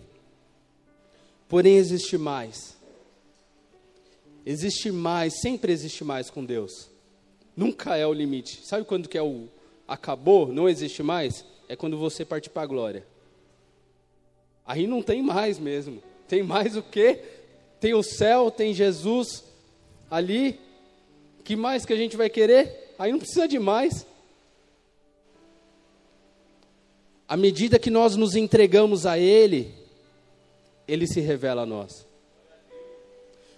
Porém, 1.50 1.76
existe 1.76 2.18
mais. 2.18 2.78
Existe 4.46 4.90
mais, 4.90 5.42
sempre 5.42 5.74
existe 5.74 6.06
mais 6.06 6.30
com 6.30 6.46
Deus. 6.46 6.90
Nunca 7.54 7.98
é 7.98 8.08
o 8.08 8.14
limite. 8.14 8.66
Sabe 8.66 8.86
quando 8.86 9.10
que 9.10 9.18
é 9.18 9.22
o 9.22 9.50
acabou, 9.86 10.48
não 10.48 10.70
existe 10.70 11.04
mais? 11.04 11.44
É 11.68 11.76
quando 11.76 11.98
você 11.98 12.24
parte 12.24 12.50
para 12.50 12.62
a 12.62 12.68
glória. 12.68 13.06
Aí 14.66 14.88
não 14.88 15.04
tem 15.04 15.22
mais 15.22 15.60
mesmo. 15.60 16.02
Tem 16.30 16.42
mais 16.42 16.78
o 16.78 16.82
quê? 16.82 17.20
Tem 17.82 17.94
o 17.94 18.02
céu, 18.02 18.50
tem 18.50 18.74
Jesus 18.74 19.44
ali. 20.10 20.58
Que 21.44 21.58
mais 21.58 21.86
que 21.86 21.92
a 21.92 21.98
gente 21.98 22.16
vai 22.16 22.30
querer? 22.30 22.96
Aí 22.98 23.12
não 23.12 23.20
precisa 23.20 23.50
de 23.50 23.60
mais. 23.60 24.08
À 27.28 27.36
medida 27.36 27.78
que 27.78 27.90
nós 27.90 28.16
nos 28.16 28.36
entregamos 28.36 29.06
a 29.06 29.20
Ele, 29.20 29.74
Ele 30.88 31.06
se 31.06 31.20
revela 31.20 31.64
a 31.64 31.66
nós. 31.66 32.08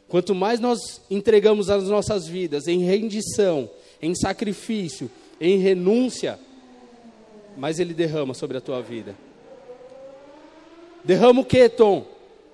Quanto 0.08 0.34
mais 0.34 0.60
nós 0.60 1.02
entregamos 1.10 1.70
as 1.70 1.84
nossas 1.88 2.28
vidas 2.28 2.68
em 2.68 2.80
rendição, 2.80 3.70
em 4.02 4.16
sacrifício, 4.16 5.10
em 5.40 5.60
renúncia, 5.60 6.40
mais 7.56 7.80
Ele 7.80 7.94
derrama 7.94 8.34
sobre 8.34 8.58
a 8.58 8.62
tua 8.62 8.82
vida. 8.82 9.16
Derrama 11.04 11.42
o 11.42 11.46
que, 11.46 11.70
Tom? 11.70 12.08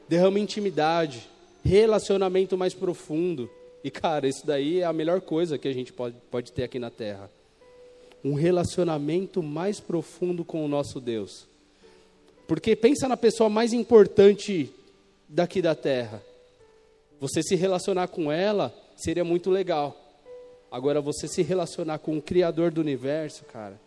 Derrama 0.10 0.38
intimidade, 0.38 1.30
relacionamento 1.64 2.58
mais 2.58 2.74
profundo. 2.74 3.50
E, 3.86 3.90
cara, 3.90 4.28
isso 4.28 4.46
daí 4.46 4.82
é 4.82 4.84
a 4.84 4.92
melhor 4.92 5.22
coisa 5.22 5.58
que 5.58 5.68
a 5.68 5.74
gente 5.74 5.94
pode, 5.94 6.16
pode 6.30 6.52
ter 6.52 6.64
aqui 6.64 6.78
na 6.78 6.90
terra 6.90 7.32
um 8.26 8.34
relacionamento 8.34 9.44
mais 9.44 9.80
profundo 9.80 10.44
com 10.44 10.66
o 10.66 10.68
nosso 10.68 11.00
Deus. 11.00 11.46
Porque 12.48 12.76
pensa 12.76 13.08
na 13.08 13.16
pessoa 13.16 13.52
mais 13.52 13.72
importante 13.72 14.74
daqui 15.30 15.62
da 15.62 15.76
terra. 15.76 16.24
Você 17.20 17.44
se 17.44 17.54
relacionar 17.54 18.08
com 18.08 18.32
ela 18.32 18.76
seria 18.96 19.24
muito 19.24 19.52
legal. 19.52 19.96
Agora 20.72 21.00
você 21.00 21.28
se 21.28 21.44
relacionar 21.44 22.00
com 22.00 22.18
o 22.18 22.22
criador 22.22 22.72
do 22.72 22.82
universo, 22.82 23.46
cara. 23.46 23.80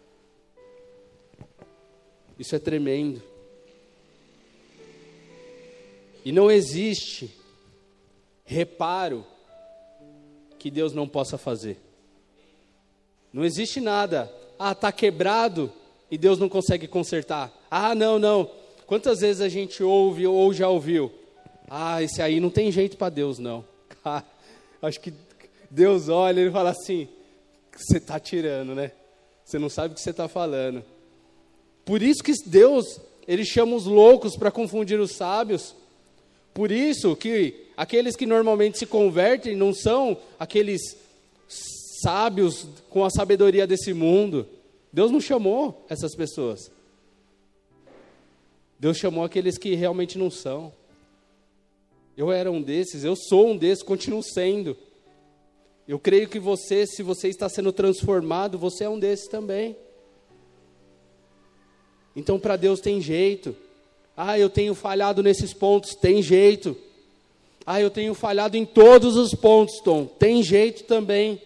Isso 2.38 2.54
é 2.54 2.60
tremendo. 2.60 3.20
E 6.24 6.30
não 6.30 6.48
existe 6.48 7.28
reparo 8.44 9.26
que 10.60 10.70
Deus 10.70 10.92
não 10.92 11.08
possa 11.08 11.36
fazer. 11.36 11.87
Não 13.32 13.44
existe 13.44 13.80
nada. 13.80 14.32
Ah, 14.58 14.72
está 14.72 14.90
quebrado 14.90 15.72
e 16.10 16.18
Deus 16.18 16.38
não 16.38 16.48
consegue 16.48 16.86
consertar. 16.86 17.52
Ah, 17.70 17.94
não, 17.94 18.18
não. 18.18 18.50
Quantas 18.86 19.20
vezes 19.20 19.42
a 19.42 19.48
gente 19.48 19.82
ouve 19.82 20.26
ou 20.26 20.52
já 20.52 20.68
ouviu? 20.68 21.12
Ah, 21.68 22.02
esse 22.02 22.22
aí 22.22 22.40
não 22.40 22.50
tem 22.50 22.72
jeito 22.72 22.96
para 22.96 23.10
Deus, 23.10 23.38
não. 23.38 23.64
Ah, 24.04 24.22
acho 24.80 25.00
que 25.00 25.12
Deus 25.70 26.08
olha 26.08 26.40
e 26.40 26.50
fala 26.50 26.70
assim: 26.70 27.08
você 27.76 27.98
está 27.98 28.18
tirando, 28.18 28.74
né? 28.74 28.92
Você 29.44 29.58
não 29.58 29.68
sabe 29.68 29.92
o 29.92 29.94
que 29.94 30.00
você 30.00 30.10
está 30.10 30.28
falando. 30.28 30.82
Por 31.84 32.02
isso 32.02 32.22
que 32.22 32.32
Deus, 32.46 33.00
ele 33.26 33.44
chama 33.44 33.74
os 33.74 33.84
loucos 33.86 34.36
para 34.36 34.50
confundir 34.50 34.98
os 34.98 35.12
sábios. 35.12 35.74
Por 36.54 36.70
isso 36.70 37.14
que 37.16 37.66
aqueles 37.76 38.16
que 38.16 38.26
normalmente 38.26 38.78
se 38.78 38.86
convertem 38.86 39.56
não 39.56 39.72
são 39.72 40.16
aqueles 40.38 40.96
sábios 42.00 42.66
com 42.88 43.04
a 43.04 43.10
sabedoria 43.10 43.66
desse 43.66 43.92
mundo. 43.92 44.46
Deus 44.92 45.10
não 45.10 45.20
chamou 45.20 45.84
essas 45.88 46.14
pessoas. 46.14 46.70
Deus 48.78 48.96
chamou 48.96 49.24
aqueles 49.24 49.58
que 49.58 49.74
realmente 49.74 50.16
não 50.16 50.30
são. 50.30 50.72
Eu 52.16 52.32
era 52.32 52.50
um 52.50 52.62
desses, 52.62 53.04
eu 53.04 53.14
sou 53.14 53.50
um 53.50 53.56
desses, 53.56 53.82
continuo 53.82 54.22
sendo. 54.22 54.76
Eu 55.86 55.98
creio 55.98 56.28
que 56.28 56.38
você, 56.38 56.86
se 56.86 57.02
você 57.02 57.28
está 57.28 57.48
sendo 57.48 57.72
transformado, 57.72 58.58
você 58.58 58.84
é 58.84 58.88
um 58.88 58.98
desses 58.98 59.28
também. 59.28 59.76
Então, 62.14 62.38
para 62.38 62.56
Deus 62.56 62.80
tem 62.80 63.00
jeito. 63.00 63.54
Ah, 64.16 64.38
eu 64.38 64.50
tenho 64.50 64.74
falhado 64.74 65.22
nesses 65.22 65.54
pontos, 65.54 65.94
tem 65.94 66.20
jeito. 66.20 66.76
Ah, 67.64 67.80
eu 67.80 67.90
tenho 67.90 68.14
falhado 68.14 68.56
em 68.56 68.66
todos 68.66 69.16
os 69.16 69.32
pontos, 69.32 69.80
Tom, 69.80 70.04
tem 70.04 70.42
jeito 70.42 70.84
também. 70.84 71.40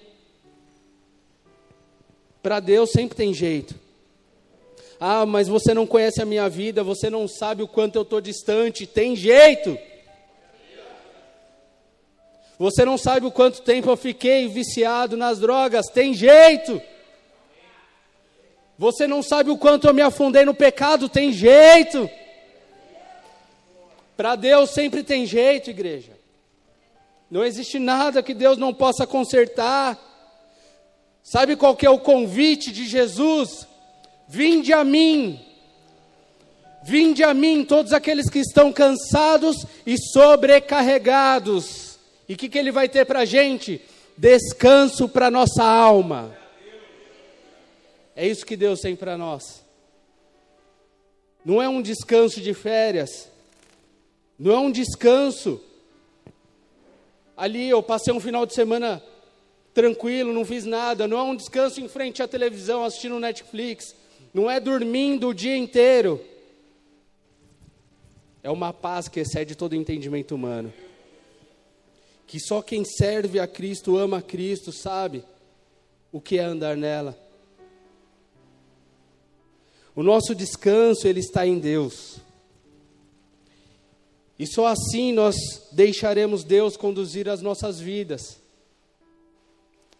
Para 2.42 2.58
Deus 2.58 2.90
sempre 2.90 3.16
tem 3.16 3.32
jeito. 3.32 3.74
Ah, 4.98 5.24
mas 5.26 5.48
você 5.48 5.72
não 5.74 5.86
conhece 5.86 6.20
a 6.20 6.26
minha 6.26 6.48
vida, 6.48 6.82
você 6.82 7.10
não 7.10 7.26
sabe 7.26 7.62
o 7.62 7.68
quanto 7.68 7.96
eu 7.96 8.02
estou 8.02 8.20
distante. 8.20 8.86
Tem 8.86 9.14
jeito. 9.16 9.78
Você 12.58 12.84
não 12.84 12.96
sabe 12.96 13.26
o 13.26 13.32
quanto 13.32 13.62
tempo 13.62 13.90
eu 13.90 13.96
fiquei 13.96 14.46
viciado 14.46 15.16
nas 15.16 15.40
drogas. 15.40 15.86
Tem 15.86 16.14
jeito. 16.14 16.80
Você 18.78 19.06
não 19.06 19.22
sabe 19.22 19.50
o 19.50 19.58
quanto 19.58 19.86
eu 19.86 19.94
me 19.94 20.02
afundei 20.02 20.44
no 20.44 20.54
pecado. 20.54 21.08
Tem 21.08 21.32
jeito. 21.32 22.08
Para 24.16 24.36
Deus 24.36 24.70
sempre 24.70 25.02
tem 25.02 25.26
jeito, 25.26 25.70
igreja. 25.70 26.12
Não 27.30 27.44
existe 27.44 27.78
nada 27.78 28.22
que 28.22 28.34
Deus 28.34 28.58
não 28.58 28.72
possa 28.72 29.06
consertar. 29.06 29.98
Sabe 31.22 31.56
qual 31.56 31.76
que 31.76 31.86
é 31.86 31.90
o 31.90 31.98
convite 31.98 32.72
de 32.72 32.86
Jesus? 32.86 33.66
Vinde 34.28 34.72
a 34.72 34.84
mim. 34.84 35.40
Vinde 36.84 37.22
a 37.22 37.32
mim 37.32 37.64
todos 37.64 37.92
aqueles 37.92 38.28
que 38.28 38.40
estão 38.40 38.72
cansados 38.72 39.64
e 39.86 39.96
sobrecarregados. 39.96 41.98
E 42.28 42.34
o 42.34 42.36
que, 42.36 42.48
que 42.48 42.58
ele 42.58 42.72
vai 42.72 42.88
ter 42.88 43.04
para 43.04 43.20
a 43.20 43.24
gente? 43.24 43.80
Descanso 44.16 45.08
para 45.08 45.30
nossa 45.30 45.62
alma. 45.62 46.36
É 48.16 48.26
isso 48.26 48.44
que 48.44 48.56
Deus 48.56 48.80
tem 48.80 48.96
para 48.96 49.16
nós. 49.16 49.64
Não 51.44 51.62
é 51.62 51.68
um 51.68 51.80
descanso 51.80 52.40
de 52.40 52.52
férias. 52.52 53.30
Não 54.38 54.52
é 54.52 54.58
um 54.58 54.70
descanso. 54.70 55.60
Ali 57.36 57.68
eu 57.68 57.82
passei 57.82 58.12
um 58.12 58.20
final 58.20 58.44
de 58.44 58.54
semana 58.54 59.02
tranquilo, 59.74 60.32
não 60.32 60.44
fiz 60.44 60.64
nada, 60.64 61.08
não 61.08 61.18
é 61.18 61.22
um 61.22 61.36
descanso 61.36 61.80
em 61.80 61.88
frente 61.88 62.22
à 62.22 62.28
televisão 62.28 62.84
assistindo 62.84 63.18
Netflix, 63.18 63.94
não 64.32 64.50
é 64.50 64.60
dormindo 64.60 65.28
o 65.28 65.34
dia 65.34 65.56
inteiro. 65.56 66.20
É 68.42 68.50
uma 68.50 68.72
paz 68.72 69.08
que 69.08 69.20
excede 69.20 69.54
todo 69.54 69.76
entendimento 69.76 70.34
humano. 70.34 70.72
Que 72.26 72.40
só 72.40 72.60
quem 72.60 72.84
serve 72.84 73.38
a 73.38 73.46
Cristo, 73.46 73.96
ama 73.96 74.18
a 74.18 74.22
Cristo, 74.22 74.72
sabe 74.72 75.24
o 76.10 76.20
que 76.20 76.38
é 76.38 76.44
andar 76.44 76.76
nela. 76.76 77.18
O 79.94 80.02
nosso 80.02 80.34
descanso, 80.34 81.06
ele 81.06 81.20
está 81.20 81.46
em 81.46 81.58
Deus. 81.58 82.16
E 84.38 84.46
só 84.46 84.66
assim 84.66 85.12
nós 85.12 85.36
deixaremos 85.70 86.42
Deus 86.42 86.76
conduzir 86.76 87.28
as 87.28 87.42
nossas 87.42 87.78
vidas 87.78 88.41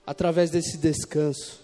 através 0.06 0.50
desse 0.50 0.76
descanso, 0.76 1.60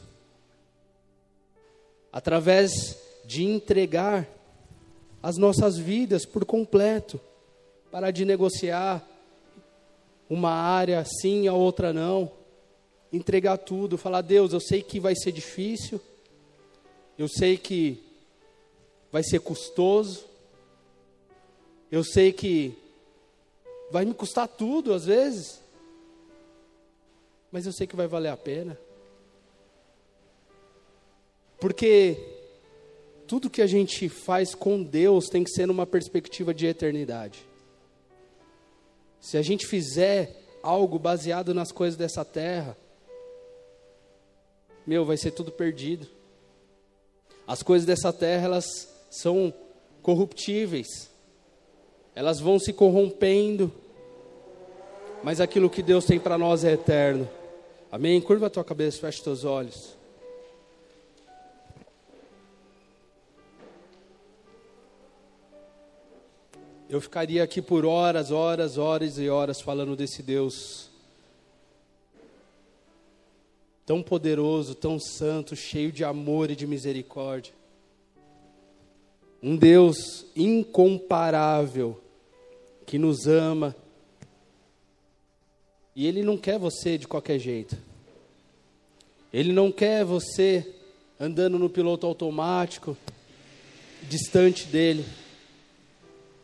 através 2.12 2.96
de 3.24 3.44
entregar 3.44 4.28
as 5.22 5.36
nossas 5.36 5.76
vidas 5.76 6.24
por 6.24 6.44
completo, 6.44 7.20
parar 7.90 8.10
de 8.10 8.24
negociar 8.24 9.06
uma 10.30 10.50
área 10.50 11.04
sim, 11.04 11.48
a 11.48 11.54
outra 11.54 11.92
não, 11.92 12.30
entregar 13.12 13.58
tudo, 13.58 13.98
falar: 13.98 14.20
Deus, 14.20 14.52
eu 14.52 14.60
sei 14.60 14.82
que 14.82 15.00
vai 15.00 15.14
ser 15.16 15.32
difícil, 15.32 16.00
eu 17.18 17.28
sei 17.28 17.56
que 17.56 18.02
vai 19.10 19.22
ser 19.22 19.40
custoso, 19.40 20.24
eu 21.90 22.04
sei 22.04 22.32
que 22.32 22.76
vai 23.90 24.04
me 24.04 24.14
custar 24.14 24.46
tudo 24.46 24.92
às 24.92 25.06
vezes, 25.06 25.60
mas 27.50 27.66
eu 27.66 27.72
sei 27.72 27.86
que 27.86 27.96
vai 27.96 28.06
valer 28.06 28.28
a 28.28 28.36
pena. 28.36 28.78
Porque 31.60 32.16
tudo 33.26 33.50
que 33.50 33.62
a 33.62 33.66
gente 33.66 34.08
faz 34.08 34.54
com 34.54 34.82
Deus 34.82 35.28
tem 35.28 35.42
que 35.44 35.50
ser 35.50 35.66
numa 35.66 35.86
perspectiva 35.86 36.54
de 36.54 36.66
eternidade. 36.66 37.46
Se 39.20 39.36
a 39.36 39.42
gente 39.42 39.66
fizer 39.66 40.34
algo 40.62 40.98
baseado 40.98 41.52
nas 41.52 41.72
coisas 41.72 41.96
dessa 41.96 42.24
terra, 42.24 42.76
meu, 44.86 45.04
vai 45.04 45.16
ser 45.16 45.32
tudo 45.32 45.50
perdido. 45.50 46.06
As 47.46 47.62
coisas 47.62 47.86
dessa 47.86 48.12
terra, 48.12 48.46
elas 48.46 48.88
são 49.10 49.52
corruptíveis. 50.02 51.10
Elas 52.14 52.40
vão 52.40 52.58
se 52.58 52.72
corrompendo. 52.72 53.72
Mas 55.22 55.40
aquilo 55.40 55.68
que 55.68 55.82
Deus 55.82 56.04
tem 56.04 56.18
para 56.18 56.38
nós 56.38 56.64
é 56.64 56.72
eterno. 56.72 57.28
Amém? 57.90 58.20
Curva 58.20 58.48
a 58.48 58.50
tua 58.50 58.64
cabeça, 58.64 59.00
fecha 59.00 59.24
teus 59.24 59.44
olhos. 59.44 59.96
Eu 66.88 67.00
ficaria 67.00 67.42
aqui 67.42 67.62
por 67.62 67.86
horas, 67.86 68.30
horas, 68.30 68.76
horas 68.76 69.18
e 69.18 69.28
horas 69.28 69.60
falando 69.60 69.96
desse 69.96 70.22
Deus 70.22 70.88
tão 73.86 74.02
poderoso, 74.02 74.74
tão 74.74 75.00
santo, 75.00 75.56
cheio 75.56 75.90
de 75.90 76.04
amor 76.04 76.50
e 76.50 76.56
de 76.56 76.66
misericórdia. 76.66 77.54
Um 79.42 79.56
Deus 79.56 80.26
incomparável 80.36 81.98
que 82.84 82.98
nos 82.98 83.26
ama 83.26 83.74
e 85.98 86.06
Ele 86.06 86.22
não 86.22 86.38
quer 86.38 86.60
você 86.60 86.96
de 86.96 87.08
qualquer 87.08 87.40
jeito. 87.40 87.76
Ele 89.32 89.52
não 89.52 89.72
quer 89.72 90.04
você 90.04 90.64
andando 91.18 91.58
no 91.58 91.68
piloto 91.68 92.06
automático, 92.06 92.96
distante 94.08 94.66
dele. 94.66 95.04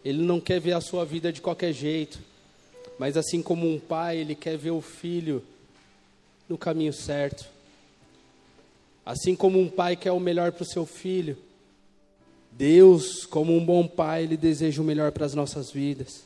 Ele 0.05 0.21
não 0.23 0.41
quer 0.41 0.61
ver 0.61 0.73
a 0.73 0.81
sua 0.81 1.05
vida 1.05 1.33
de 1.33 1.41
qualquer 1.41 1.73
jeito. 1.73 2.19
Mas 2.99 3.17
assim 3.17 3.41
como 3.41 3.73
um 3.73 3.79
pai, 3.79 4.19
ele 4.19 4.35
quer 4.35 4.59
ver 4.59 4.73
o 4.73 4.81
filho 4.81 5.41
no 6.49 6.59
caminho 6.59 6.93
certo. 6.93 7.47
Assim 9.07 9.37
como 9.37 9.61
um 9.61 9.69
pai 9.69 9.95
quer 9.95 10.11
o 10.11 10.19
melhor 10.19 10.51
para 10.51 10.65
o 10.65 10.67
seu 10.67 10.85
filho, 10.85 11.39
Deus, 12.51 13.25
como 13.25 13.57
um 13.57 13.65
bom 13.65 13.87
pai, 13.87 14.25
ele 14.25 14.37
deseja 14.37 14.83
o 14.83 14.85
melhor 14.85 15.13
para 15.13 15.27
as 15.27 15.35
nossas 15.35 15.71
vidas. 15.71 16.25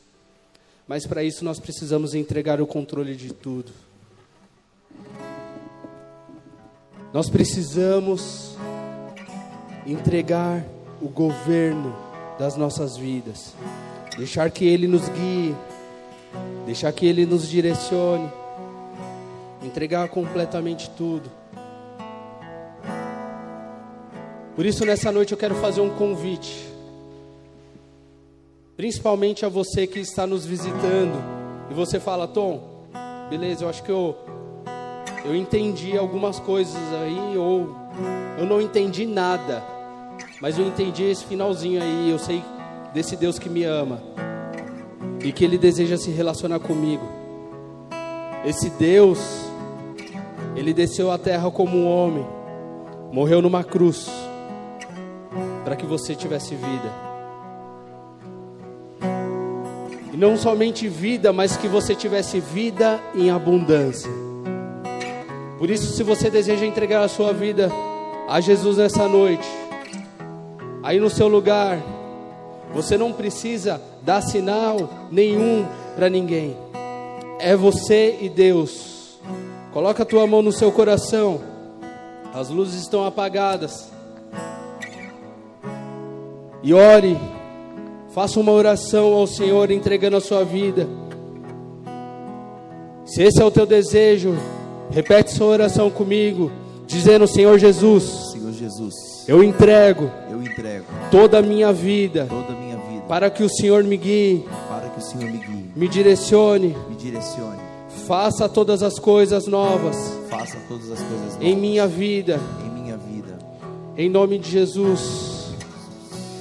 Mas 0.89 1.05
para 1.05 1.23
isso 1.23 1.45
nós 1.45 1.59
precisamos 1.59 2.15
entregar 2.15 2.59
o 2.59 2.65
controle 2.65 3.15
de 3.15 3.31
tudo. 3.31 3.71
Nós 7.13 7.29
precisamos 7.29 8.55
entregar 9.85 10.65
o 10.99 11.07
governo 11.07 11.95
das 12.39 12.55
nossas 12.55 12.97
vidas, 12.97 13.53
deixar 14.17 14.49
que 14.49 14.65
Ele 14.65 14.87
nos 14.87 15.07
guie, 15.09 15.55
deixar 16.65 16.91
que 16.91 17.05
Ele 17.05 17.23
nos 17.23 17.47
direcione, 17.47 18.27
entregar 19.63 20.09
completamente 20.09 20.89
tudo. 20.97 21.29
Por 24.55 24.65
isso, 24.65 24.83
nessa 24.85 25.11
noite, 25.11 25.33
eu 25.33 25.37
quero 25.37 25.53
fazer 25.53 25.81
um 25.81 25.91
convite, 25.91 26.68
principalmente 28.79 29.45
a 29.45 29.49
você 29.49 29.85
que 29.85 29.99
está 29.99 30.25
nos 30.25 30.45
visitando, 30.45 31.21
e 31.69 31.73
você 31.73 31.99
fala, 31.99 32.25
Tom, 32.25 32.85
beleza, 33.29 33.65
eu 33.65 33.69
acho 33.69 33.83
que 33.83 33.91
eu, 33.91 34.15
eu 35.25 35.35
entendi 35.35 35.97
algumas 35.97 36.39
coisas 36.39 36.77
aí, 37.03 37.37
ou 37.37 37.75
eu 38.37 38.45
não 38.45 38.61
entendi 38.61 39.05
nada, 39.05 39.61
mas 40.39 40.57
eu 40.57 40.65
entendi 40.65 41.03
esse 41.03 41.25
finalzinho 41.25 41.83
aí, 41.83 42.09
eu 42.09 42.17
sei 42.17 42.41
desse 42.93 43.17
Deus 43.17 43.37
que 43.37 43.49
me 43.49 43.65
ama 43.65 44.01
e 45.25 45.33
que 45.33 45.43
Ele 45.43 45.57
deseja 45.57 45.97
se 45.97 46.09
relacionar 46.09 46.61
comigo. 46.61 47.03
Esse 48.45 48.69
Deus, 48.69 49.19
Ele 50.55 50.73
desceu 50.73 51.11
à 51.11 51.17
terra 51.17 51.51
como 51.51 51.75
um 51.75 51.85
homem, 51.85 52.25
morreu 53.11 53.41
numa 53.41 53.61
cruz, 53.61 54.09
para 55.65 55.75
que 55.75 55.85
você 55.85 56.15
tivesse 56.15 56.55
vida. 56.55 57.08
Não 60.19 60.35
somente 60.35 60.89
vida, 60.89 61.31
mas 61.31 61.55
que 61.55 61.65
você 61.65 61.95
tivesse 61.95 62.41
vida 62.41 62.99
em 63.15 63.31
abundância. 63.31 64.11
Por 65.57 65.69
isso, 65.69 65.93
se 65.93 66.03
você 66.03 66.29
deseja 66.29 66.65
entregar 66.65 67.01
a 67.01 67.07
sua 67.07 67.31
vida 67.31 67.71
a 68.27 68.41
Jesus 68.41 68.75
nessa 68.75 69.07
noite, 69.07 69.47
aí 70.83 70.99
no 70.99 71.09
seu 71.09 71.29
lugar, 71.29 71.81
você 72.73 72.97
não 72.97 73.13
precisa 73.13 73.81
dar 74.01 74.19
sinal 74.19 75.07
nenhum 75.09 75.65
para 75.95 76.09
ninguém. 76.09 76.57
É 77.39 77.55
você 77.55 78.17
e 78.19 78.27
Deus. 78.27 79.17
Coloca 79.71 80.03
a 80.03 80.05
tua 80.05 80.27
mão 80.27 80.41
no 80.41 80.51
seu 80.51 80.69
coração. 80.69 81.39
As 82.33 82.49
luzes 82.49 82.81
estão 82.81 83.05
apagadas. 83.05 83.89
E 86.61 86.73
ore. 86.73 87.17
Faça 88.19 88.37
uma 88.37 88.51
oração 88.51 89.13
ao 89.13 89.25
Senhor 89.25 89.71
entregando 89.71 90.17
a 90.17 90.19
sua 90.19 90.43
vida. 90.43 90.85
Se 93.05 93.23
esse 93.23 93.41
é 93.41 93.45
o 93.45 93.49
teu 93.49 93.65
desejo, 93.65 94.35
repete 94.91 95.31
sua 95.31 95.47
oração 95.47 95.89
comigo, 95.89 96.51
dizendo: 96.85 97.25
Senhor 97.25 97.57
Jesus, 97.57 98.03
Senhor 98.33 98.51
Jesus, 98.51 98.93
eu 99.25 99.41
entrego 99.41 100.11
eu 100.29 100.41
entrego 100.41 100.83
toda 101.09 101.39
a 101.39 101.41
minha 101.41 101.71
vida 101.71 102.27
toda 102.29 102.51
a 102.51 102.55
minha 102.57 102.75
vida 102.75 103.03
para 103.07 103.29
que 103.29 103.41
o 103.41 103.47
Senhor 103.47 103.85
me 103.85 103.95
guie, 103.95 104.43
para 104.67 104.89
que 104.89 104.99
o 104.99 105.01
Senhor 105.01 105.31
me 105.31 105.37
guie, 105.37 105.71
me 105.73 105.87
direcione, 105.87 106.75
me 106.89 106.97
direcione, 106.97 107.61
faça 108.05 108.49
todas 108.49 108.83
as 108.83 108.99
coisas 108.99 109.47
novas 109.47 109.95
faça 110.29 110.57
todas 110.67 110.91
as 110.91 110.99
coisas 110.99 111.35
novas 111.35 111.37
em 111.39 111.55
minha 111.55 111.87
vida, 111.87 112.37
em 112.65 112.81
minha 112.81 112.97
vida. 112.97 113.39
em 113.95 114.09
nome 114.09 114.37
de 114.37 114.51
Jesus. 114.51 115.39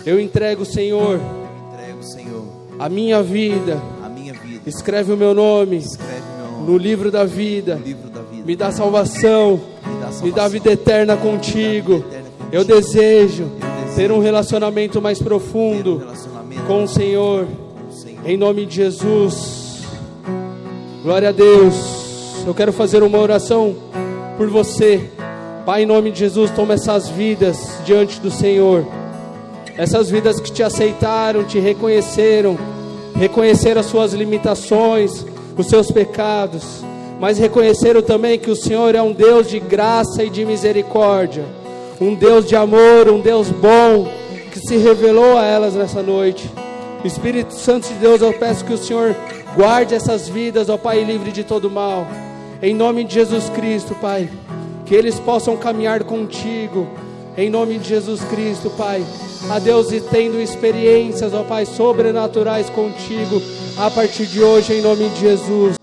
Eu 0.07 0.19
entrego, 0.19 0.65
Senhor, 0.65 1.21
Senhor, 2.09 2.45
a 2.79 2.89
minha 2.89 3.23
vida, 3.23 3.81
a 4.05 4.09
minha 4.09 4.33
vida. 4.35 4.63
escreve 4.67 5.13
o 5.13 5.17
meu 5.17 5.35
nome 5.35 5.77
Escreve 5.79 6.23
meu 6.39 6.51
nome 6.53 6.67
no 6.73 6.77
livro 6.79 7.11
da 7.11 7.25
vida, 7.25 7.77
no 7.77 7.85
livro 7.85 8.09
da 8.11 8.21
vida. 8.23 8.45
me 8.45 8.57
dá 8.57 8.71
salvação, 8.73 9.53
Me 9.53 9.59
dá 10.01 10.07
me 10.07 10.13
salvação. 10.13 10.31
dá 10.31 10.49
vida 10.49 10.73
eterna 10.73 11.17
contigo. 11.17 11.95
vida 11.99 12.07
eterna 12.07 12.29
contigo. 12.31 12.49
Eu 12.53 12.65
desejo 12.65 13.43
Eu 13.45 13.85
desejo 13.85 13.97
ter 13.97 14.13
um 14.13 14.19
relacionamento 14.21 15.01
mais 15.03 15.19
Ter 15.19 15.25
um 15.25 15.27
profundo 15.27 15.99
relacionamento 15.99 16.63
com 16.63 16.85
o 16.85 16.89
Senhor, 16.89 17.47
com 17.47 17.89
o 17.89 17.93
Senhor. 17.93 18.21
em 18.29 18.37
nome 18.37 18.65
de 18.67 18.77
Jesus. 18.77 19.83
Glória 21.03 21.29
a 21.29 21.33
Deus. 21.33 22.45
Eu 22.47 22.55
quero 22.55 22.73
fazer 22.73 23.03
uma 23.03 23.19
oração 23.19 23.75
por 24.37 24.49
você. 24.49 25.11
Pai, 25.67 25.83
em 25.83 25.87
nome 25.87 26.11
de 26.11 26.21
Jesus, 26.21 26.51
toma 26.53 26.75
essas 26.75 27.09
vidas 27.09 27.79
diante 27.85 28.21
do 28.21 28.31
Senhor. 28.31 28.87
Essas 29.79 30.11
vidas 30.11 30.41
que 30.41 30.51
te 30.51 30.61
aceitaram, 30.61 31.45
te 31.45 31.61
reconheceram, 31.61 32.59
reconheceram 33.15 33.81
as 33.81 33.87
suas 33.87 34.13
limitações, 34.13 35.25
os 35.57 35.69
seus 35.69 35.89
pecados, 35.89 36.83
mas 37.21 37.39
reconheceram 37.39 38.03
também 38.03 38.41
que 38.41 38.51
o 38.51 38.57
Senhor 38.57 38.97
é 38.97 39.01
um 39.01 39.13
Deus 39.13 39.49
de 39.49 39.61
graça 39.61 40.25
e 40.25 40.31
de 40.31 40.45
misericórdia, 40.45 41.45
um 42.01 42.13
Deus 42.13 42.45
de 42.45 42.57
amor, 42.57 43.09
um 43.09 43.21
Deus 43.21 43.51
bom, 43.51 44.09
que 44.51 44.59
se 44.59 44.77
revelou 44.79 45.39
a 45.39 45.45
elas 45.45 45.75
nessa 45.75 46.03
noite. 46.03 46.51
Espírito 47.05 47.55
Santo 47.55 47.87
de 47.87 47.95
Deus, 47.95 48.21
eu 48.21 48.33
peço 48.33 48.65
que 48.65 48.73
o 48.73 48.79
Senhor 48.79 49.15
guarde 49.55 49.95
essas 49.95 50.29
vidas, 50.29 50.69
ó 50.69 50.77
Pai, 50.77 51.05
livre 51.05 51.31
de 51.31 51.45
todo 51.45 51.71
mal. 51.71 52.05
Em 52.61 52.75
nome 52.75 53.05
de 53.05 53.15
Jesus 53.15 53.49
Cristo, 53.51 53.95
Pai, 53.95 54.29
que 54.85 54.93
eles 54.93 55.21
possam 55.21 55.57
caminhar 55.57 56.03
contigo. 56.03 56.89
Em 57.37 57.49
nome 57.49 57.79
de 57.79 57.89
Jesus 57.89 58.21
Cristo, 58.25 58.71
Pai. 58.71 59.05
A 59.51 59.59
Deus 59.59 59.93
e 59.93 60.01
tendo 60.01 60.41
experiências, 60.41 61.33
ó 61.33 61.43
Pai, 61.43 61.65
sobrenaturais 61.65 62.69
contigo 62.69 63.41
a 63.79 63.91
partir 63.91 64.27
de 64.27 64.43
hoje, 64.43 64.75
em 64.75 64.83
nome 64.83 65.09
de 65.11 65.21
Jesus. 65.21 65.79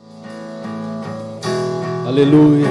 Aleluia. 2.05 2.67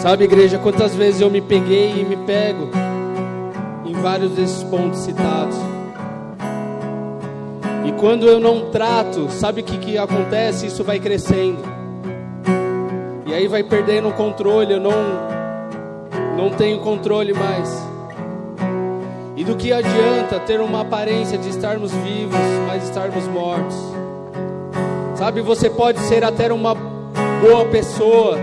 Sabe, 0.00 0.24
igreja, 0.24 0.58
quantas 0.58 0.94
vezes 0.94 1.20
eu 1.20 1.28
me 1.28 1.40
peguei 1.40 2.00
e 2.00 2.04
me 2.04 2.16
pego 2.18 2.70
em 3.84 3.92
vários 3.94 4.30
desses 4.30 4.62
pontos 4.62 5.00
citados. 5.00 5.56
E 7.84 7.92
quando 7.92 8.26
eu 8.26 8.38
não 8.38 8.70
trato, 8.70 9.28
sabe 9.28 9.60
o 9.60 9.64
que, 9.64 9.76
que 9.76 9.98
acontece? 9.98 10.66
Isso 10.66 10.84
vai 10.84 11.00
crescendo. 11.00 11.62
E 13.26 13.34
aí 13.34 13.48
vai 13.48 13.62
perdendo 13.62 14.08
o 14.08 14.12
controle, 14.12 14.72
eu 14.72 14.80
não, 14.80 14.92
não 16.36 16.50
tenho 16.50 16.78
controle 16.78 17.34
mais. 17.34 17.97
Do 19.48 19.56
que 19.56 19.72
adianta 19.72 20.38
ter 20.40 20.60
uma 20.60 20.82
aparência 20.82 21.38
de 21.38 21.48
estarmos 21.48 21.90
vivos, 21.90 22.38
mas 22.66 22.84
estarmos 22.84 23.26
mortos? 23.28 23.74
Sabe, 25.16 25.40
você 25.40 25.70
pode 25.70 25.98
ser 26.00 26.22
até 26.22 26.52
uma 26.52 26.74
boa 26.74 27.64
pessoa, 27.64 28.36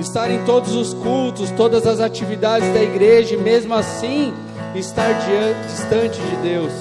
estar 0.00 0.28
em 0.28 0.44
todos 0.44 0.74
os 0.74 0.92
cultos, 0.92 1.52
todas 1.52 1.86
as 1.86 2.00
atividades 2.00 2.68
da 2.74 2.82
igreja, 2.82 3.36
e 3.36 3.38
mesmo 3.38 3.72
assim 3.72 4.34
estar 4.74 5.12
diante, 5.24 5.68
distante 5.68 6.20
de 6.20 6.36
Deus. 6.42 6.72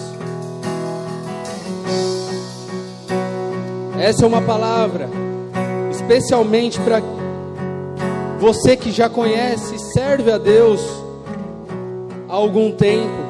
Essa 4.00 4.26
é 4.26 4.28
uma 4.28 4.42
palavra, 4.42 5.08
especialmente 5.92 6.80
para 6.80 7.04
você 8.40 8.76
que 8.76 8.90
já 8.92 9.08
conhece 9.08 9.76
e 9.76 9.80
serve 9.80 10.32
a 10.32 10.40
Deus 10.40 10.82
há 12.28 12.34
algum 12.34 12.72
tempo, 12.72 13.27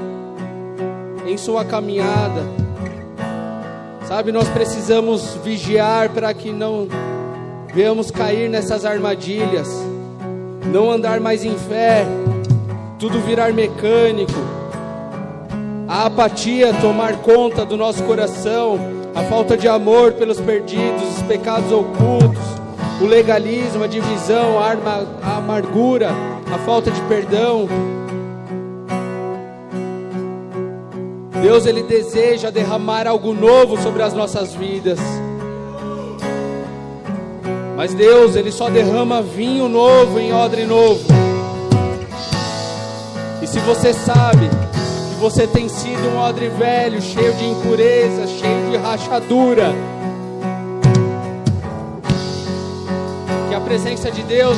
em 1.27 1.37
sua 1.37 1.65
caminhada. 1.65 2.43
Sabe, 4.07 4.31
nós 4.31 4.47
precisamos 4.49 5.35
vigiar 5.43 6.09
para 6.09 6.33
que 6.33 6.51
não 6.51 6.87
venhamos 7.73 8.09
cair 8.09 8.49
nessas 8.49 8.85
armadilhas, 8.85 9.67
não 10.71 10.89
andar 10.89 11.19
mais 11.19 11.43
em 11.43 11.57
fé, 11.57 12.05
tudo 12.97 13.19
virar 13.19 13.53
mecânico, 13.53 14.31
a 15.87 16.05
apatia 16.05 16.73
tomar 16.81 17.17
conta 17.17 17.65
do 17.65 17.75
nosso 17.75 18.03
coração, 18.03 18.79
a 19.13 19.23
falta 19.23 19.57
de 19.57 19.67
amor 19.67 20.13
pelos 20.13 20.39
perdidos, 20.39 21.17
os 21.17 21.21
pecados 21.23 21.71
ocultos, 21.71 22.45
o 23.01 23.05
legalismo, 23.05 23.83
a 23.83 23.87
divisão, 23.87 24.59
a, 24.59 24.65
arma, 24.65 25.07
a 25.21 25.37
amargura, 25.37 26.09
a 26.53 26.57
falta 26.59 26.89
de 26.89 27.01
perdão. 27.01 27.67
Deus 31.41 31.65
ele 31.65 31.83
deseja 31.83 32.49
derramar 32.49 33.07
algo 33.07 33.33
novo 33.33 33.81
sobre 33.81 34.03
as 34.03 34.13
nossas 34.13 34.53
vidas. 34.53 34.99
Mas 37.77 37.93
Deus, 37.93 38.35
Ele 38.35 38.51
só 38.51 38.71
derrama 38.71 39.21
vinho 39.21 39.69
novo 39.69 40.19
em 40.19 40.33
odre 40.33 40.65
novo. 40.65 41.05
E 43.39 43.45
se 43.45 43.59
você 43.59 43.93
sabe 43.93 44.49
que 44.49 45.19
você 45.19 45.45
tem 45.45 45.69
sido 45.69 46.09
um 46.09 46.17
odre 46.17 46.49
velho, 46.49 46.99
cheio 46.99 47.33
de 47.35 47.45
impureza, 47.45 48.25
cheio 48.25 48.71
de 48.71 48.77
rachadura, 48.77 49.75
que 53.47 53.53
a 53.53 53.61
presença 53.61 54.09
de 54.09 54.23
Deus, 54.23 54.57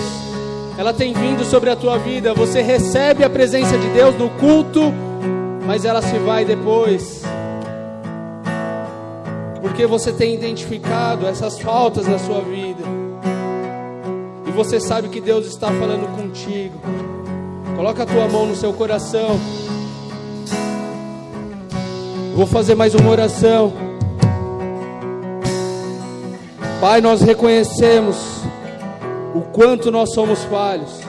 ela 0.77 0.93
tem 0.93 1.13
vindo 1.13 1.43
sobre 1.43 1.69
a 1.69 1.75
tua 1.75 1.97
vida, 1.97 2.33
você 2.33 2.61
recebe 2.61 3.25
a 3.25 3.29
presença 3.29 3.77
de 3.77 3.87
Deus 3.89 4.15
no 4.17 4.29
culto, 4.29 4.93
mas 5.69 5.85
ela 5.85 6.01
se 6.01 6.17
vai 6.17 6.43
depois. 6.43 7.21
Porque 9.61 9.85
você 9.85 10.11
tem 10.11 10.33
identificado 10.33 11.27
essas 11.27 11.59
faltas 11.59 12.07
na 12.07 12.17
sua 12.17 12.41
vida. 12.41 12.81
E 14.47 14.51
você 14.51 14.79
sabe 14.79 15.09
que 15.09 15.21
Deus 15.21 15.45
está 15.45 15.67
falando 15.67 16.07
contigo. 16.17 16.73
Coloca 17.75 18.01
a 18.01 18.05
tua 18.07 18.27
mão 18.27 18.47
no 18.47 18.55
seu 18.55 18.73
coração. 18.73 19.39
Vou 22.35 22.47
fazer 22.47 22.73
mais 22.73 22.95
uma 22.95 23.11
oração. 23.11 23.71
Pai, 26.81 26.99
nós 26.99 27.21
reconhecemos 27.21 28.17
o 29.35 29.41
quanto 29.41 29.91
nós 29.91 30.15
somos 30.15 30.43
falhos, 30.45 31.01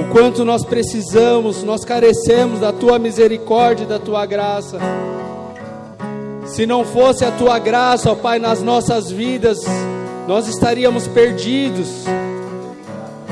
o 0.00 0.12
quanto 0.12 0.44
nós 0.44 0.64
precisamos, 0.64 1.62
nós 1.62 1.84
carecemos 1.84 2.60
da 2.60 2.72
tua 2.72 2.98
misericórdia 2.98 3.84
e 3.84 3.86
da 3.86 3.98
tua 3.98 4.24
graça. 4.24 4.78
Se 6.46 6.66
não 6.66 6.84
fosse 6.84 7.24
a 7.24 7.30
tua 7.30 7.58
graça, 7.58 8.10
ó 8.10 8.14
Pai, 8.14 8.38
nas 8.38 8.62
nossas 8.62 9.10
vidas, 9.10 9.58
nós 10.26 10.48
estaríamos 10.48 11.06
perdidos. 11.06 12.04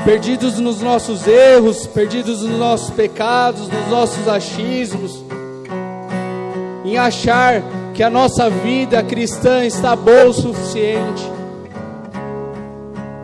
Perdidos 0.03 0.59
nos 0.59 0.81
nossos 0.81 1.27
erros, 1.27 1.85
perdidos 1.85 2.41
nos 2.41 2.57
nossos 2.57 2.89
pecados, 2.89 3.67
nos 3.67 3.87
nossos 3.87 4.27
achismos, 4.27 5.23
em 6.83 6.97
achar 6.97 7.61
que 7.93 8.01
a 8.01 8.09
nossa 8.09 8.49
vida 8.49 9.03
cristã 9.03 9.63
está 9.63 9.95
boa 9.95 10.25
o 10.25 10.33
suficiente. 10.33 11.23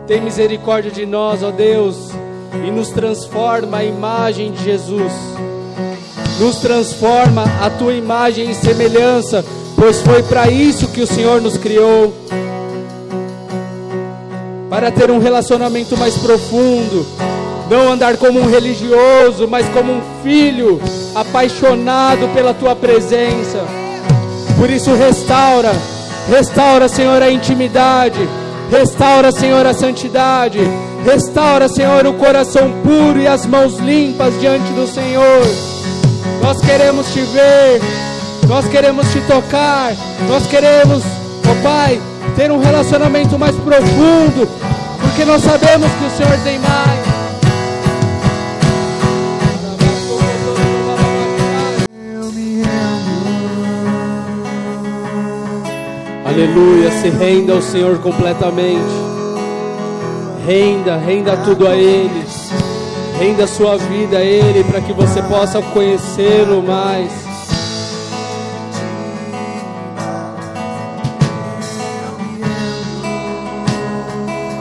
Tem 0.06 0.20
misericórdia 0.20 0.90
de 0.90 1.04
nós, 1.04 1.42
ó 1.42 1.50
Deus, 1.50 2.12
e 2.52 2.70
nos 2.70 2.90
transforma 2.90 3.78
a 3.78 3.84
imagem 3.84 4.52
de 4.52 4.64
Jesus. 4.64 5.12
Nos 6.38 6.56
transforma 6.56 7.44
a 7.60 7.68
tua 7.70 7.94
imagem 7.94 8.50
e 8.50 8.54
semelhança, 8.54 9.44
pois 9.76 10.00
foi 10.00 10.22
para 10.22 10.50
isso 10.50 10.88
que 10.88 11.00
o 11.00 11.06
Senhor 11.06 11.40
nos 11.40 11.56
criou 11.56 12.14
para 14.70 14.90
ter 14.90 15.10
um 15.10 15.18
relacionamento 15.18 15.96
mais 15.96 16.16
profundo, 16.16 17.04
não 17.70 17.92
andar 17.92 18.16
como 18.16 18.38
um 18.38 18.46
religioso, 18.46 19.48
mas 19.48 19.66
como 19.70 19.92
um 19.92 20.00
filho 20.22 20.80
apaixonado 21.14 22.28
pela 22.34 22.54
tua 22.54 22.76
presença. 22.76 23.64
Por 24.58 24.70
isso, 24.70 24.94
restaura, 24.94 25.72
restaura, 26.28 26.88
Senhor, 26.88 27.22
a 27.22 27.30
intimidade, 27.30 28.28
restaura, 28.70 29.32
Senhor, 29.32 29.64
a 29.66 29.72
santidade, 29.72 30.60
restaura, 31.04 31.68
Senhor, 31.68 32.06
o 32.06 32.14
coração 32.14 32.70
puro 32.82 33.20
e 33.20 33.26
as 33.26 33.46
mãos 33.46 33.78
limpas 33.78 34.38
diante 34.40 34.70
do 34.72 34.86
Senhor. 34.86 35.42
Nós 36.42 36.60
queremos 36.60 37.12
te 37.12 37.20
ver, 37.20 37.80
nós 38.46 38.66
queremos 38.68 39.10
te 39.12 39.20
tocar, 39.22 39.92
nós 40.28 40.46
queremos, 40.46 41.02
ó 41.46 41.52
oh 41.52 41.62
Pai, 41.62 42.00
ter 42.36 42.50
um 42.50 42.58
relacionamento 42.58 43.38
mais 43.38 43.56
profundo, 43.56 44.48
porque 45.00 45.24
nós 45.24 45.42
sabemos 45.42 45.90
que 45.92 46.04
o 46.04 46.10
Senhor 46.16 46.38
tem 46.44 46.58
mais. 46.58 47.08
Aleluia, 56.24 56.90
se 56.92 57.08
renda 57.08 57.54
ao 57.54 57.62
Senhor 57.62 57.98
completamente. 57.98 59.07
Renda, 60.48 60.96
renda 60.96 61.36
tudo 61.44 61.68
a 61.68 61.76
Ele. 61.76 62.24
Renda 63.18 63.46
sua 63.46 63.76
vida 63.76 64.16
a 64.16 64.24
Ele 64.24 64.64
para 64.64 64.80
que 64.80 64.94
você 64.94 65.20
possa 65.24 65.60
conhecê-lo 65.60 66.62
mais. 66.62 67.12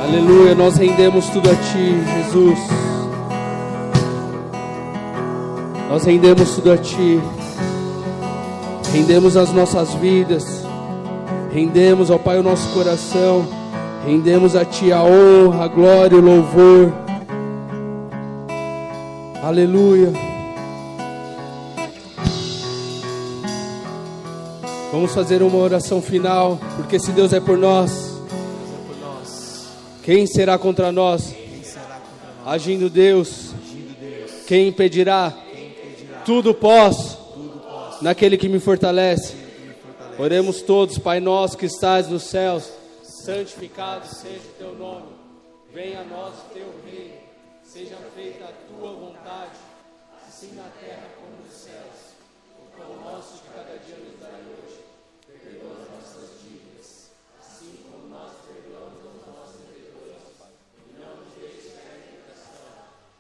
Aleluia, 0.04 0.54
nós 0.56 0.76
rendemos 0.76 1.30
tudo 1.30 1.50
a 1.50 1.56
Ti, 1.56 2.04
Jesus. 2.18 2.60
Nós 5.90 6.04
rendemos 6.04 6.54
tudo 6.54 6.74
a 6.74 6.78
Ti. 6.78 7.22
Rendemos 8.92 9.38
as 9.38 9.54
nossas 9.54 9.94
vidas. 9.94 10.66
Rendemos 11.54 12.12
ao 12.12 12.20
Pai 12.20 12.38
o 12.38 12.44
nosso 12.44 12.68
coração. 12.74 13.57
Rendemos 14.08 14.56
a 14.56 14.64
Ti 14.64 14.90
a 14.94 15.04
honra, 15.04 15.66
a 15.66 15.68
glória 15.68 16.16
e 16.16 16.18
o 16.18 16.22
louvor. 16.22 16.94
Aleluia. 19.44 20.14
Vamos 24.94 25.14
fazer 25.14 25.44
uma 25.44 25.58
oração 25.58 26.02
final, 26.02 26.58
porque 26.78 26.98
se 26.98 27.12
Deus 27.12 27.34
é 27.34 27.42
por 27.42 27.58
nós, 27.58 28.22
quem 30.04 30.26
será 30.26 30.58
contra 30.58 30.90
nós? 30.90 31.36
Agindo 32.46 32.90
Deus, 32.90 33.52
quem 34.48 34.70
impedirá? 34.70 35.34
Tudo 36.24 36.54
posso, 36.54 37.20
naquele 38.02 38.38
que 38.38 38.48
me 38.48 38.62
fortalece. 38.62 39.34
Oremos 40.18 40.62
todos, 40.62 40.98
Pai 40.98 41.20
nosso 41.20 41.58
que 41.58 41.66
estás 41.66 42.08
nos 42.08 42.24
céus, 42.24 42.77
santificado 43.28 44.08
seja 44.08 44.40
o 44.40 44.54
teu 44.58 44.74
nome. 44.76 45.12
Venha 45.74 46.00
a 46.00 46.04
nós 46.06 46.34
o 46.40 46.54
teu 46.54 46.74
reino. 46.86 47.18
Seja 47.62 47.98
feita 48.16 48.46
a 48.46 48.54
tua 48.70 48.94
vontade, 48.94 49.60
assim 50.26 50.56
na 50.56 50.64
terra 50.80 51.10
como 51.20 51.44
nos 51.44 51.54
céus. 51.54 52.16
O 52.58 52.78
pão 52.78 52.96
nosso 53.04 53.44
de 53.44 53.50
cada 53.50 53.78
dia 53.80 53.98
nos 53.98 54.18
dai 54.22 54.32
hoje. 54.32 54.80
Perdoa 55.28 55.74
as 55.74 55.92
nossas 55.92 56.40
dívidas, 56.42 57.12
assim 57.38 57.76
como 57.92 58.08
nós 58.08 58.32
perdoamos 58.48 58.98
aos 59.04 59.36
nossos 59.36 59.60
devedores. 59.68 60.24
E 60.88 60.98
não 60.98 61.18
nos 61.18 61.34
deixes 61.38 61.74
cair 61.74 62.08
em 62.08 62.22
tentação, 62.22 62.64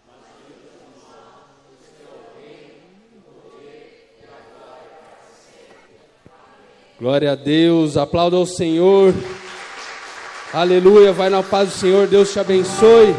mas 0.08 0.24
livra-nos 0.48 1.04
do 1.04 1.12
mal. 1.12 1.50
Pois 1.68 1.84
teu 2.00 2.16
reino, 2.40 2.80
o 3.18 3.42
poder 3.42 4.16
e 4.18 4.24
a 4.24 4.40
glória 4.56 4.90
para 5.04 5.20
sempre. 5.36 6.00
Glória 6.98 7.32
a 7.34 7.36
Deus, 7.36 7.98
aplauda 7.98 8.38
ao 8.38 8.46
Senhor. 8.46 9.14
Aleluia, 10.54 11.12
vai 11.12 11.30
na 11.30 11.44
paz 11.44 11.70
do 11.70 11.76
Senhor, 11.76 12.08
Deus 12.08 12.32
te 12.32 12.40
abençoe. 12.40 13.14